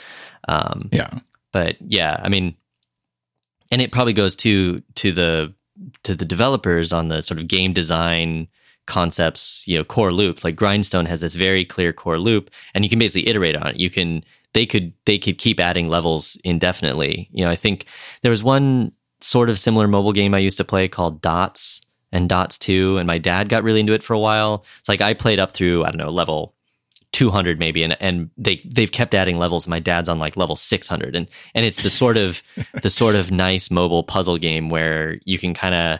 Um, 0.47 0.89
yeah. 0.91 1.19
But 1.51 1.75
yeah, 1.81 2.19
I 2.23 2.29
mean, 2.29 2.55
and 3.71 3.81
it 3.81 3.91
probably 3.91 4.13
goes 4.13 4.35
to 4.35 4.81
to 4.95 5.11
the 5.11 5.53
to 6.03 6.15
the 6.15 6.25
developers 6.25 6.93
on 6.93 7.07
the 7.07 7.21
sort 7.21 7.39
of 7.39 7.47
game 7.47 7.73
design 7.73 8.47
concepts, 8.85 9.63
you 9.67 9.77
know, 9.77 9.83
core 9.83 10.11
loop. 10.11 10.43
Like 10.43 10.55
Grindstone 10.55 11.05
has 11.05 11.21
this 11.21 11.35
very 11.35 11.63
clear 11.65 11.93
core 11.93 12.19
loop, 12.19 12.51
and 12.73 12.83
you 12.83 12.89
can 12.89 12.99
basically 12.99 13.29
iterate 13.29 13.55
on 13.55 13.67
it. 13.67 13.79
You 13.79 13.89
can 13.89 14.23
they 14.53 14.65
could 14.65 14.93
they 15.05 15.17
could 15.17 15.37
keep 15.37 15.59
adding 15.59 15.87
levels 15.87 16.37
indefinitely. 16.43 17.29
You 17.31 17.45
know, 17.45 17.51
I 17.51 17.55
think 17.55 17.85
there 18.21 18.31
was 18.31 18.43
one 18.43 18.91
sort 19.21 19.49
of 19.49 19.59
similar 19.59 19.87
mobile 19.87 20.13
game 20.13 20.33
I 20.33 20.39
used 20.39 20.57
to 20.57 20.63
play 20.63 20.87
called 20.87 21.21
Dots 21.21 21.81
and 22.11 22.27
Dots 22.27 22.57
2 22.57 22.97
and 22.97 23.07
my 23.07 23.19
dad 23.19 23.49
got 23.49 23.63
really 23.63 23.79
into 23.79 23.93
it 23.93 24.03
for 24.03 24.13
a 24.13 24.19
while. 24.19 24.65
It's 24.79 24.89
like 24.89 24.99
I 24.99 25.13
played 25.13 25.39
up 25.39 25.51
through 25.51 25.83
I 25.85 25.91
don't 25.91 25.97
know 25.97 26.09
level 26.09 26.55
200 27.11 27.59
maybe 27.59 27.83
and 27.83 27.97
and 27.99 28.29
they 28.37 28.61
they've 28.65 28.91
kept 28.91 29.13
adding 29.13 29.37
levels. 29.37 29.67
My 29.67 29.79
dad's 29.79 30.09
on 30.09 30.19
like 30.19 30.37
level 30.37 30.55
600 30.55 31.15
and 31.15 31.27
and 31.53 31.65
it's 31.65 31.83
the 31.83 31.89
sort 31.89 32.17
of 32.17 32.41
the 32.81 32.89
sort 32.89 33.15
of 33.15 33.31
nice 33.31 33.69
mobile 33.69 34.03
puzzle 34.03 34.37
game 34.37 34.69
where 34.69 35.19
you 35.25 35.37
can 35.37 35.53
kind 35.53 35.75
of 35.75 35.99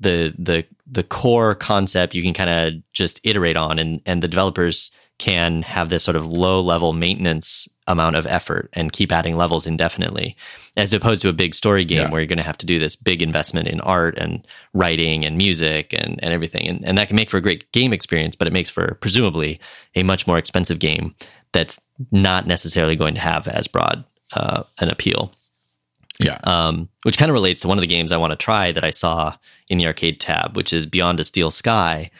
the 0.00 0.34
the 0.38 0.66
the 0.86 1.02
core 1.02 1.54
concept 1.54 2.14
you 2.14 2.22
can 2.22 2.34
kind 2.34 2.50
of 2.50 2.92
just 2.92 3.20
iterate 3.24 3.56
on 3.56 3.78
and 3.78 4.00
and 4.04 4.22
the 4.22 4.28
developers 4.28 4.90
can 5.18 5.62
have 5.62 5.88
this 5.88 6.02
sort 6.02 6.16
of 6.16 6.26
low 6.26 6.60
level 6.60 6.92
maintenance 6.92 7.68
amount 7.86 8.16
of 8.16 8.26
effort 8.26 8.68
and 8.72 8.92
keep 8.92 9.12
adding 9.12 9.36
levels 9.36 9.66
indefinitely, 9.66 10.36
as 10.76 10.92
opposed 10.92 11.20
to 11.22 11.28
a 11.28 11.34
big 11.34 11.54
story 11.54 11.84
game 11.84 12.02
yeah. 12.02 12.10
where 12.10 12.20
you're 12.20 12.26
going 12.26 12.38
to 12.38 12.42
have 12.42 12.58
to 12.58 12.66
do 12.66 12.78
this 12.78 12.96
big 12.96 13.20
investment 13.20 13.68
in 13.68 13.80
art 13.82 14.18
and 14.18 14.46
writing 14.72 15.24
and 15.24 15.36
music 15.36 15.92
and, 15.92 16.18
and 16.22 16.32
everything. 16.32 16.66
And, 16.66 16.84
and 16.84 16.96
that 16.96 17.08
can 17.08 17.16
make 17.16 17.28
for 17.28 17.36
a 17.36 17.42
great 17.42 17.70
game 17.72 17.92
experience, 17.92 18.36
but 18.36 18.48
it 18.48 18.52
makes 18.52 18.70
for 18.70 18.96
presumably 19.00 19.60
a 19.94 20.02
much 20.02 20.26
more 20.26 20.38
expensive 20.38 20.78
game 20.78 21.14
that's 21.52 21.80
not 22.10 22.46
necessarily 22.46 22.96
going 22.96 23.14
to 23.14 23.20
have 23.20 23.46
as 23.48 23.68
broad 23.68 24.04
uh, 24.32 24.62
an 24.78 24.88
appeal. 24.88 25.32
Yeah. 26.18 26.38
Um, 26.44 26.88
which 27.02 27.18
kind 27.18 27.30
of 27.30 27.34
relates 27.34 27.60
to 27.62 27.68
one 27.68 27.76
of 27.76 27.82
the 27.82 27.88
games 27.88 28.12
I 28.12 28.16
want 28.16 28.30
to 28.30 28.36
try 28.36 28.72
that 28.72 28.84
I 28.84 28.90
saw 28.90 29.34
in 29.68 29.78
the 29.78 29.86
arcade 29.86 30.20
tab, 30.20 30.56
which 30.56 30.72
is 30.72 30.86
Beyond 30.86 31.20
a 31.20 31.24
Steel 31.24 31.50
Sky. 31.50 32.10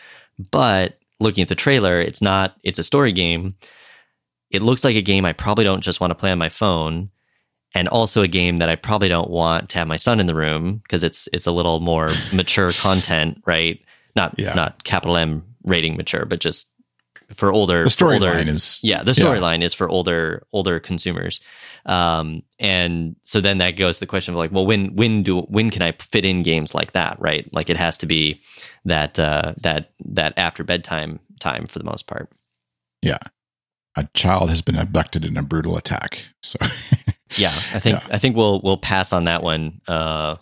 But 0.50 0.98
looking 1.20 1.42
at 1.42 1.48
the 1.48 1.54
trailer, 1.54 2.00
it's 2.00 2.20
not, 2.20 2.56
it's 2.64 2.78
a 2.78 2.84
story 2.84 3.12
game. 3.12 3.54
It 4.54 4.62
looks 4.62 4.84
like 4.84 4.96
a 4.96 5.02
game 5.02 5.24
I 5.24 5.32
probably 5.32 5.64
don't 5.64 5.82
just 5.82 6.00
want 6.00 6.10
to 6.10 6.14
play 6.14 6.30
on 6.30 6.38
my 6.38 6.48
phone. 6.48 7.10
And 7.76 7.88
also 7.88 8.22
a 8.22 8.28
game 8.28 8.58
that 8.58 8.68
I 8.68 8.76
probably 8.76 9.08
don't 9.08 9.30
want 9.30 9.68
to 9.70 9.78
have 9.78 9.88
my 9.88 9.96
son 9.96 10.20
in 10.20 10.26
the 10.26 10.34
room 10.34 10.76
because 10.76 11.02
it's 11.02 11.28
it's 11.32 11.48
a 11.48 11.52
little 11.52 11.80
more 11.80 12.10
mature 12.32 12.72
content, 12.72 13.42
right? 13.46 13.80
Not 14.14 14.38
yeah. 14.38 14.54
not 14.54 14.84
capital 14.84 15.16
M 15.16 15.44
rating 15.64 15.96
mature, 15.96 16.24
but 16.24 16.38
just 16.38 16.68
for 17.34 17.52
older. 17.52 17.84
The 17.84 17.90
storyline 17.90 18.48
is 18.48 18.78
yeah. 18.82 19.02
The 19.02 19.12
storyline 19.12 19.60
yeah. 19.60 19.66
is 19.66 19.74
for 19.74 19.88
older 19.88 20.46
older 20.52 20.78
consumers, 20.78 21.40
um, 21.86 22.42
and 22.58 23.16
so 23.24 23.40
then 23.40 23.58
that 23.58 23.72
goes 23.72 23.96
to 23.96 24.00
the 24.00 24.06
question 24.06 24.34
of 24.34 24.38
like, 24.38 24.52
well, 24.52 24.66
when 24.66 24.94
when 24.94 25.22
do 25.22 25.40
when 25.42 25.70
can 25.70 25.82
I 25.82 25.92
fit 25.92 26.24
in 26.24 26.42
games 26.42 26.74
like 26.74 26.92
that, 26.92 27.18
right? 27.20 27.52
Like 27.52 27.70
it 27.70 27.76
has 27.76 27.98
to 27.98 28.06
be 28.06 28.40
that 28.84 29.18
uh, 29.18 29.54
that 29.58 29.90
that 30.04 30.34
after 30.36 30.64
bedtime 30.64 31.20
time 31.40 31.66
for 31.66 31.78
the 31.78 31.84
most 31.84 32.06
part. 32.06 32.30
Yeah, 33.02 33.18
a 33.96 34.08
child 34.14 34.50
has 34.50 34.62
been 34.62 34.76
abducted 34.76 35.24
in 35.24 35.36
a 35.36 35.42
brutal 35.42 35.76
attack. 35.76 36.24
So 36.42 36.58
yeah, 37.36 37.52
I 37.72 37.80
think 37.80 38.00
yeah. 38.00 38.06
I 38.10 38.18
think 38.18 38.36
we'll 38.36 38.60
we'll 38.62 38.76
pass 38.76 39.12
on 39.12 39.24
that 39.24 39.42
one 39.42 39.80
uh, 39.88 40.36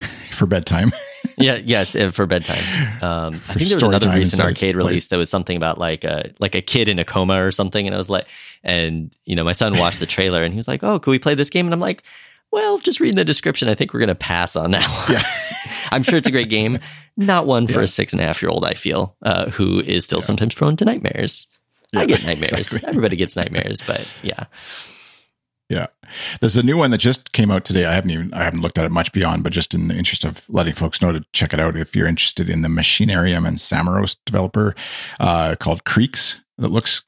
for 0.30 0.46
bedtime. 0.46 0.92
yeah, 1.38 1.56
yes, 1.56 1.96
uh, 1.96 2.10
for 2.10 2.26
bedtime. 2.26 3.02
Um, 3.02 3.34
I 3.48 3.54
think 3.54 3.68
there 3.68 3.76
was 3.76 3.82
another 3.82 4.10
recent 4.10 4.42
arcade 4.42 4.76
release 4.76 5.08
that 5.08 5.16
was 5.16 5.30
something 5.30 5.56
about 5.56 5.78
like 5.78 6.04
a 6.04 6.32
like 6.38 6.54
a 6.54 6.60
kid 6.60 6.88
in 6.88 6.98
a 6.98 7.04
coma 7.04 7.44
or 7.44 7.52
something, 7.52 7.86
and 7.86 7.94
I 7.94 7.98
was 7.98 8.10
like, 8.10 8.26
and 8.62 9.14
you 9.24 9.34
know, 9.34 9.44
my 9.44 9.52
son 9.52 9.78
watched 9.78 10.00
the 10.00 10.06
trailer 10.06 10.42
and 10.42 10.52
he 10.52 10.56
was 10.56 10.68
like, 10.68 10.82
"Oh, 10.82 10.98
can 10.98 11.10
we 11.10 11.18
play 11.18 11.34
this 11.34 11.50
game?" 11.50 11.66
And 11.66 11.74
I'm 11.74 11.80
like, 11.80 12.02
well, 12.52 12.78
just 12.78 13.00
reading 13.00 13.16
the 13.16 13.24
description, 13.24 13.68
I 13.68 13.74
think 13.74 13.92
we're 13.92 14.00
going 14.00 14.08
to 14.08 14.14
pass 14.14 14.56
on 14.56 14.70
that 14.72 14.88
one. 15.08 15.18
Yeah. 15.18 15.22
I'm 15.92 16.02
sure 16.02 16.18
it's 16.18 16.28
a 16.28 16.32
great 16.32 16.48
game. 16.48 16.78
Not 17.16 17.46
one 17.46 17.66
for 17.66 17.78
yeah. 17.78 17.84
a 17.84 17.86
six 17.86 18.12
and 18.12 18.20
a 18.20 18.24
half 18.24 18.42
year 18.42 18.50
old, 18.50 18.64
I 18.64 18.74
feel, 18.74 19.16
uh, 19.22 19.50
who 19.50 19.80
is 19.80 20.04
still 20.04 20.18
yeah. 20.18 20.24
sometimes 20.24 20.54
prone 20.54 20.76
to 20.76 20.84
nightmares. 20.84 21.48
I 21.94 22.06
get 22.06 22.24
nightmares. 22.26 22.52
Exactly. 22.52 22.88
Everybody 22.88 23.16
gets 23.16 23.36
nightmares, 23.36 23.82
but 23.86 24.06
yeah. 24.22 24.44
Yeah. 25.68 25.86
There's 26.40 26.56
a 26.56 26.62
new 26.62 26.76
one 26.76 26.92
that 26.92 26.98
just 26.98 27.32
came 27.32 27.50
out 27.50 27.64
today. 27.64 27.86
I 27.86 27.92
haven't 27.92 28.10
even 28.10 28.32
I 28.32 28.44
haven't 28.44 28.60
looked 28.60 28.78
at 28.78 28.84
it 28.84 28.92
much 28.92 29.12
beyond, 29.12 29.42
but 29.42 29.52
just 29.52 29.74
in 29.74 29.88
the 29.88 29.96
interest 29.96 30.24
of 30.24 30.48
letting 30.48 30.74
folks 30.74 31.02
know 31.02 31.12
to 31.12 31.24
check 31.32 31.52
it 31.52 31.60
out 31.60 31.76
if 31.76 31.96
you're 31.96 32.06
interested 32.06 32.48
in 32.48 32.62
the 32.62 32.68
Machinarium 32.68 33.46
and 33.46 33.58
Samorost 33.58 34.18
developer 34.24 34.74
uh, 35.18 35.56
called 35.58 35.84
Creaks 35.84 36.44
That 36.58 36.70
looks 36.70 37.02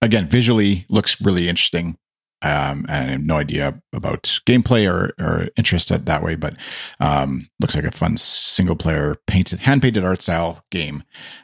again 0.00 0.28
visually 0.28 0.86
looks 0.88 1.20
really 1.20 1.48
interesting. 1.48 1.96
Um, 2.42 2.84
and 2.88 3.10
I 3.10 3.12
have 3.12 3.24
no 3.24 3.36
idea 3.36 3.80
about 3.92 4.40
gameplay 4.46 4.90
or, 4.90 5.12
or 5.18 5.48
interest 5.56 5.90
at 5.90 6.06
that 6.06 6.22
way, 6.22 6.34
but 6.36 6.54
um, 7.00 7.48
looks 7.60 7.74
like 7.74 7.84
a 7.84 7.90
fun 7.90 8.16
single 8.16 8.76
player 8.76 9.16
painted, 9.26 9.60
hand 9.60 9.82
painted 9.82 10.04
art 10.04 10.20
style 10.22 10.64
game 10.70 11.02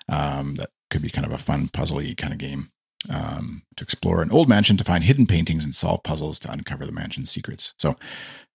um, 0.08 0.56
that 0.56 0.70
could 0.90 1.02
be 1.02 1.10
kind 1.10 1.26
of 1.26 1.32
a 1.32 1.38
fun 1.38 1.68
puzzly 1.68 2.16
kind 2.16 2.32
of 2.32 2.38
game 2.38 2.70
um, 3.10 3.62
to 3.76 3.84
explore 3.84 4.22
an 4.22 4.30
old 4.30 4.48
mansion 4.48 4.76
to 4.76 4.84
find 4.84 5.04
hidden 5.04 5.26
paintings 5.26 5.64
and 5.64 5.74
solve 5.74 6.02
puzzles 6.02 6.38
to 6.40 6.52
uncover 6.52 6.86
the 6.86 6.92
mansion's 6.92 7.30
secrets. 7.30 7.74
So, 7.78 7.96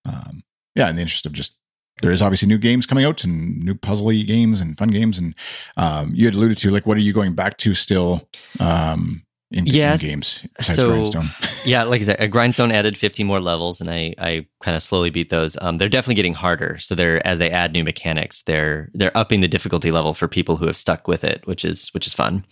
um, 0.06 0.44
yeah, 0.76 0.90
in 0.90 0.96
the 0.96 1.02
interest 1.02 1.26
of 1.26 1.34
just 1.34 1.58
there 2.02 2.12
is 2.12 2.22
obviously 2.22 2.48
new 2.48 2.60
games 2.60 2.86
coming 2.86 3.06
out 3.06 3.24
and 3.24 3.66
new 3.66 3.74
puzzly 3.74 4.26
games 4.26 4.62
and 4.62 4.78
fun 4.78 4.90
games, 4.90 5.18
and 5.18 5.34
um, 5.76 6.14
you 6.14 6.26
had 6.26 6.36
alluded 6.36 6.58
to 6.60 6.72
like 6.72 6.86
what 6.86 6.98
are 6.98 7.02
you 7.02 7.14
going 7.14 7.34
back 7.34 7.58
to 7.58 7.74
still? 7.74 8.30
Um, 8.60 9.24
in, 9.52 9.66
in 9.68 9.98
games 9.98 10.46
besides 10.58 10.78
so, 10.78 10.90
Grindstone? 10.90 11.30
yeah, 11.66 11.84
like 11.84 12.02
I 12.02 12.04
said, 12.04 12.20
a 12.20 12.28
Grindstone 12.28 12.72
added 12.72 12.98
15 12.98 13.26
more 13.26 13.40
levels, 13.40 13.80
and 13.80 13.90
I 13.90 14.14
I 14.18 14.46
kind 14.62 14.76
of 14.76 14.84
slowly 14.84 15.10
beat 15.10 15.30
those. 15.30 15.58
Um, 15.62 15.78
they're 15.78 15.90
definitely 15.90 16.16
getting 16.16 16.34
harder. 16.34 16.78
So 16.80 16.96
they're 16.96 17.26
as 17.26 17.40
they 17.40 17.50
add 17.50 17.74
new 17.74 17.84
mechanics, 17.84 18.44
they're 18.44 18.90
they're 18.94 19.16
upping 19.16 19.42
the 19.42 19.48
difficulty 19.48 19.92
level 19.92 20.14
for 20.14 20.28
people 20.28 20.58
who 20.58 20.68
have 20.68 20.78
stuck 20.78 21.08
with 21.08 21.24
it, 21.24 21.46
which 21.48 21.64
is 21.64 21.90
which 21.94 22.08
is 22.08 22.14
fun. 22.14 22.46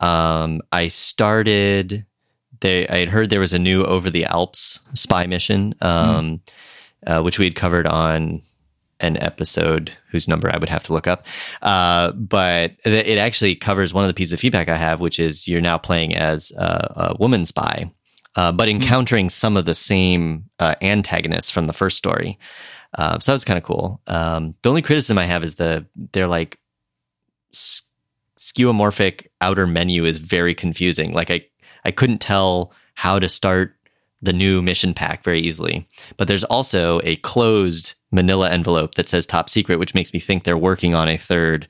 Um, 0.00 0.60
I 0.72 0.88
started. 0.88 2.04
They, 2.60 2.88
I 2.88 2.98
had 2.98 3.08
heard 3.08 3.30
there 3.30 3.38
was 3.38 3.52
a 3.52 3.58
new 3.58 3.84
Over 3.84 4.10
the 4.10 4.24
Alps 4.24 4.80
spy 4.94 5.26
mission, 5.26 5.76
um, 5.80 6.40
mm. 6.40 6.40
uh, 7.06 7.22
which 7.22 7.38
we 7.38 7.44
had 7.44 7.54
covered 7.54 7.86
on 7.86 8.42
an 9.00 9.22
episode 9.22 9.92
whose 10.10 10.28
number 10.28 10.50
I 10.52 10.58
would 10.58 10.68
have 10.68 10.82
to 10.84 10.92
look 10.92 11.06
up. 11.06 11.24
Uh, 11.62 12.12
but 12.12 12.72
it 12.84 13.18
actually 13.18 13.54
covers 13.54 13.94
one 13.94 14.04
of 14.04 14.08
the 14.08 14.14
pieces 14.14 14.32
of 14.32 14.40
feedback 14.40 14.68
I 14.68 14.76
have, 14.76 15.00
which 15.00 15.18
is 15.18 15.46
you're 15.46 15.60
now 15.60 15.78
playing 15.78 16.16
as 16.16 16.52
a, 16.58 17.12
a 17.12 17.16
woman 17.18 17.44
spy, 17.44 17.90
uh, 18.36 18.52
but 18.52 18.68
hmm. 18.68 18.76
encountering 18.76 19.28
mm. 19.28 19.30
some 19.30 19.56
of 19.56 19.64
the 19.64 19.74
same 19.74 20.44
uh, 20.58 20.74
antagonists 20.82 21.50
from 21.50 21.66
the 21.66 21.72
first 21.72 21.96
story. 21.96 22.38
Uh, 22.96 23.18
so 23.18 23.32
that 23.32 23.34
was 23.34 23.44
kind 23.44 23.58
of 23.58 23.64
cool. 23.64 24.00
Um, 24.06 24.54
the 24.62 24.70
only 24.70 24.82
criticism 24.82 25.18
I 25.18 25.26
have 25.26 25.44
is 25.44 25.56
the 25.56 25.86
they're 26.12 26.26
like 26.26 26.58
skeuomorphic 27.52 29.26
outer 29.40 29.66
menu 29.66 30.04
is 30.04 30.18
very 30.18 30.54
confusing. 30.54 31.12
Like 31.12 31.30
I 31.30 31.44
I 31.84 31.90
couldn't 31.90 32.18
tell 32.18 32.72
how 32.94 33.18
to 33.18 33.28
start 33.28 33.76
the 34.22 34.32
new 34.32 34.60
mission 34.62 34.94
pack 34.94 35.22
very 35.22 35.40
easily. 35.40 35.88
But 36.16 36.28
there's 36.28 36.44
also 36.44 37.00
a 37.04 37.16
closed 37.16 37.94
manila 38.10 38.50
envelope 38.50 38.94
that 38.94 39.08
says 39.08 39.26
top 39.26 39.50
secret, 39.50 39.78
which 39.78 39.94
makes 39.94 40.12
me 40.12 40.20
think 40.20 40.44
they're 40.44 40.56
working 40.56 40.94
on 40.94 41.08
a 41.08 41.16
third 41.16 41.68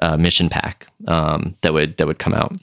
uh, 0.00 0.16
mission 0.16 0.48
pack 0.48 0.86
um, 1.06 1.56
that 1.60 1.72
would 1.72 1.96
that 1.96 2.06
would 2.06 2.18
come 2.18 2.34
out. 2.34 2.54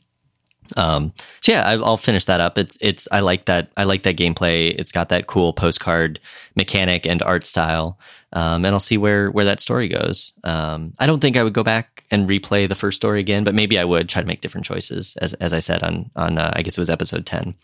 Um, 0.77 1.13
so 1.41 1.51
yeah, 1.51 1.67
I, 1.67 1.77
will 1.77 1.97
finish 1.97 2.25
that 2.25 2.41
up. 2.41 2.57
It's 2.57 2.77
it's 2.81 3.07
I 3.11 3.21
like 3.21 3.45
that 3.45 3.71
I 3.77 3.83
like 3.85 4.03
that 4.03 4.17
gameplay. 4.17 4.73
It's 4.77 4.91
got 4.91 5.09
that 5.09 5.27
cool 5.27 5.53
postcard 5.53 6.19
mechanic 6.55 7.05
and 7.05 7.21
art 7.23 7.45
style, 7.45 7.99
um, 8.33 8.65
and 8.65 8.67
I'll 8.67 8.79
see 8.79 8.97
where 8.97 9.31
where 9.31 9.45
that 9.45 9.59
story 9.59 9.87
goes. 9.87 10.33
Um, 10.43 10.93
I 10.99 11.07
don't 11.07 11.19
think 11.19 11.37
I 11.37 11.43
would 11.43 11.53
go 11.53 11.63
back 11.63 12.03
and 12.11 12.29
replay 12.29 12.67
the 12.67 12.75
first 12.75 12.97
story 12.97 13.19
again, 13.19 13.43
but 13.43 13.55
maybe 13.55 13.79
I 13.79 13.85
would 13.85 14.09
try 14.09 14.21
to 14.21 14.27
make 14.27 14.41
different 14.41 14.65
choices. 14.65 15.17
As 15.17 15.33
as 15.35 15.53
I 15.53 15.59
said 15.59 15.83
on 15.83 16.11
on 16.15 16.37
uh, 16.37 16.53
I 16.55 16.61
guess 16.61 16.77
it 16.77 16.81
was 16.81 16.89
episode 16.89 17.25
ten. 17.25 17.55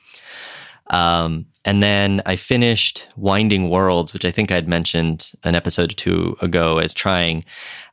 Um, 0.92 1.48
and 1.64 1.82
then 1.82 2.22
I 2.26 2.36
finished 2.36 3.08
Winding 3.16 3.70
Worlds, 3.70 4.14
which 4.14 4.26
I 4.26 4.32
think 4.32 4.52
I'd 4.52 4.68
mentioned 4.68 5.32
an 5.44 5.56
episode 5.56 5.92
or 5.92 5.96
two 5.96 6.38
ago 6.42 6.78
as 6.78 6.94
trying. 6.94 7.44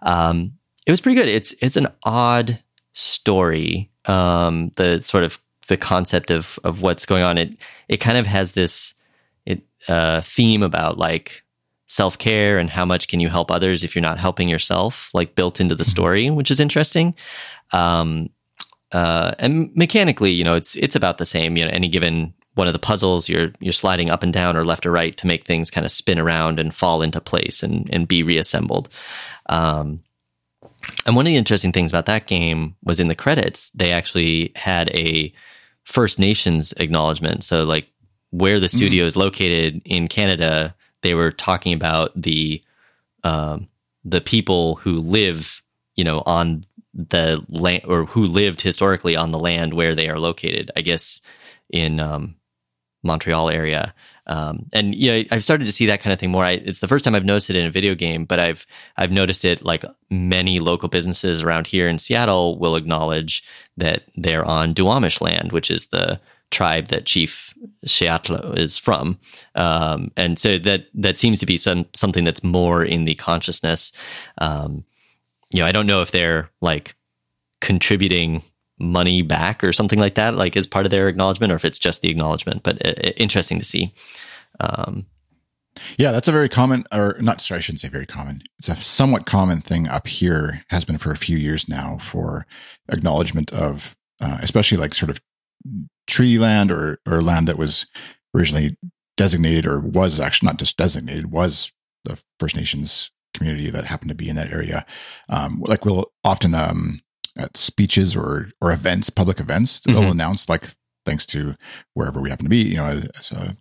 Um, 0.03 0.53
it 0.87 0.91
was 0.91 1.01
pretty 1.01 1.17
good. 1.17 1.29
It's 1.29 1.55
it's 1.63 1.77
an 1.77 1.89
odd 2.03 2.59
story. 2.93 3.91
Um, 4.07 4.71
the 4.77 5.01
sort 5.03 5.25
of 5.25 5.41
the 5.69 5.77
concept 5.77 6.31
of 6.31 6.59
of 6.65 6.83
what's 6.83 7.07
going 7.07 7.23
on. 7.23 7.39
It 7.39 7.65
it 7.89 7.97
kind 7.99 8.19
of 8.19 8.27
has 8.27 8.53
this 8.53 8.95
it 9.47 9.63
uh, 9.89 10.21
theme 10.21 10.63
about 10.63 10.99
like 10.99 11.43
self 11.87 12.19
care 12.19 12.59
and 12.59 12.71
how 12.71 12.85
much 12.85 13.09
can 13.09 13.21
you 13.21 13.29
help 13.29 13.51
others 13.51 13.85
if 13.85 13.95
you're 13.95 14.03
not 14.03 14.19
helping 14.19 14.49
yourself, 14.49 15.11
like 15.15 15.35
built 15.35 15.61
into 15.61 15.75
the 15.75 15.85
mm-hmm. 15.85 15.91
story, 15.91 16.31
which 16.31 16.51
is 16.51 16.61
interesting. 16.61 17.15
Um, 17.73 18.29
uh, 18.93 19.33
and 19.39 19.75
mechanically, 19.75 20.31
you 20.31 20.45
know, 20.45 20.55
it's 20.55 20.75
it's 20.77 20.97
about 20.97 21.19
the 21.19 21.25
same. 21.25 21.57
You 21.57 21.65
know, 21.65 21.71
any 21.73 21.89
given 21.89 22.35
one 22.55 22.67
of 22.67 22.73
the 22.73 22.79
puzzles, 22.79 23.29
you're 23.29 23.53
you're 23.61 23.73
sliding 23.73 24.11
up 24.11 24.23
and 24.23 24.33
down 24.33 24.57
or 24.57 24.65
left 24.65 24.87
or 24.87 24.91
right 24.91 25.17
to 25.17 25.27
make 25.27 25.45
things 25.45 25.71
kind 25.71 25.87
of 25.87 25.93
spin 25.93 26.19
around 26.19 26.61
and 26.61 26.75
fall 26.75 27.03
into 27.03 27.21
place 27.21 27.63
and 27.63 27.89
and 27.93 28.09
be 28.09 28.23
reassembled. 28.23 28.89
Um, 29.49 30.03
and 31.07 31.17
one 31.17 31.27
of 31.27 31.31
the 31.31 31.37
interesting 31.37 31.73
things 31.73 31.91
about 31.91 32.07
that 32.07 32.27
game 32.27 32.77
was 32.83 33.01
in 33.01 33.09
the 33.09 33.15
credits, 33.15 33.71
they 33.71 33.93
actually 33.93 34.53
had 34.57 34.91
a 34.91 35.33
First 35.85 36.19
Nations 36.19 36.73
acknowledgement. 36.73 37.45
So, 37.45 37.65
like 37.65 37.89
where 38.31 38.61
the 38.61 38.69
studio 38.69 39.05
mm. 39.05 39.07
is 39.07 39.17
located 39.17 39.83
in 39.85 40.09
Canada, 40.09 40.75
they 41.03 41.15
were 41.15 41.33
talking 41.33 41.73
about 41.73 42.11
the 42.21 42.63
um, 43.25 43.69
the 44.05 44.21
people 44.21 44.77
who 44.77 45.01
live, 45.01 45.63
you 45.97 46.05
know, 46.05 46.23
on 46.27 46.65
the 46.95 47.45
land 47.49 47.83
or 47.87 48.05
who 48.07 48.27
lived 48.27 48.61
historically 48.61 49.17
on 49.17 49.33
the 49.33 49.39
land 49.39 49.75
where 49.75 49.95
they 49.95 50.09
are 50.09 50.19
located. 50.19 50.71
I 50.77 50.83
guess 50.83 51.21
in 51.71 52.01
um, 52.01 52.37
Montreal 53.03 53.51
area. 53.51 53.95
Um, 54.27 54.67
and 54.73 54.95
yeah, 54.95 55.23
I've 55.31 55.43
started 55.43 55.67
to 55.67 55.73
see 55.73 55.87
that 55.87 56.01
kind 56.01 56.13
of 56.13 56.21
thing 56.21 56.31
more. 56.31 56.45
I, 56.45 56.53
it's 56.53 56.81
the 56.81 56.89
first 56.89 57.05
time 57.05 57.15
I've 57.15 57.25
noticed 57.25 57.51
it 57.51 57.57
in 57.57 57.67
a 57.67 57.71
video 57.71 57.95
game, 57.95 58.25
but 58.25 58.39
I've 58.39 58.67
I've 58.97 59.11
noticed 59.11 59.45
it 59.45 59.65
like 59.65 59.85
many 60.11 60.61
local 60.61 60.89
businesses 60.89 61.43
around 61.43 61.67
here 61.67 61.89
in 61.89 61.99
Seattle 61.99 62.59
will 62.59 62.77
acknowledge 62.77 63.43
that 63.77 64.05
they're 64.17 64.45
on 64.45 64.75
Duwamish 64.75 65.21
land, 65.21 65.51
which 65.51 65.71
is 65.71 65.89
the 65.89 66.21
tribe 66.51 66.89
that 66.89 67.07
Chief 67.07 67.53
Seattle 67.85 68.53
is 68.53 68.79
from, 68.79 69.19
um, 69.57 70.13
and 70.17 70.39
so 70.39 70.57
that 70.59 70.87
that 70.95 71.19
seems 71.19 71.41
to 71.41 71.47
be 71.47 71.57
some 71.57 71.87
something 71.93 72.23
that's 72.23 72.45
more 72.45 72.85
in 72.85 73.05
the 73.07 73.17
consciousness. 73.17 73.91
Um, 74.39 74.85
you 75.53 75.61
know, 75.61 75.67
I 75.67 75.73
don't 75.73 75.87
know 75.87 76.01
if 76.01 76.13
they're 76.13 76.49
like 76.61 76.95
contributing 77.61 78.43
money 78.83 79.23
back 79.23 79.63
or 79.65 79.73
something 79.73 79.99
like 79.99 80.17
that, 80.17 80.35
like 80.35 80.57
as 80.57 80.67
part 80.67 80.85
of 80.85 80.91
their 80.91 81.09
acknowledgement, 81.09 81.53
or 81.53 81.57
if 81.57 81.65
it's 81.65 81.79
just 81.79 82.03
the 82.03 82.11
acknowledgement. 82.11 82.63
But 82.63 82.87
uh, 82.87 83.13
interesting 83.17 83.59
to 83.59 83.65
see. 83.65 83.95
Um, 84.61 85.07
yeah, 85.97 86.13
that's 86.13 86.29
a 86.29 86.33
very 86.33 86.49
common, 86.49 86.85
or 86.93 87.17
not. 87.21 87.41
Sorry, 87.41 87.59
I 87.59 87.61
shouldn't 87.61 87.81
say 87.81 87.89
very 87.89 88.07
common. 88.07 88.43
It's 88.59 88.69
a 88.69 88.77
somewhat 88.77 89.25
common 89.25 89.61
thing 89.61 89.89
up 89.89 90.07
here. 90.07 90.65
Has 90.69 90.85
been 90.85 90.99
for 90.99 91.11
a 91.11 91.17
few 91.17 91.39
years 91.39 91.69
now 91.69 91.99
for 91.99 92.47
acknowledgement 92.89 93.53
of, 93.53 93.97
uh, 94.21 94.39
especially 94.43 94.79
like 94.79 94.95
sort 94.95 95.11
of 95.11 95.21
treaty 96.07 96.39
land 96.39 96.71
or 96.71 96.99
or 97.07 97.23
land 97.23 97.49
that 97.49 97.59
was 97.59 97.87
originally 98.35 98.77
designated 99.17 99.67
or 99.67 99.79
was 99.79 100.21
actually 100.21 100.47
not 100.47 100.59
just 100.59 100.77
designated 100.77 101.31
was 101.31 101.73
the 102.05 102.23
First 102.41 102.57
Nations 102.57 103.11
community 103.35 103.71
that 103.71 103.85
happened 103.85 104.11
to 104.11 104.15
be 104.15 104.29
in 104.29 104.37
that 104.37 104.53
area. 104.53 104.85
Um, 105.29 105.63
like 105.67 105.85
we'll 105.85 106.13
often 106.25 106.55
um, 106.55 107.01
at 107.37 107.57
speeches 107.57 108.15
or 108.17 108.51
or 108.61 108.73
events, 108.73 109.11
public 109.11 109.41
events, 109.41 109.81
mm-hmm. 109.81 109.93
they'll 109.99 110.11
announce 110.11 110.49
like 110.49 110.71
thanks 111.05 111.27
to 111.27 111.57
wherever 111.95 112.21
we 112.21 112.31
happen 112.31 112.45
to 112.45 112.51
be, 112.51 112.63
you 112.63 112.77
know, 112.77 113.03
as 113.19 113.33
a 113.33 113.57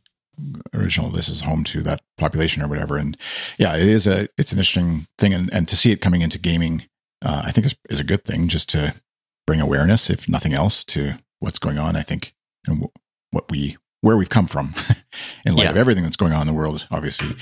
original 0.73 1.11
this 1.11 1.29
is 1.29 1.41
home 1.41 1.63
to 1.63 1.81
that 1.81 2.01
population 2.17 2.63
or 2.63 2.67
whatever. 2.67 2.97
And 2.97 3.17
yeah, 3.57 3.75
it 3.75 3.87
is 3.87 4.07
a 4.07 4.27
it's 4.37 4.51
an 4.51 4.57
interesting 4.57 5.07
thing 5.17 5.33
and, 5.33 5.51
and 5.53 5.67
to 5.67 5.75
see 5.75 5.91
it 5.91 6.01
coming 6.01 6.21
into 6.21 6.39
gaming, 6.39 6.85
uh, 7.23 7.43
I 7.45 7.51
think 7.51 7.65
is, 7.65 7.75
is 7.89 7.99
a 7.99 8.05
good 8.05 8.25
thing 8.25 8.47
just 8.47 8.69
to 8.69 8.95
bring 9.45 9.61
awareness, 9.61 10.09
if 10.09 10.29
nothing 10.29 10.53
else, 10.53 10.83
to 10.85 11.19
what's 11.39 11.59
going 11.59 11.77
on. 11.77 11.95
I 11.95 12.01
think 12.01 12.33
and 12.67 12.87
what 13.31 13.49
we 13.49 13.77
where 14.01 14.17
we've 14.17 14.29
come 14.29 14.47
from 14.47 14.73
in 15.45 15.55
light 15.55 15.65
yeah. 15.65 15.71
of 15.71 15.77
everything 15.77 16.03
that's 16.03 16.17
going 16.17 16.33
on 16.33 16.41
in 16.41 16.47
the 16.47 16.53
world, 16.53 16.87
obviously. 16.91 17.35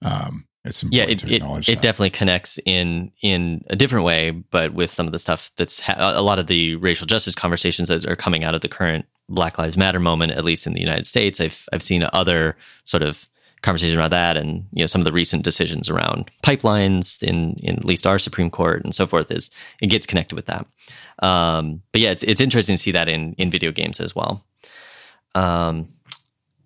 Um, 0.00 0.46
it's 0.64 0.82
yeah, 0.84 1.04
it, 1.04 1.22
it, 1.24 1.42
it 1.68 1.82
definitely 1.82 2.10
connects 2.10 2.58
in 2.64 3.12
in 3.20 3.64
a 3.68 3.76
different 3.76 4.04
way, 4.06 4.30
but 4.30 4.72
with 4.72 4.90
some 4.90 5.06
of 5.06 5.12
the 5.12 5.18
stuff 5.18 5.50
that's 5.56 5.80
ha- 5.80 6.14
a 6.16 6.22
lot 6.22 6.38
of 6.38 6.46
the 6.46 6.76
racial 6.76 7.06
justice 7.06 7.34
conversations 7.34 7.88
that 7.90 8.06
are 8.06 8.16
coming 8.16 8.44
out 8.44 8.54
of 8.54 8.62
the 8.62 8.68
current 8.68 9.04
Black 9.28 9.58
Lives 9.58 9.76
Matter 9.76 10.00
moment, 10.00 10.32
at 10.32 10.44
least 10.44 10.66
in 10.66 10.72
the 10.72 10.80
United 10.80 11.06
States. 11.06 11.38
I've 11.40 11.68
I've 11.72 11.82
seen 11.82 12.06
other 12.14 12.56
sort 12.84 13.02
of 13.02 13.28
conversations 13.60 13.98
around 13.98 14.12
that, 14.12 14.38
and 14.38 14.66
you 14.72 14.82
know 14.82 14.86
some 14.86 15.02
of 15.02 15.04
the 15.04 15.12
recent 15.12 15.44
decisions 15.44 15.90
around 15.90 16.30
pipelines 16.42 17.22
in 17.22 17.54
in 17.62 17.76
at 17.76 17.84
least 17.84 18.06
our 18.06 18.18
Supreme 18.18 18.50
Court 18.50 18.82
and 18.84 18.94
so 18.94 19.06
forth. 19.06 19.30
Is 19.30 19.50
it 19.82 19.88
gets 19.88 20.06
connected 20.06 20.34
with 20.34 20.46
that? 20.46 20.66
Um, 21.18 21.82
but 21.92 22.00
yeah, 22.00 22.10
it's 22.10 22.22
it's 22.22 22.40
interesting 22.40 22.76
to 22.76 22.82
see 22.82 22.92
that 22.92 23.08
in 23.08 23.34
in 23.34 23.50
video 23.50 23.70
games 23.70 24.00
as 24.00 24.16
well. 24.16 24.42
Um, 25.34 25.88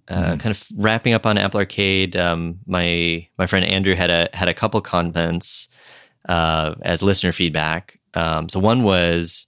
uh, 0.09 0.34
mm. 0.34 0.40
kind 0.40 0.50
of 0.50 0.66
wrapping 0.76 1.12
up 1.12 1.26
on 1.26 1.36
Apple 1.38 1.61
Arcade, 1.61 2.16
um, 2.16 2.59
my 2.66 3.26
my 3.38 3.46
friend 3.46 3.64
Andrew 3.64 3.94
had 3.94 4.11
a 4.11 4.28
had 4.32 4.48
a 4.48 4.54
couple 4.54 4.80
comments 4.80 5.68
uh, 6.28 6.74
as 6.82 7.02
listener 7.02 7.32
feedback. 7.32 7.98
Um, 8.14 8.48
so 8.48 8.59
one 8.59 8.82
was, 8.82 9.46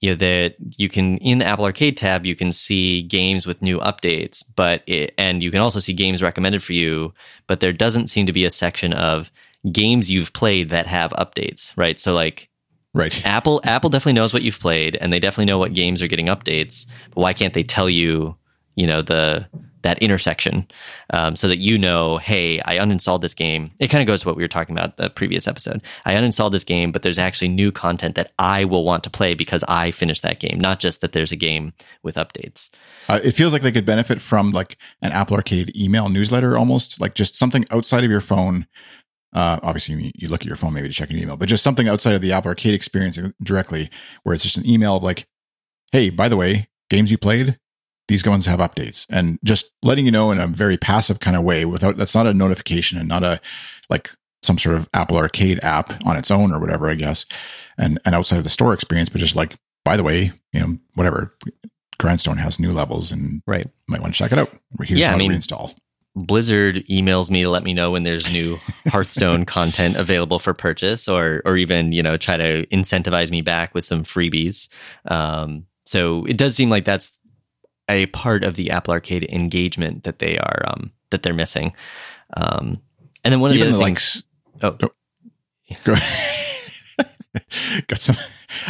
you 0.00 0.10
know, 0.10 0.16
that 0.16 0.56
you 0.76 0.88
can 0.88 1.16
in 1.18 1.38
the 1.38 1.46
Apple 1.46 1.64
Arcade 1.64 1.96
tab 1.96 2.26
you 2.26 2.36
can 2.36 2.52
see 2.52 3.02
games 3.02 3.46
with 3.46 3.62
new 3.62 3.78
updates, 3.78 4.44
but 4.54 4.82
it, 4.86 5.14
and 5.16 5.42
you 5.42 5.50
can 5.50 5.60
also 5.60 5.80
see 5.80 5.92
games 5.92 6.22
recommended 6.22 6.62
for 6.62 6.72
you, 6.72 7.14
but 7.46 7.60
there 7.60 7.72
doesn't 7.72 8.08
seem 8.08 8.26
to 8.26 8.32
be 8.32 8.44
a 8.44 8.50
section 8.50 8.92
of 8.92 9.30
games 9.72 10.10
you've 10.10 10.32
played 10.32 10.70
that 10.70 10.86
have 10.86 11.10
updates, 11.12 11.76
right? 11.76 11.98
So 11.98 12.14
like. 12.14 12.48
Right. 12.92 13.24
Apple 13.24 13.60
Apple 13.62 13.88
definitely 13.88 14.14
knows 14.14 14.32
what 14.32 14.42
you've 14.42 14.58
played 14.58 14.96
and 14.96 15.12
they 15.12 15.20
definitely 15.20 15.44
know 15.44 15.58
what 15.58 15.74
games 15.74 16.02
are 16.02 16.08
getting 16.08 16.26
updates, 16.26 16.88
but 17.14 17.20
why 17.20 17.32
can't 17.32 17.54
they 17.54 17.62
tell 17.62 17.88
you, 17.88 18.36
you 18.74 18.84
know, 18.84 19.00
the 19.00 19.48
that 19.82 19.98
intersection 20.00 20.66
um, 21.12 21.36
so 21.36 21.48
that 21.48 21.58
you 21.58 21.78
know, 21.78 22.18
hey, 22.18 22.60
I 22.64 22.76
uninstalled 22.76 23.20
this 23.20 23.34
game. 23.34 23.70
It 23.80 23.88
kind 23.88 24.02
of 24.02 24.06
goes 24.06 24.22
to 24.22 24.28
what 24.28 24.36
we 24.36 24.42
were 24.42 24.48
talking 24.48 24.76
about 24.76 24.96
the 24.96 25.10
previous 25.10 25.48
episode. 25.48 25.80
I 26.04 26.14
uninstalled 26.14 26.52
this 26.52 26.64
game, 26.64 26.92
but 26.92 27.02
there's 27.02 27.18
actually 27.18 27.48
new 27.48 27.72
content 27.72 28.14
that 28.14 28.32
I 28.38 28.64
will 28.64 28.84
want 28.84 29.04
to 29.04 29.10
play 29.10 29.34
because 29.34 29.64
I 29.68 29.90
finished 29.90 30.22
that 30.22 30.40
game, 30.40 30.60
not 30.60 30.80
just 30.80 31.00
that 31.00 31.12
there's 31.12 31.32
a 31.32 31.36
game 31.36 31.72
with 32.02 32.16
updates. 32.16 32.70
Uh, 33.08 33.20
it 33.22 33.32
feels 33.32 33.52
like 33.52 33.62
they 33.62 33.72
could 33.72 33.86
benefit 33.86 34.20
from 34.20 34.52
like 34.52 34.76
an 35.02 35.12
Apple 35.12 35.36
Arcade 35.36 35.76
email 35.76 36.08
newsletter 36.08 36.56
almost, 36.56 37.00
like 37.00 37.14
just 37.14 37.36
something 37.36 37.64
outside 37.70 38.04
of 38.04 38.10
your 38.10 38.20
phone. 38.20 38.66
Uh, 39.32 39.60
obviously, 39.62 39.94
you, 39.94 40.10
you 40.16 40.28
look 40.28 40.42
at 40.42 40.46
your 40.46 40.56
phone 40.56 40.72
maybe 40.72 40.88
to 40.88 40.94
check 40.94 41.10
an 41.10 41.18
email, 41.18 41.36
but 41.36 41.48
just 41.48 41.62
something 41.62 41.88
outside 41.88 42.14
of 42.14 42.20
the 42.20 42.32
Apple 42.32 42.48
Arcade 42.48 42.74
experience 42.74 43.18
directly, 43.42 43.88
where 44.22 44.34
it's 44.34 44.42
just 44.42 44.58
an 44.58 44.68
email 44.68 44.96
of 44.96 45.04
like, 45.04 45.26
hey, 45.92 46.10
by 46.10 46.28
the 46.28 46.36
way, 46.36 46.68
games 46.88 47.10
you 47.10 47.18
played, 47.18 47.58
these 48.10 48.26
ones 48.26 48.44
have 48.46 48.58
updates 48.58 49.06
and 49.08 49.38
just 49.44 49.70
letting 49.82 50.04
you 50.04 50.10
know 50.10 50.32
in 50.32 50.40
a 50.40 50.48
very 50.48 50.76
passive 50.76 51.20
kind 51.20 51.36
of 51.36 51.44
way 51.44 51.64
without 51.64 51.96
that's 51.96 52.14
not 52.14 52.26
a 52.26 52.34
notification 52.34 52.98
and 52.98 53.08
not 53.08 53.22
a 53.22 53.40
like 53.88 54.10
some 54.42 54.58
sort 54.58 54.74
of 54.74 54.88
Apple 54.92 55.16
Arcade 55.16 55.62
app 55.62 55.92
on 56.04 56.16
its 56.16 56.30
own 56.30 56.52
or 56.52 56.58
whatever, 56.58 56.90
I 56.90 56.94
guess. 56.94 57.24
And 57.78 58.00
and 58.04 58.14
outside 58.14 58.38
of 58.38 58.44
the 58.44 58.50
store 58.50 58.74
experience, 58.74 59.08
but 59.08 59.20
just 59.20 59.36
like, 59.36 59.56
by 59.84 59.96
the 59.96 60.02
way, 60.02 60.32
you 60.52 60.60
know, 60.60 60.78
whatever. 60.94 61.34
Grindstone 61.98 62.38
has 62.38 62.58
new 62.58 62.72
levels 62.72 63.12
and 63.12 63.42
right. 63.46 63.66
might 63.86 64.00
want 64.00 64.14
to 64.14 64.18
check 64.18 64.32
it 64.32 64.38
out. 64.38 64.50
Here's 64.82 64.98
yeah, 64.98 65.08
how 65.08 65.16
I 65.16 65.18
mean, 65.18 65.32
reinstall. 65.32 65.74
Blizzard 66.16 66.76
emails 66.86 67.30
me 67.30 67.42
to 67.42 67.50
let 67.50 67.62
me 67.62 67.74
know 67.74 67.90
when 67.90 68.04
there's 68.04 68.32
new 68.32 68.56
Hearthstone 68.88 69.44
content 69.44 69.96
available 69.96 70.38
for 70.38 70.54
purchase, 70.54 71.06
or 71.06 71.42
or 71.44 71.56
even 71.58 71.92
you 71.92 72.02
know 72.02 72.16
try 72.16 72.38
to 72.38 72.66
incentivize 72.68 73.30
me 73.30 73.42
back 73.42 73.74
with 73.74 73.84
some 73.84 74.02
freebies. 74.02 74.68
Um, 75.04 75.66
so 75.84 76.24
it 76.24 76.38
does 76.38 76.56
seem 76.56 76.70
like 76.70 76.84
that's 76.84 77.19
a 77.90 78.06
part 78.06 78.44
of 78.44 78.54
the 78.54 78.70
Apple 78.70 78.92
Arcade 78.92 79.24
engagement 79.30 80.04
that 80.04 80.18
they 80.18 80.38
are 80.38 80.62
um, 80.66 80.92
that 81.10 81.22
they're 81.22 81.34
missing. 81.34 81.74
Um, 82.36 82.80
and 83.24 83.32
then 83.32 83.40
one 83.40 83.50
of 83.50 83.56
Even 83.56 83.72
the 83.72 83.74
other 83.74 83.84
things. 83.84 84.24
Likes, 84.62 84.80
oh, 84.80 84.90
go. 85.84 85.94
Got 87.86 87.98
some 87.98 88.16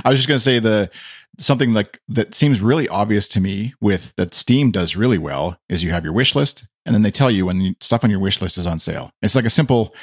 I 0.04 0.10
was 0.10 0.18
just 0.18 0.28
going 0.28 0.38
to 0.38 0.44
say 0.44 0.58
the 0.58 0.90
something 1.38 1.72
like 1.72 2.00
that 2.08 2.34
seems 2.34 2.60
really 2.60 2.88
obvious 2.88 3.28
to 3.28 3.40
me 3.40 3.74
with 3.80 4.14
that 4.16 4.34
Steam 4.34 4.70
does 4.70 4.96
really 4.96 5.18
well 5.18 5.58
is 5.68 5.82
you 5.82 5.90
have 5.90 6.04
your 6.04 6.12
wish 6.12 6.34
list 6.34 6.66
and 6.84 6.94
then 6.94 7.02
they 7.02 7.10
tell 7.10 7.30
you 7.30 7.46
when 7.46 7.58
the 7.58 7.76
stuff 7.80 8.04
on 8.04 8.10
your 8.10 8.20
wish 8.20 8.40
list 8.40 8.58
is 8.58 8.66
on 8.66 8.78
sale. 8.78 9.12
It's 9.22 9.34
like 9.34 9.44
a 9.44 9.50
simple 9.50 9.94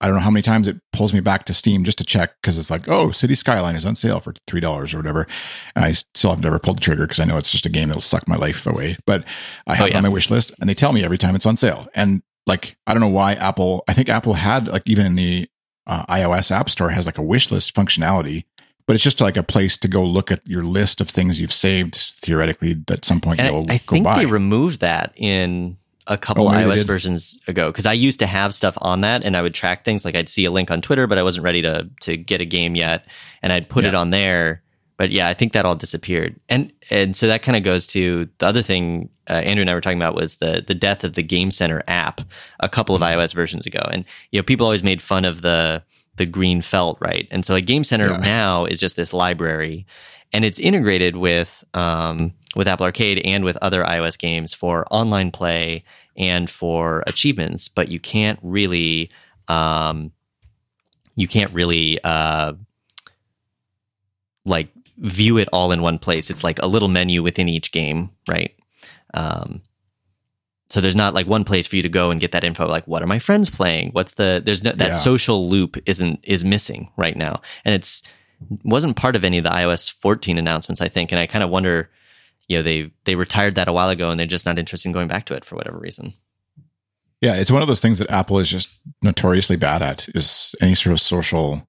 I 0.00 0.06
don't 0.06 0.16
know 0.16 0.22
how 0.22 0.30
many 0.30 0.42
times 0.42 0.68
it 0.68 0.76
pulls 0.92 1.14
me 1.14 1.20
back 1.20 1.44
to 1.44 1.54
Steam 1.54 1.84
just 1.84 1.98
to 1.98 2.04
check 2.04 2.34
because 2.40 2.58
it's 2.58 2.70
like, 2.70 2.86
oh, 2.88 3.10
City 3.10 3.34
Skyline 3.34 3.76
is 3.76 3.86
on 3.86 3.96
sale 3.96 4.20
for 4.20 4.34
three 4.46 4.60
dollars 4.60 4.92
or 4.92 4.98
whatever. 4.98 5.26
And 5.74 5.84
I 5.84 5.92
still 5.92 6.30
have 6.30 6.42
never 6.42 6.58
pulled 6.58 6.78
the 6.78 6.82
trigger 6.82 7.04
because 7.04 7.20
I 7.20 7.24
know 7.24 7.38
it's 7.38 7.50
just 7.50 7.66
a 7.66 7.70
game 7.70 7.88
that'll 7.88 8.02
suck 8.02 8.28
my 8.28 8.36
life 8.36 8.66
away. 8.66 8.98
But 9.06 9.24
I 9.66 9.74
have 9.74 9.84
oh, 9.84 9.88
yeah. 9.88 9.94
it 9.94 9.96
on 9.96 10.02
my 10.02 10.08
wish 10.10 10.30
list, 10.30 10.52
and 10.60 10.68
they 10.68 10.74
tell 10.74 10.92
me 10.92 11.02
every 11.02 11.18
time 11.18 11.34
it's 11.34 11.46
on 11.46 11.56
sale. 11.56 11.88
And 11.94 12.22
like, 12.46 12.76
I 12.86 12.92
don't 12.92 13.00
know 13.00 13.08
why 13.08 13.34
Apple. 13.34 13.84
I 13.88 13.94
think 13.94 14.08
Apple 14.08 14.34
had 14.34 14.68
like 14.68 14.82
even 14.86 15.06
in 15.06 15.14
the 15.14 15.48
uh, 15.86 16.04
iOS 16.06 16.50
App 16.50 16.68
Store 16.68 16.90
has 16.90 17.06
like 17.06 17.18
a 17.18 17.22
wish 17.22 17.50
list 17.50 17.74
functionality, 17.74 18.44
but 18.86 18.94
it's 18.94 19.04
just 19.04 19.20
like 19.20 19.36
a 19.36 19.42
place 19.42 19.78
to 19.78 19.88
go 19.88 20.04
look 20.04 20.30
at 20.30 20.46
your 20.46 20.62
list 20.62 21.00
of 21.00 21.08
things 21.08 21.40
you've 21.40 21.52
saved 21.52 21.94
theoretically 21.94 22.76
at 22.90 23.04
some 23.04 23.20
point. 23.20 23.40
And 23.40 23.54
you'll 23.54 23.70
I, 23.70 23.74
I 23.74 23.78
think 23.78 24.06
they 24.06 24.26
removed 24.26 24.80
that 24.80 25.12
in 25.16 25.78
a 26.06 26.16
couple 26.16 26.48
oh, 26.48 26.52
iOS 26.52 26.84
versions 26.84 27.38
ago 27.48 27.66
because 27.68 27.86
I 27.86 27.92
used 27.92 28.20
to 28.20 28.26
have 28.26 28.54
stuff 28.54 28.78
on 28.80 29.00
that 29.00 29.24
and 29.24 29.36
I 29.36 29.42
would 29.42 29.54
track 29.54 29.84
things 29.84 30.04
like 30.04 30.14
I'd 30.14 30.28
see 30.28 30.44
a 30.44 30.50
link 30.50 30.70
on 30.70 30.80
Twitter, 30.80 31.06
but 31.06 31.18
I 31.18 31.22
wasn't 31.22 31.44
ready 31.44 31.62
to 31.62 31.88
to 32.02 32.16
get 32.16 32.40
a 32.40 32.44
game 32.44 32.74
yet, 32.74 33.06
and 33.42 33.52
I'd 33.52 33.68
put 33.68 33.84
yeah. 33.84 33.90
it 33.90 33.94
on 33.94 34.10
there. 34.10 34.62
But 34.96 35.10
yeah, 35.10 35.28
I 35.28 35.34
think 35.34 35.52
that 35.52 35.66
all 35.66 35.74
disappeared, 35.74 36.40
and 36.48 36.72
and 36.90 37.14
so 37.14 37.26
that 37.26 37.42
kind 37.42 37.56
of 37.56 37.62
goes 37.62 37.86
to 37.88 38.28
the 38.38 38.46
other 38.46 38.62
thing 38.62 39.10
uh, 39.28 39.34
Andrew 39.34 39.62
and 39.62 39.70
I 39.70 39.74
were 39.74 39.80
talking 39.80 39.98
about 39.98 40.14
was 40.14 40.36
the 40.36 40.64
the 40.66 40.74
death 40.74 41.04
of 41.04 41.14
the 41.14 41.22
Game 41.22 41.50
Center 41.50 41.82
app 41.88 42.20
a 42.60 42.68
couple 42.68 42.94
of 42.94 43.02
mm-hmm. 43.02 43.18
iOS 43.18 43.34
versions 43.34 43.66
ago, 43.66 43.80
and 43.90 44.04
you 44.30 44.38
know 44.38 44.44
people 44.44 44.66
always 44.66 44.84
made 44.84 45.02
fun 45.02 45.24
of 45.24 45.42
the 45.42 45.82
the 46.16 46.26
green 46.26 46.62
felt 46.62 46.98
right, 47.00 47.26
and 47.30 47.44
so 47.44 47.52
like 47.52 47.66
Game 47.66 47.84
Center 47.84 48.10
yeah. 48.10 48.18
now 48.18 48.64
is 48.64 48.78
just 48.78 48.96
this 48.96 49.12
library, 49.12 49.86
and 50.32 50.44
it's 50.44 50.58
integrated 50.58 51.16
with 51.16 51.64
um, 51.74 52.32
with 52.56 52.66
Apple 52.66 52.84
Arcade 52.84 53.20
and 53.24 53.44
with 53.44 53.56
other 53.58 53.84
iOS 53.84 54.18
games 54.18 54.54
for 54.54 54.84
online 54.90 55.30
play 55.30 55.84
and 56.16 56.50
for 56.50 57.04
achievements, 57.06 57.68
but 57.68 57.90
you 57.90 58.00
can't 58.00 58.38
really 58.42 59.10
um, 59.48 60.10
you 61.14 61.28
can't 61.28 61.52
really 61.52 61.98
uh, 62.02 62.54
like 64.44 64.68
view 64.98 65.38
it 65.38 65.48
all 65.52 65.72
in 65.72 65.82
one 65.82 65.98
place. 65.98 66.30
It's 66.30 66.42
like 66.42 66.60
a 66.62 66.66
little 66.66 66.88
menu 66.88 67.22
within 67.22 67.48
each 67.48 67.70
game, 67.72 68.10
right? 68.28 68.54
Um, 69.14 69.62
so 70.68 70.80
there's 70.80 70.96
not 70.96 71.14
like 71.14 71.26
one 71.26 71.44
place 71.44 71.66
for 71.66 71.76
you 71.76 71.82
to 71.82 71.88
go 71.88 72.10
and 72.10 72.20
get 72.20 72.32
that 72.32 72.42
info. 72.42 72.66
Like, 72.66 72.86
what 72.88 73.02
are 73.02 73.06
my 73.06 73.18
friends 73.18 73.48
playing? 73.48 73.90
What's 73.92 74.14
the 74.14 74.42
there's 74.44 74.64
no 74.64 74.72
that 74.72 74.88
yeah. 74.88 74.92
social 74.94 75.48
loop 75.48 75.76
isn't 75.86 76.20
is 76.24 76.44
missing 76.44 76.90
right 76.96 77.16
now, 77.16 77.40
and 77.64 77.74
it's 77.74 78.02
wasn't 78.64 78.96
part 78.96 79.16
of 79.16 79.24
any 79.24 79.38
of 79.38 79.44
the 79.44 79.50
iOS 79.50 79.90
14 79.90 80.38
announcements, 80.38 80.80
I 80.80 80.88
think. 80.88 81.12
And 81.12 81.18
I 81.18 81.26
kind 81.26 81.42
of 81.42 81.50
wonder, 81.50 81.90
you 82.48 82.58
know, 82.58 82.62
they 82.62 82.90
they 83.04 83.14
retired 83.14 83.54
that 83.56 83.68
a 83.68 83.72
while 83.72 83.88
ago, 83.88 84.10
and 84.10 84.18
they're 84.18 84.26
just 84.26 84.46
not 84.46 84.58
interested 84.58 84.88
in 84.88 84.92
going 84.92 85.08
back 85.08 85.24
to 85.26 85.34
it 85.34 85.44
for 85.44 85.56
whatever 85.56 85.78
reason. 85.78 86.14
Yeah, 87.20 87.34
it's 87.34 87.50
one 87.50 87.62
of 87.62 87.68
those 87.68 87.80
things 87.80 87.98
that 87.98 88.10
Apple 88.10 88.38
is 88.38 88.48
just 88.48 88.68
notoriously 89.02 89.56
bad 89.56 89.82
at 89.82 90.08
is 90.10 90.54
any 90.60 90.74
sort 90.74 90.92
of 90.92 91.00
social 91.00 91.66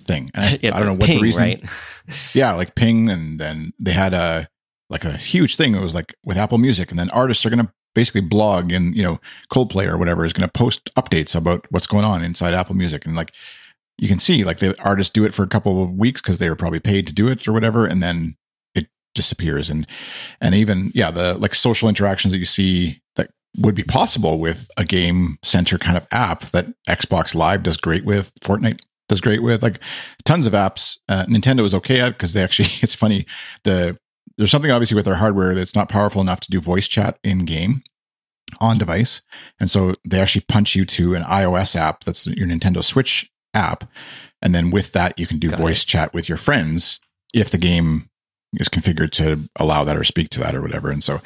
thing. 0.00 0.28
I, 0.36 0.58
yeah, 0.62 0.74
I, 0.74 0.78
don't 0.78 0.88
know 0.88 0.94
what 0.94 1.06
ping, 1.06 1.18
the 1.18 1.22
reason. 1.22 1.42
Right? 1.42 1.64
yeah, 2.34 2.52
like 2.52 2.74
ping, 2.74 3.08
and 3.08 3.38
then 3.40 3.72
they 3.80 3.92
had 3.92 4.12
a 4.12 4.48
like 4.90 5.04
a 5.04 5.16
huge 5.16 5.56
thing. 5.56 5.74
It 5.74 5.80
was 5.80 5.94
like 5.94 6.14
with 6.24 6.36
Apple 6.36 6.58
Music, 6.58 6.90
and 6.90 6.98
then 6.98 7.10
artists 7.10 7.46
are 7.46 7.50
going 7.50 7.64
to 7.64 7.72
basically 7.94 8.20
blog, 8.20 8.72
and 8.72 8.94
you 8.94 9.02
know, 9.02 9.20
Coldplay 9.50 9.88
or 9.88 9.96
whatever 9.96 10.24
is 10.24 10.32
going 10.32 10.48
to 10.48 10.52
post 10.52 10.90
updates 10.94 11.34
about 11.34 11.66
what's 11.70 11.86
going 11.86 12.04
on 12.04 12.22
inside 12.22 12.52
Apple 12.54 12.76
Music, 12.76 13.06
and 13.06 13.16
like 13.16 13.32
you 13.98 14.08
can 14.08 14.18
see 14.18 14.44
like 14.44 14.58
the 14.58 14.80
artists 14.82 15.12
do 15.12 15.24
it 15.24 15.32
for 15.32 15.42
a 15.42 15.48
couple 15.48 15.82
of 15.82 15.92
weeks 15.92 16.20
because 16.20 16.38
they 16.38 16.48
were 16.48 16.56
probably 16.56 16.80
paid 16.80 17.06
to 17.06 17.14
do 17.14 17.28
it 17.28 17.46
or 17.48 17.52
whatever 17.52 17.86
and 17.86 18.02
then 18.02 18.36
disappears 19.16 19.68
and 19.68 19.86
and 20.40 20.54
even 20.54 20.90
yeah 20.94 21.10
the 21.10 21.34
like 21.38 21.54
social 21.54 21.88
interactions 21.88 22.32
that 22.32 22.38
you 22.38 22.44
see 22.44 23.00
that 23.16 23.30
would 23.58 23.74
be 23.74 23.82
possible 23.82 24.38
with 24.38 24.68
a 24.76 24.84
game 24.84 25.38
center 25.42 25.78
kind 25.78 25.96
of 25.96 26.06
app 26.12 26.42
that 26.46 26.66
xbox 26.88 27.34
live 27.34 27.62
does 27.62 27.76
great 27.76 28.04
with 28.04 28.32
fortnite 28.40 28.80
does 29.08 29.20
great 29.20 29.42
with 29.42 29.62
like 29.62 29.80
tons 30.24 30.46
of 30.46 30.52
apps 30.52 30.98
uh, 31.08 31.24
nintendo 31.26 31.64
is 31.64 31.74
okay 31.74 32.00
at 32.00 32.10
because 32.10 32.32
they 32.32 32.42
actually 32.42 32.68
it's 32.82 32.94
funny 32.94 33.26
the 33.64 33.98
there's 34.36 34.50
something 34.50 34.70
obviously 34.70 34.94
with 34.94 35.06
their 35.06 35.16
hardware 35.16 35.54
that's 35.54 35.74
not 35.74 35.88
powerful 35.88 36.20
enough 36.20 36.40
to 36.40 36.50
do 36.50 36.60
voice 36.60 36.86
chat 36.86 37.18
in 37.24 37.44
game 37.44 37.82
on 38.60 38.78
device 38.78 39.22
and 39.58 39.68
so 39.68 39.94
they 40.08 40.20
actually 40.20 40.44
punch 40.48 40.76
you 40.76 40.84
to 40.84 41.14
an 41.14 41.22
ios 41.24 41.74
app 41.74 42.04
that's 42.04 42.26
your 42.26 42.46
nintendo 42.46 42.84
switch 42.84 43.30
app. 43.56 43.90
And 44.42 44.54
then 44.54 44.70
with 44.70 44.92
that, 44.92 45.18
you 45.18 45.26
can 45.26 45.38
do 45.38 45.50
Got 45.50 45.58
voice 45.58 45.82
it. 45.82 45.86
chat 45.86 46.14
with 46.14 46.28
your 46.28 46.38
friends 46.38 47.00
if 47.34 47.50
the 47.50 47.58
game 47.58 48.08
is 48.58 48.68
configured 48.68 49.10
to 49.12 49.48
allow 49.56 49.84
that 49.84 49.96
or 49.96 50.04
speak 50.04 50.30
to 50.30 50.40
that 50.40 50.54
or 50.54 50.62
whatever. 50.62 50.90
And 50.90 51.02
so 51.02 51.20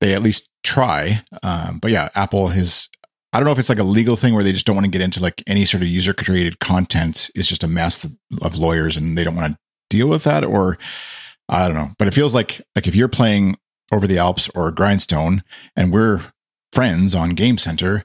they 0.00 0.14
at 0.14 0.22
least 0.22 0.50
try. 0.62 1.22
Um, 1.42 1.78
but 1.78 1.90
yeah, 1.90 2.08
Apple 2.14 2.48
has, 2.48 2.88
I 3.32 3.38
don't 3.38 3.46
know 3.46 3.52
if 3.52 3.58
it's 3.58 3.68
like 3.68 3.78
a 3.78 3.84
legal 3.84 4.16
thing 4.16 4.34
where 4.34 4.44
they 4.44 4.52
just 4.52 4.66
don't 4.66 4.76
want 4.76 4.86
to 4.86 4.90
get 4.90 5.00
into 5.00 5.20
like 5.20 5.42
any 5.46 5.64
sort 5.64 5.82
of 5.82 5.88
user 5.88 6.14
created 6.14 6.60
content 6.60 7.30
is 7.34 7.48
just 7.48 7.64
a 7.64 7.68
mess 7.68 8.06
of 8.42 8.58
lawyers 8.58 8.96
and 8.96 9.16
they 9.16 9.24
don't 9.24 9.36
want 9.36 9.52
to 9.52 9.58
deal 9.90 10.08
with 10.08 10.24
that 10.24 10.44
or 10.44 10.78
I 11.48 11.66
don't 11.66 11.76
know. 11.76 11.90
But 11.98 12.08
it 12.08 12.14
feels 12.14 12.34
like, 12.34 12.60
like 12.74 12.86
if 12.86 12.94
you're 12.94 13.08
playing 13.08 13.56
over 13.92 14.06
the 14.06 14.18
Alps 14.18 14.48
or 14.54 14.70
Grindstone 14.70 15.42
and 15.76 15.92
we're 15.92 16.20
friends 16.72 17.14
on 17.14 17.30
Game 17.30 17.58
Center, 17.58 18.04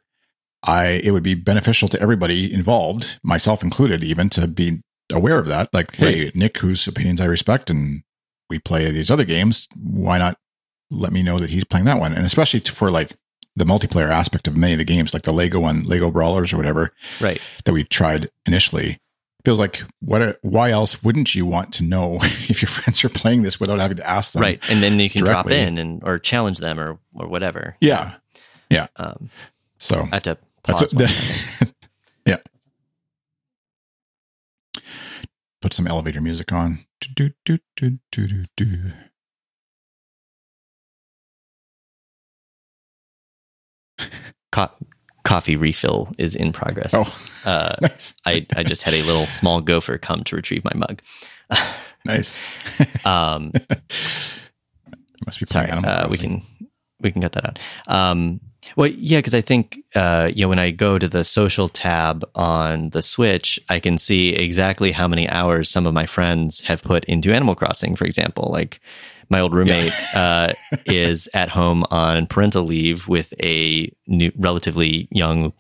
I 0.64 1.02
it 1.04 1.12
would 1.12 1.24
be 1.24 1.36
beneficial 1.36 1.88
to 1.90 2.02
everybody 2.02 2.54
involved, 2.54 3.20
myself 3.24 3.64
included, 3.64 4.04
even 4.04 4.30
to 4.32 4.48
be 4.48 4.82
aware 5.12 5.40
of 5.40 5.48
that. 5.48 5.74
Like, 5.74 5.92
right. 6.00 6.16
hey, 6.16 6.32
Nick, 6.36 6.58
whose 6.58 6.88
opinions 6.88 7.22
I 7.22 7.26
respect, 7.26 7.70
and 7.70 8.04
we 8.50 8.60
play 8.60 8.90
these 8.92 9.12
other 9.12 9.26
games. 9.26 9.68
Why 9.76 10.18
not 10.18 10.38
let 10.90 11.12
me 11.12 11.24
know 11.24 11.38
that 11.38 11.50
he's 11.50 11.66
playing 11.66 11.86
that 11.86 12.00
one? 12.00 12.14
And 12.14 12.26
especially 12.26 12.62
for 12.62 12.90
like 12.90 13.16
the 13.56 13.66
multiplayer 13.66 14.10
aspect 14.10 14.48
of 14.48 14.58
many 14.58 14.74
of 14.74 14.80
the 14.80 14.86
games, 14.86 15.14
like 15.14 15.24
the 15.24 15.34
Lego 15.34 15.60
one, 15.60 15.84
Lego 15.84 16.12
Brawlers 16.12 16.54
or 16.54 16.58
whatever, 16.58 16.92
right? 17.20 17.42
That 17.66 17.74
we 17.74 17.84
tried 17.84 18.30
initially. 18.46 19.00
Feels 19.46 19.60
like 19.60 19.84
what? 20.02 20.38
Why 20.42 20.72
else 20.72 21.02
wouldn't 21.02 21.34
you 21.34 21.46
want 21.46 21.74
to 21.76 21.84
know 21.84 22.18
if 22.22 22.62
your 22.62 22.70
friends 22.70 23.04
are 23.06 23.10
playing 23.10 23.44
this 23.44 23.60
without 23.60 23.80
having 23.80 23.98
to 23.98 24.08
ask 24.08 24.34
them? 24.34 24.42
Right, 24.42 24.62
and 24.70 24.84
then 24.84 25.00
you 25.00 25.10
can 25.10 25.24
directly. 25.24 25.54
drop 25.54 25.68
in 25.68 25.78
and 25.78 26.04
or 26.04 26.20
challenge 26.20 26.58
them 26.58 26.80
or 26.80 27.00
or 27.16 27.28
whatever. 27.28 27.78
Yeah, 27.80 28.16
yeah. 28.70 28.88
Um, 28.98 29.30
so 29.78 30.08
I 30.12 30.16
have 30.16 30.24
to 30.24 30.38
that's 30.66 30.94
what, 30.94 31.74
yeah. 32.26 32.38
Put 35.62 35.74
some 35.74 35.88
elevator 35.88 36.22
music 36.22 36.52
on. 36.52 36.86
Do, 37.02 37.32
do, 37.46 37.58
do, 37.78 38.00
do, 38.12 38.28
do, 38.28 38.46
do. 38.58 38.92
Co- 44.52 44.72
coffee 45.24 45.56
refill 45.56 46.14
is 46.18 46.36
in 46.36 46.52
progress. 46.52 46.92
Oh, 46.94 47.22
uh, 47.46 47.76
nice. 47.82 48.14
I, 48.26 48.46
I 48.56 48.64
just 48.64 48.82
had 48.82 48.94
a 48.94 49.02
little 49.04 49.28
small 49.28 49.62
gopher 49.62 49.98
come 49.98 50.24
to 50.26 50.36
retrieve 50.36 50.64
my 50.64 50.74
mug. 50.76 51.02
nice. 52.06 52.52
um, 53.06 53.54
must 55.26 55.40
be 55.40 55.46
sorry. 55.46 55.70
Uh, 55.70 56.08
we 56.10 56.18
can 56.18 56.42
we 57.00 57.12
can 57.12 57.22
cut 57.22 57.32
that 57.34 57.46
out. 57.46 57.60
Um, 57.88 58.42
well, 58.76 58.90
yeah, 58.90 59.20
because 59.20 59.34
I 59.34 59.42
think 59.42 59.80
uh, 59.96 60.32
you 60.34 60.44
know 60.44 60.50
when 60.50 60.60
I 60.60 60.72
go 60.72 61.00
to 61.00 61.08
the 61.08 61.24
social 61.24 61.70
tab 61.70 62.28
on 62.36 62.90
the 62.90 63.02
Switch, 63.02 63.60
I 63.70 63.80
can 63.80 63.98
see 63.98 64.34
exactly 64.34 64.92
how 64.92 65.08
many 65.08 65.30
hours 65.30 65.70
some 65.70 65.86
of 65.86 65.94
my 65.94 66.06
friends 66.06 66.62
have 66.62 66.84
put 66.84 67.06
into 67.06 67.34
Animal 67.34 67.56
Crossing, 67.56 67.96
for 67.96 68.06
example. 68.06 68.50
Like 68.52 68.80
my 69.30 69.40
old 69.40 69.54
roommate 69.54 69.94
yeah. 70.14 70.52
uh, 70.52 70.54
is 70.86 71.30
at 71.34 71.50
home 71.50 71.86
on 71.92 72.28
parental 72.28 72.64
leave 72.64 73.08
with 73.08 73.34
a 73.42 73.92
new, 74.08 74.32
relatively 74.36 75.08
young 75.12 75.54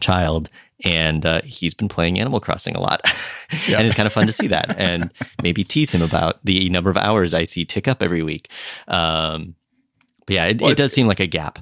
child, 0.00 0.48
and 0.84 1.24
uh, 1.24 1.40
he's 1.42 1.74
been 1.74 1.88
playing 1.88 2.18
Animal 2.18 2.40
Crossing 2.40 2.74
a 2.74 2.80
lot, 2.80 3.00
yeah. 3.68 3.78
and 3.78 3.86
it's 3.86 3.94
kind 3.94 4.06
of 4.06 4.12
fun 4.12 4.26
to 4.26 4.32
see 4.32 4.48
that, 4.48 4.76
and 4.78 5.12
maybe 5.42 5.64
tease 5.64 5.90
him 5.90 6.02
about 6.02 6.44
the 6.44 6.68
number 6.70 6.90
of 6.90 6.96
hours 6.96 7.34
I 7.34 7.44
see 7.44 7.64
tick 7.64 7.88
up 7.88 8.02
every 8.02 8.22
week. 8.22 8.48
Um, 8.88 9.54
but 10.26 10.34
yeah, 10.34 10.46
it, 10.46 10.60
well, 10.60 10.70
it 10.70 10.78
does 10.78 10.92
seem 10.92 11.06
like 11.06 11.20
a 11.20 11.26
gap. 11.26 11.58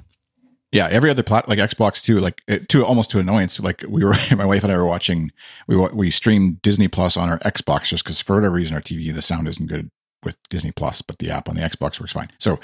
Yeah, 0.71 0.87
every 0.89 1.09
other 1.09 1.23
plat 1.23 1.49
like 1.49 1.59
Xbox 1.59 2.01
too, 2.01 2.19
like 2.19 2.41
it, 2.47 2.69
to 2.69 2.85
almost 2.85 3.11
to 3.11 3.19
annoyance. 3.19 3.59
Like 3.59 3.83
we 3.87 4.05
were, 4.05 4.13
my 4.35 4.45
wife 4.45 4.63
and 4.63 4.71
I 4.71 4.77
were 4.77 4.85
watching. 4.85 5.31
We 5.67 5.75
we 5.77 6.11
streamed 6.11 6.61
Disney 6.61 6.87
Plus 6.87 7.17
on 7.17 7.29
our 7.29 7.39
Xbox 7.39 7.85
just 7.85 8.03
because 8.03 8.21
for 8.21 8.37
whatever 8.37 8.55
reason 8.55 8.75
our 8.75 8.81
TV 8.81 9.13
the 9.13 9.21
sound 9.21 9.47
isn't 9.47 9.67
good 9.67 9.89
with 10.23 10.37
Disney 10.49 10.71
Plus, 10.71 11.01
but 11.01 11.19
the 11.19 11.29
app 11.29 11.49
on 11.49 11.55
the 11.55 11.61
Xbox 11.61 11.99
works 11.99 12.13
fine. 12.13 12.29
So 12.39 12.59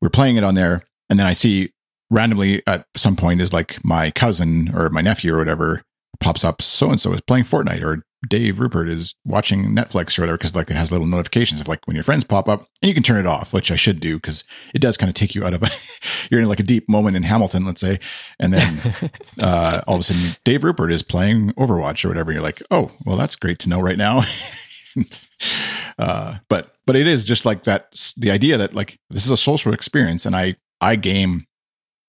we're 0.00 0.10
playing 0.10 0.36
it 0.36 0.44
on 0.44 0.54
there, 0.54 0.82
and 1.08 1.18
then 1.18 1.26
I 1.26 1.32
see 1.32 1.70
randomly 2.10 2.62
at 2.66 2.86
some 2.96 3.16
point 3.16 3.40
is 3.40 3.52
like 3.52 3.82
my 3.84 4.10
cousin 4.10 4.74
or 4.74 4.90
my 4.90 5.00
nephew 5.00 5.34
or 5.34 5.38
whatever 5.38 5.82
pops 6.20 6.44
up. 6.44 6.60
So 6.60 6.90
and 6.90 7.00
so 7.00 7.12
is 7.12 7.20
playing 7.22 7.44
Fortnite 7.44 7.82
or 7.82 8.02
Dave 8.26 8.58
Rupert 8.58 8.88
is 8.88 9.14
watching 9.24 9.66
Netflix 9.66 10.18
or 10.18 10.22
whatever 10.22 10.38
because 10.38 10.56
like 10.56 10.70
it 10.70 10.76
has 10.76 10.90
little 10.90 11.06
notifications 11.06 11.60
of 11.60 11.68
like 11.68 11.86
when 11.86 11.94
your 11.94 12.02
friends 12.02 12.24
pop 12.24 12.48
up 12.48 12.66
and 12.82 12.88
you 12.88 12.94
can 12.94 13.02
turn 13.02 13.20
it 13.20 13.26
off, 13.26 13.52
which 13.52 13.70
I 13.70 13.76
should 13.76 14.00
do 14.00 14.16
because 14.16 14.42
it 14.74 14.80
does 14.80 14.96
kind 14.96 15.08
of 15.08 15.14
take 15.14 15.34
you 15.34 15.44
out 15.44 15.54
of 15.54 15.62
a, 15.62 15.68
you're 16.30 16.40
in 16.40 16.48
like 16.48 16.60
a 16.60 16.64
deep 16.64 16.88
moment 16.88 17.16
in 17.16 17.22
Hamilton, 17.22 17.64
let's 17.64 17.80
say, 17.80 18.00
and 18.40 18.52
then 18.52 18.80
uh, 19.40 19.82
all 19.86 19.94
of 19.94 20.00
a 20.00 20.02
sudden 20.02 20.36
Dave 20.44 20.64
Rupert 20.64 20.90
is 20.90 21.02
playing 21.02 21.52
Overwatch 21.52 22.04
or 22.04 22.08
whatever. 22.08 22.32
You're 22.32 22.42
like, 22.42 22.62
oh, 22.70 22.90
well, 23.04 23.16
that's 23.16 23.36
great 23.36 23.60
to 23.60 23.68
know 23.68 23.80
right 23.80 23.98
now. 23.98 24.24
uh, 25.98 26.38
but 26.48 26.74
but 26.86 26.96
it 26.96 27.06
is 27.06 27.26
just 27.26 27.44
like 27.44 27.64
that. 27.64 28.12
The 28.16 28.30
idea 28.30 28.56
that 28.58 28.74
like 28.74 28.98
this 29.10 29.24
is 29.24 29.30
a 29.30 29.36
social 29.36 29.72
experience, 29.72 30.26
and 30.26 30.34
I 30.34 30.56
I 30.80 30.96
game 30.96 31.46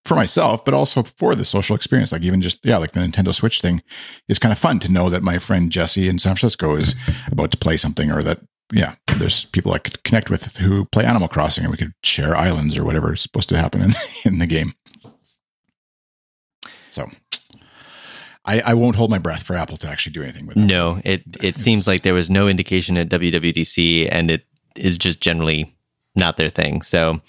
for 0.10 0.16
myself, 0.16 0.66
but 0.66 0.74
also 0.74 1.04
for 1.04 1.36
the 1.36 1.46
social 1.46 1.76
experience. 1.76 2.12
Like 2.12 2.24
even 2.24 2.42
just 2.42 2.66
yeah, 2.66 2.78
like 2.78 2.92
the 2.92 3.00
Nintendo 3.00 3.34
Switch 3.34 3.62
thing 3.62 3.82
is 4.28 4.40
kind 4.40 4.52
of 4.52 4.58
fun 4.58 4.80
to 4.80 4.92
know 4.92 5.10
that 5.10 5.24
my 5.24 5.38
friend 5.38 5.72
Jesse 5.72 6.10
in 6.10 6.20
San 6.20 6.36
Francisco 6.36 6.76
is 6.76 6.96
about 7.32 7.52
to 7.52 7.58
play 7.58 7.78
something, 7.78 8.12
or 8.12 8.22
that 8.24 8.40
yeah, 8.74 8.96
there's 9.18 9.46
people 9.46 9.72
I 9.72 9.78
could 9.78 10.04
connect 10.04 10.30
with 10.30 10.58
who 10.58 10.86
play 10.86 11.06
Animal 11.06 11.30
Crossing, 11.30 11.64
and 11.64 11.72
we 11.72 11.78
could 11.78 11.94
share 12.04 12.36
islands 12.36 12.78
or 12.78 12.84
whatever 12.84 13.14
is 13.14 13.22
supposed 13.22 13.48
to 13.50 13.58
happen 13.58 13.82
in 13.82 13.94
in 14.26 14.40
the 14.40 14.48
game. 14.48 14.74
So. 16.92 17.08
I, 18.46 18.62
I 18.62 18.74
won't 18.74 18.96
hold 18.96 19.12
my 19.12 19.20
breath 19.20 19.44
for 19.44 19.56
Apple 19.56 19.78
to 19.78 19.88
actually 19.88 20.14
do 20.14 20.24
anything 20.24 20.48
with 20.48 20.58
it. 20.58 20.62
No, 20.62 21.02
it 21.04 21.22
it 21.44 21.60
seems 21.60 21.88
like 21.88 22.02
there 22.02 22.16
was 22.16 22.32
no 22.32 22.48
indication 22.48 22.98
at 22.98 23.10
WWDC, 23.10 24.08
and 24.12 24.32
it 24.32 24.48
is 24.76 24.98
just 24.98 25.22
generally 25.22 25.76
not 26.16 26.38
their 26.38 26.48
thing. 26.48 26.82
So, 26.82 27.22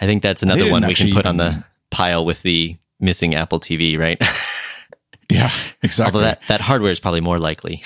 I 0.00 0.06
think 0.06 0.22
that's 0.22 0.42
another 0.42 0.70
one 0.70 0.86
we 0.86 0.94
can 0.94 1.12
put 1.12 1.26
on 1.26 1.36
the 1.36 1.62
pile 1.92 2.24
with 2.24 2.42
the 2.42 2.76
missing 2.98 3.34
Apple 3.34 3.60
TV, 3.60 3.98
right? 3.98 4.20
yeah, 5.30 5.52
exactly. 5.82 6.18
Although 6.18 6.26
that, 6.26 6.40
that 6.48 6.60
hardware 6.60 6.90
is 6.90 6.98
probably 6.98 7.20
more 7.20 7.38
likely. 7.38 7.82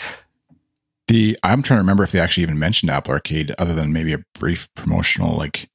The 1.09 1.39
I'm 1.43 1.63
trying 1.63 1.79
to 1.79 1.83
remember 1.83 2.03
if 2.05 2.13
they 2.13 2.21
actually 2.21 2.43
even 2.45 2.59
mentioned 2.59 2.91
Apple 2.91 3.13
Arcade, 3.13 3.53
other 3.59 3.75
than 3.75 3.93
maybe 3.93 4.13
a 4.13 4.25
brief 4.35 4.73
promotional, 4.75 5.37
like 5.37 5.69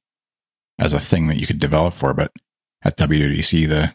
as 0.78 0.92
a 0.92 1.00
thing 1.00 1.28
that 1.28 1.38
you 1.38 1.46
could 1.46 1.60
develop 1.60 1.94
for. 1.94 2.12
But 2.12 2.32
at 2.84 2.98
WWDC, 2.98 3.68
the 3.68 3.94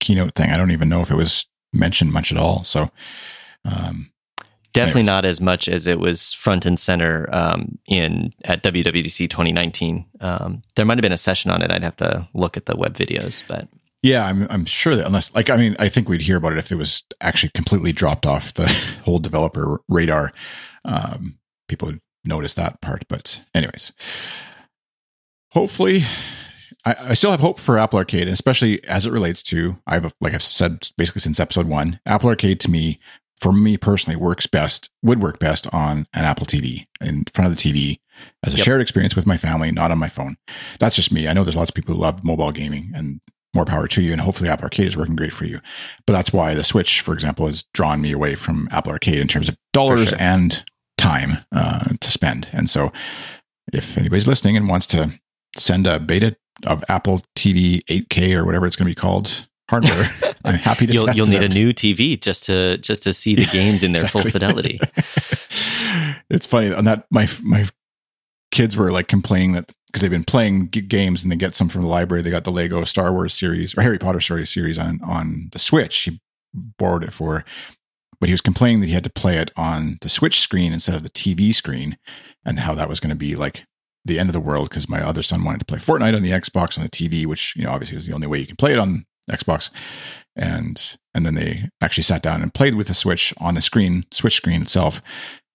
keynote 0.00 0.34
thing, 0.34 0.50
I 0.50 0.56
don't 0.56 0.72
even 0.72 0.88
know 0.88 1.00
if 1.00 1.10
it 1.10 1.16
was 1.16 1.46
mentioned 1.72 2.12
much 2.12 2.32
at 2.32 2.38
all. 2.38 2.64
So, 2.64 2.90
um, 3.64 4.10
definitely 4.72 5.02
not 5.04 5.24
as 5.24 5.40
much 5.40 5.68
as 5.68 5.86
it 5.86 5.98
was 5.98 6.32
front 6.32 6.66
and 6.66 6.78
center 6.78 7.28
um, 7.32 7.78
in 7.88 8.32
at 8.44 8.62
WWDC 8.62 9.28
2019. 9.30 10.04
Um, 10.20 10.62
there 10.74 10.84
might 10.84 10.98
have 10.98 11.02
been 11.02 11.12
a 11.12 11.16
session 11.16 11.50
on 11.50 11.62
it. 11.62 11.70
I'd 11.70 11.82
have 11.82 11.96
to 11.96 12.28
look 12.34 12.56
at 12.56 12.66
the 12.66 12.76
web 12.76 12.94
videos, 12.94 13.42
but 13.48 13.68
yeah, 14.02 14.24
I'm 14.24 14.46
I'm 14.50 14.64
sure 14.64 14.94
that 14.94 15.06
unless 15.06 15.34
like 15.34 15.50
I 15.50 15.56
mean 15.56 15.76
I 15.78 15.88
think 15.88 16.08
we'd 16.08 16.22
hear 16.22 16.36
about 16.36 16.52
it 16.52 16.58
if 16.58 16.70
it 16.70 16.76
was 16.76 17.04
actually 17.20 17.50
completely 17.50 17.92
dropped 17.92 18.26
off 18.26 18.54
the 18.54 18.68
whole 19.04 19.18
developer 19.18 19.80
radar. 19.88 20.32
Um, 20.84 21.38
people 21.68 21.86
would 21.86 22.00
notice 22.24 22.54
that 22.54 22.80
part, 22.80 23.04
but 23.08 23.42
anyways, 23.54 23.92
hopefully. 25.50 26.04
I, 26.84 26.96
I 27.00 27.14
still 27.14 27.32
have 27.32 27.40
hope 27.40 27.58
for 27.58 27.78
Apple 27.78 27.98
Arcade, 27.98 28.28
especially 28.28 28.82
as 28.84 29.06
it 29.06 29.12
relates 29.12 29.42
to 29.44 29.76
I've 29.88 30.14
like 30.20 30.34
I've 30.34 30.42
said 30.42 30.88
basically 30.96 31.20
since 31.20 31.40
episode 31.40 31.66
one. 31.66 31.98
Apple 32.06 32.28
Arcade 32.28 32.60
to 32.60 32.70
me, 32.70 33.00
for 33.40 33.52
me 33.52 33.76
personally, 33.76 34.16
works 34.16 34.46
best 34.46 34.90
would 35.02 35.22
work 35.22 35.38
best 35.38 35.72
on 35.72 36.06
an 36.14 36.24
Apple 36.24 36.46
TV 36.46 36.86
in 37.00 37.24
front 37.24 37.50
of 37.50 37.56
the 37.56 37.62
TV 37.62 38.00
as 38.42 38.54
a 38.54 38.56
yep. 38.56 38.64
shared 38.64 38.80
experience 38.80 39.14
with 39.14 39.26
my 39.26 39.36
family, 39.36 39.70
not 39.70 39.90
on 39.90 39.98
my 39.98 40.08
phone. 40.08 40.36
That's 40.80 40.96
just 40.96 41.12
me. 41.12 41.28
I 41.28 41.32
know 41.32 41.44
there's 41.44 41.56
lots 41.56 41.70
of 41.70 41.74
people 41.74 41.94
who 41.94 42.00
love 42.00 42.24
mobile 42.24 42.50
gaming, 42.52 42.92
and 42.94 43.20
more 43.56 43.64
power 43.64 43.88
to 43.88 44.02
you. 44.02 44.12
And 44.12 44.20
hopefully 44.20 44.48
Apple 44.48 44.64
Arcade 44.64 44.86
is 44.86 44.96
working 44.96 45.16
great 45.16 45.32
for 45.32 45.46
you. 45.46 45.60
But 46.06 46.12
that's 46.12 46.32
why 46.32 46.54
the 46.54 46.62
Switch, 46.62 47.00
for 47.00 47.12
example, 47.12 47.46
has 47.46 47.64
drawn 47.74 48.00
me 48.00 48.12
away 48.12 48.36
from 48.36 48.68
Apple 48.70 48.92
Arcade 48.92 49.18
in 49.18 49.26
terms 49.26 49.48
of 49.48 49.56
dollars 49.72 50.10
sure. 50.10 50.18
and 50.20 50.64
time 50.96 51.38
uh, 51.50 51.88
to 52.00 52.10
spend. 52.10 52.48
And 52.52 52.70
so 52.70 52.92
if 53.72 53.98
anybody's 53.98 54.28
listening 54.28 54.56
and 54.56 54.68
wants 54.68 54.86
to 54.88 55.18
send 55.56 55.88
a 55.88 55.98
beta 55.98 56.36
of 56.64 56.84
Apple 56.88 57.22
TV 57.34 57.82
8K 57.84 58.36
or 58.36 58.44
whatever 58.44 58.66
it's 58.66 58.76
going 58.76 58.88
to 58.88 58.94
be 58.94 59.00
called 59.00 59.46
hardware, 59.68 60.06
I'm 60.44 60.54
happy 60.54 60.86
to. 60.86 60.92
you'll, 60.92 61.10
you'll 61.10 61.26
need 61.26 61.38
out. 61.38 61.44
a 61.44 61.48
new 61.48 61.72
TV 61.72 62.20
just 62.20 62.44
to 62.44 62.78
just 62.78 63.02
to 63.04 63.12
see 63.12 63.34
the 63.34 63.46
games 63.46 63.82
in 63.82 63.92
their 63.92 64.04
exactly. 64.04 64.22
full 64.22 64.30
fidelity. 64.30 64.80
it's 66.30 66.46
funny 66.46 66.72
on 66.72 66.84
that 66.84 67.06
my 67.10 67.28
my 67.42 67.66
kids 68.50 68.76
were 68.76 68.90
like 68.90 69.08
complaining 69.08 69.52
that 69.52 69.72
because 69.86 70.02
they've 70.02 70.10
been 70.10 70.24
playing 70.24 70.70
g- 70.70 70.80
games 70.80 71.22
and 71.22 71.32
they 71.32 71.36
get 71.36 71.54
some 71.54 71.68
from 71.68 71.82
the 71.82 71.88
library. 71.88 72.22
They 72.22 72.30
got 72.30 72.44
the 72.44 72.52
Lego 72.52 72.82
Star 72.84 73.12
Wars 73.12 73.34
series 73.34 73.76
or 73.76 73.82
Harry 73.82 73.98
Potter 73.98 74.20
story 74.20 74.46
series 74.46 74.78
on 74.78 75.00
on 75.02 75.48
the 75.52 75.58
Switch. 75.58 75.96
He 75.96 76.20
borrowed 76.54 77.04
it 77.04 77.12
for, 77.12 77.44
but 78.20 78.28
he 78.28 78.32
was 78.32 78.40
complaining 78.40 78.80
that 78.80 78.86
he 78.86 78.94
had 78.94 79.04
to 79.04 79.10
play 79.10 79.36
it 79.36 79.50
on 79.56 79.98
the 80.00 80.08
Switch 80.08 80.40
screen 80.40 80.72
instead 80.72 80.94
of 80.94 81.02
the 81.02 81.10
TV 81.10 81.54
screen, 81.54 81.98
and 82.44 82.60
how 82.60 82.74
that 82.74 82.88
was 82.88 83.00
going 83.00 83.10
to 83.10 83.16
be 83.16 83.34
like 83.34 83.64
the 84.04 84.18
end 84.18 84.28
of 84.28 84.32
the 84.32 84.40
world 84.40 84.68
because 84.68 84.88
my 84.88 85.02
other 85.02 85.22
son 85.22 85.44
wanted 85.44 85.58
to 85.58 85.64
play 85.64 85.78
Fortnite 85.78 86.14
on 86.14 86.22
the 86.22 86.30
Xbox 86.30 86.78
on 86.78 86.84
the 86.84 86.90
TV, 86.90 87.26
which 87.26 87.54
you 87.56 87.64
know 87.64 87.70
obviously 87.70 87.96
is 87.96 88.06
the 88.06 88.14
only 88.14 88.26
way 88.26 88.38
you 88.38 88.46
can 88.46 88.56
play 88.56 88.72
it 88.72 88.78
on 88.78 89.04
Xbox. 89.30 89.70
And 90.34 90.96
and 91.14 91.24
then 91.24 91.34
they 91.34 91.70
actually 91.80 92.04
sat 92.04 92.22
down 92.22 92.42
and 92.42 92.52
played 92.52 92.74
with 92.74 92.88
the 92.88 92.94
Switch 92.94 93.32
on 93.38 93.54
the 93.54 93.62
screen, 93.62 94.04
Switch 94.12 94.34
screen 94.34 94.62
itself, 94.62 95.00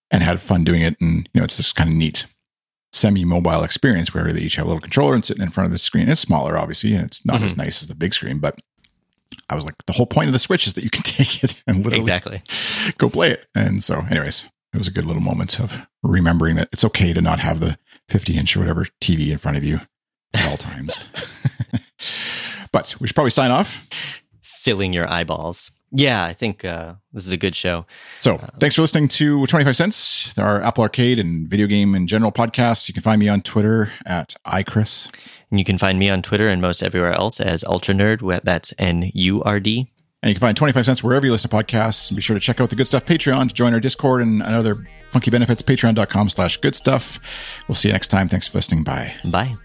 and 0.10 0.24
had 0.24 0.42
fun 0.42 0.64
doing 0.64 0.82
it. 0.82 1.00
And 1.00 1.30
you 1.34 1.40
know 1.40 1.44
it's 1.44 1.58
just 1.58 1.76
kind 1.76 1.90
of 1.90 1.96
neat 1.96 2.26
semi-mobile 2.94 3.64
experience 3.64 4.14
where 4.14 4.34
they 4.34 4.42
each 4.42 4.58
have 4.58 4.66
a 4.66 4.70
little 4.70 4.82
controller 4.82 5.14
and 5.14 5.24
sitting 5.24 5.44
in 5.44 5.50
front 5.50 5.68
of 5.68 5.72
the 5.72 5.80
screen. 5.80 6.10
It's 6.10 6.22
smaller, 6.22 6.58
obviously, 6.58 6.94
and 6.94 7.06
it's 7.06 7.26
not 7.26 7.38
mm-hmm. 7.38 7.46
as 7.46 7.58
nice 7.58 7.82
as 7.82 7.88
the 7.88 7.96
big 7.96 8.14
screen, 8.14 8.40
but 8.40 8.60
I 9.50 9.56
was 9.56 9.64
like, 9.64 9.76
the 9.86 9.94
whole 9.94 10.06
point 10.06 10.28
of 10.28 10.34
the 10.34 10.40
Switch 10.40 10.68
is 10.68 10.74
that 10.74 10.84
you 10.84 10.90
can 10.90 11.04
take 11.04 11.44
it 11.44 11.64
and 11.68 11.78
literally 11.78 11.98
exactly 11.98 12.42
go 12.98 13.10
play 13.10 13.32
it. 13.32 13.48
And 13.56 13.84
so, 13.84 14.02
anyways, 14.10 14.46
it 14.74 14.78
was 14.78 14.88
a 14.88 14.92
good 14.92 15.06
little 15.06 15.22
moment 15.22 15.60
of 15.60 15.82
remembering 16.04 16.56
that 16.56 16.70
it's 16.72 16.86
okay 16.86 17.14
to 17.14 17.22
not 17.22 17.40
have 17.40 17.60
the 17.60 17.78
50 18.10 18.38
inch 18.38 18.56
or 18.56 18.60
whatever 18.60 18.86
TV 19.02 19.32
in 19.32 19.38
front 19.38 19.58
of 19.58 19.64
you 19.64 19.82
at 20.34 20.50
all 20.50 20.58
times. 20.58 21.04
but 22.72 22.96
we 23.00 23.08
should 23.08 23.16
probably 23.16 23.32
sign 23.32 23.52
off. 23.52 23.88
Filling 24.42 24.94
your 24.94 25.10
eyeballs. 25.10 25.72
Yeah, 25.94 26.24
I 26.24 26.34
think 26.34 26.64
uh, 26.64 26.94
this 27.12 27.26
is 27.26 27.32
a 27.34 27.38
good 27.38 27.56
show. 27.56 27.86
So, 28.18 28.36
uh, 28.36 28.48
thanks 28.60 28.76
for 28.76 28.82
listening 28.82 29.10
to 29.10 29.46
25 29.46 29.76
Cents, 29.76 30.38
our 30.38 30.62
Apple 30.62 30.84
Arcade 30.84 31.20
and 31.20 31.50
video 31.50 31.68
game 31.68 31.96
and 31.96 32.08
general 32.08 32.32
podcast. 32.32 32.88
You 32.88 32.94
can 32.94 33.04
find 33.04 33.20
me 33.20 33.28
on 33.28 33.42
Twitter 33.42 33.92
at 34.06 34.36
iChris. 34.46 35.14
And 35.50 35.60
you 35.60 35.66
can 35.66 35.78
find 35.78 36.00
me 36.00 36.10
on 36.10 36.22
Twitter 36.22 36.48
and 36.48 36.62
most 36.62 36.82
everywhere 36.82 37.12
else 37.12 37.42
as 37.42 37.66
Ultra 37.66 37.94
Nurd. 37.94 38.42
That's 38.44 38.74
N 38.80 39.12
U 39.14 39.44
R 39.44 39.60
D. 39.60 39.90
And 40.24 40.30
you 40.30 40.36
can 40.36 40.40
find 40.42 40.56
25 40.56 40.86
cents 40.86 41.04
wherever 41.04 41.26
you 41.26 41.32
listen 41.32 41.50
to 41.50 41.56
podcasts. 41.56 42.10
And 42.10 42.16
be 42.16 42.22
sure 42.22 42.36
to 42.36 42.40
check 42.40 42.62
out 42.62 42.70
the 42.70 42.76
Good 42.76 42.88
Stuff 42.88 43.06
Patreon 43.06 43.50
to 43.50 43.54
join 43.54 43.74
our 43.74 43.80
Discord 43.80 44.22
and 44.22 44.42
other 44.42 44.88
funky 45.12 45.32
benefits. 45.32 45.62
Patreon.com 45.62 46.30
slash 46.30 46.58
good 46.58 46.76
stuff. 46.76 47.20
We'll 47.68 47.76
see 47.76 47.90
you 47.90 47.94
next 47.94 48.10
time. 48.10 48.30
Thanks 48.30 48.48
for 48.48 48.60
listening. 48.60 48.84
Bye. 48.84 49.14
Bye. 49.26 49.58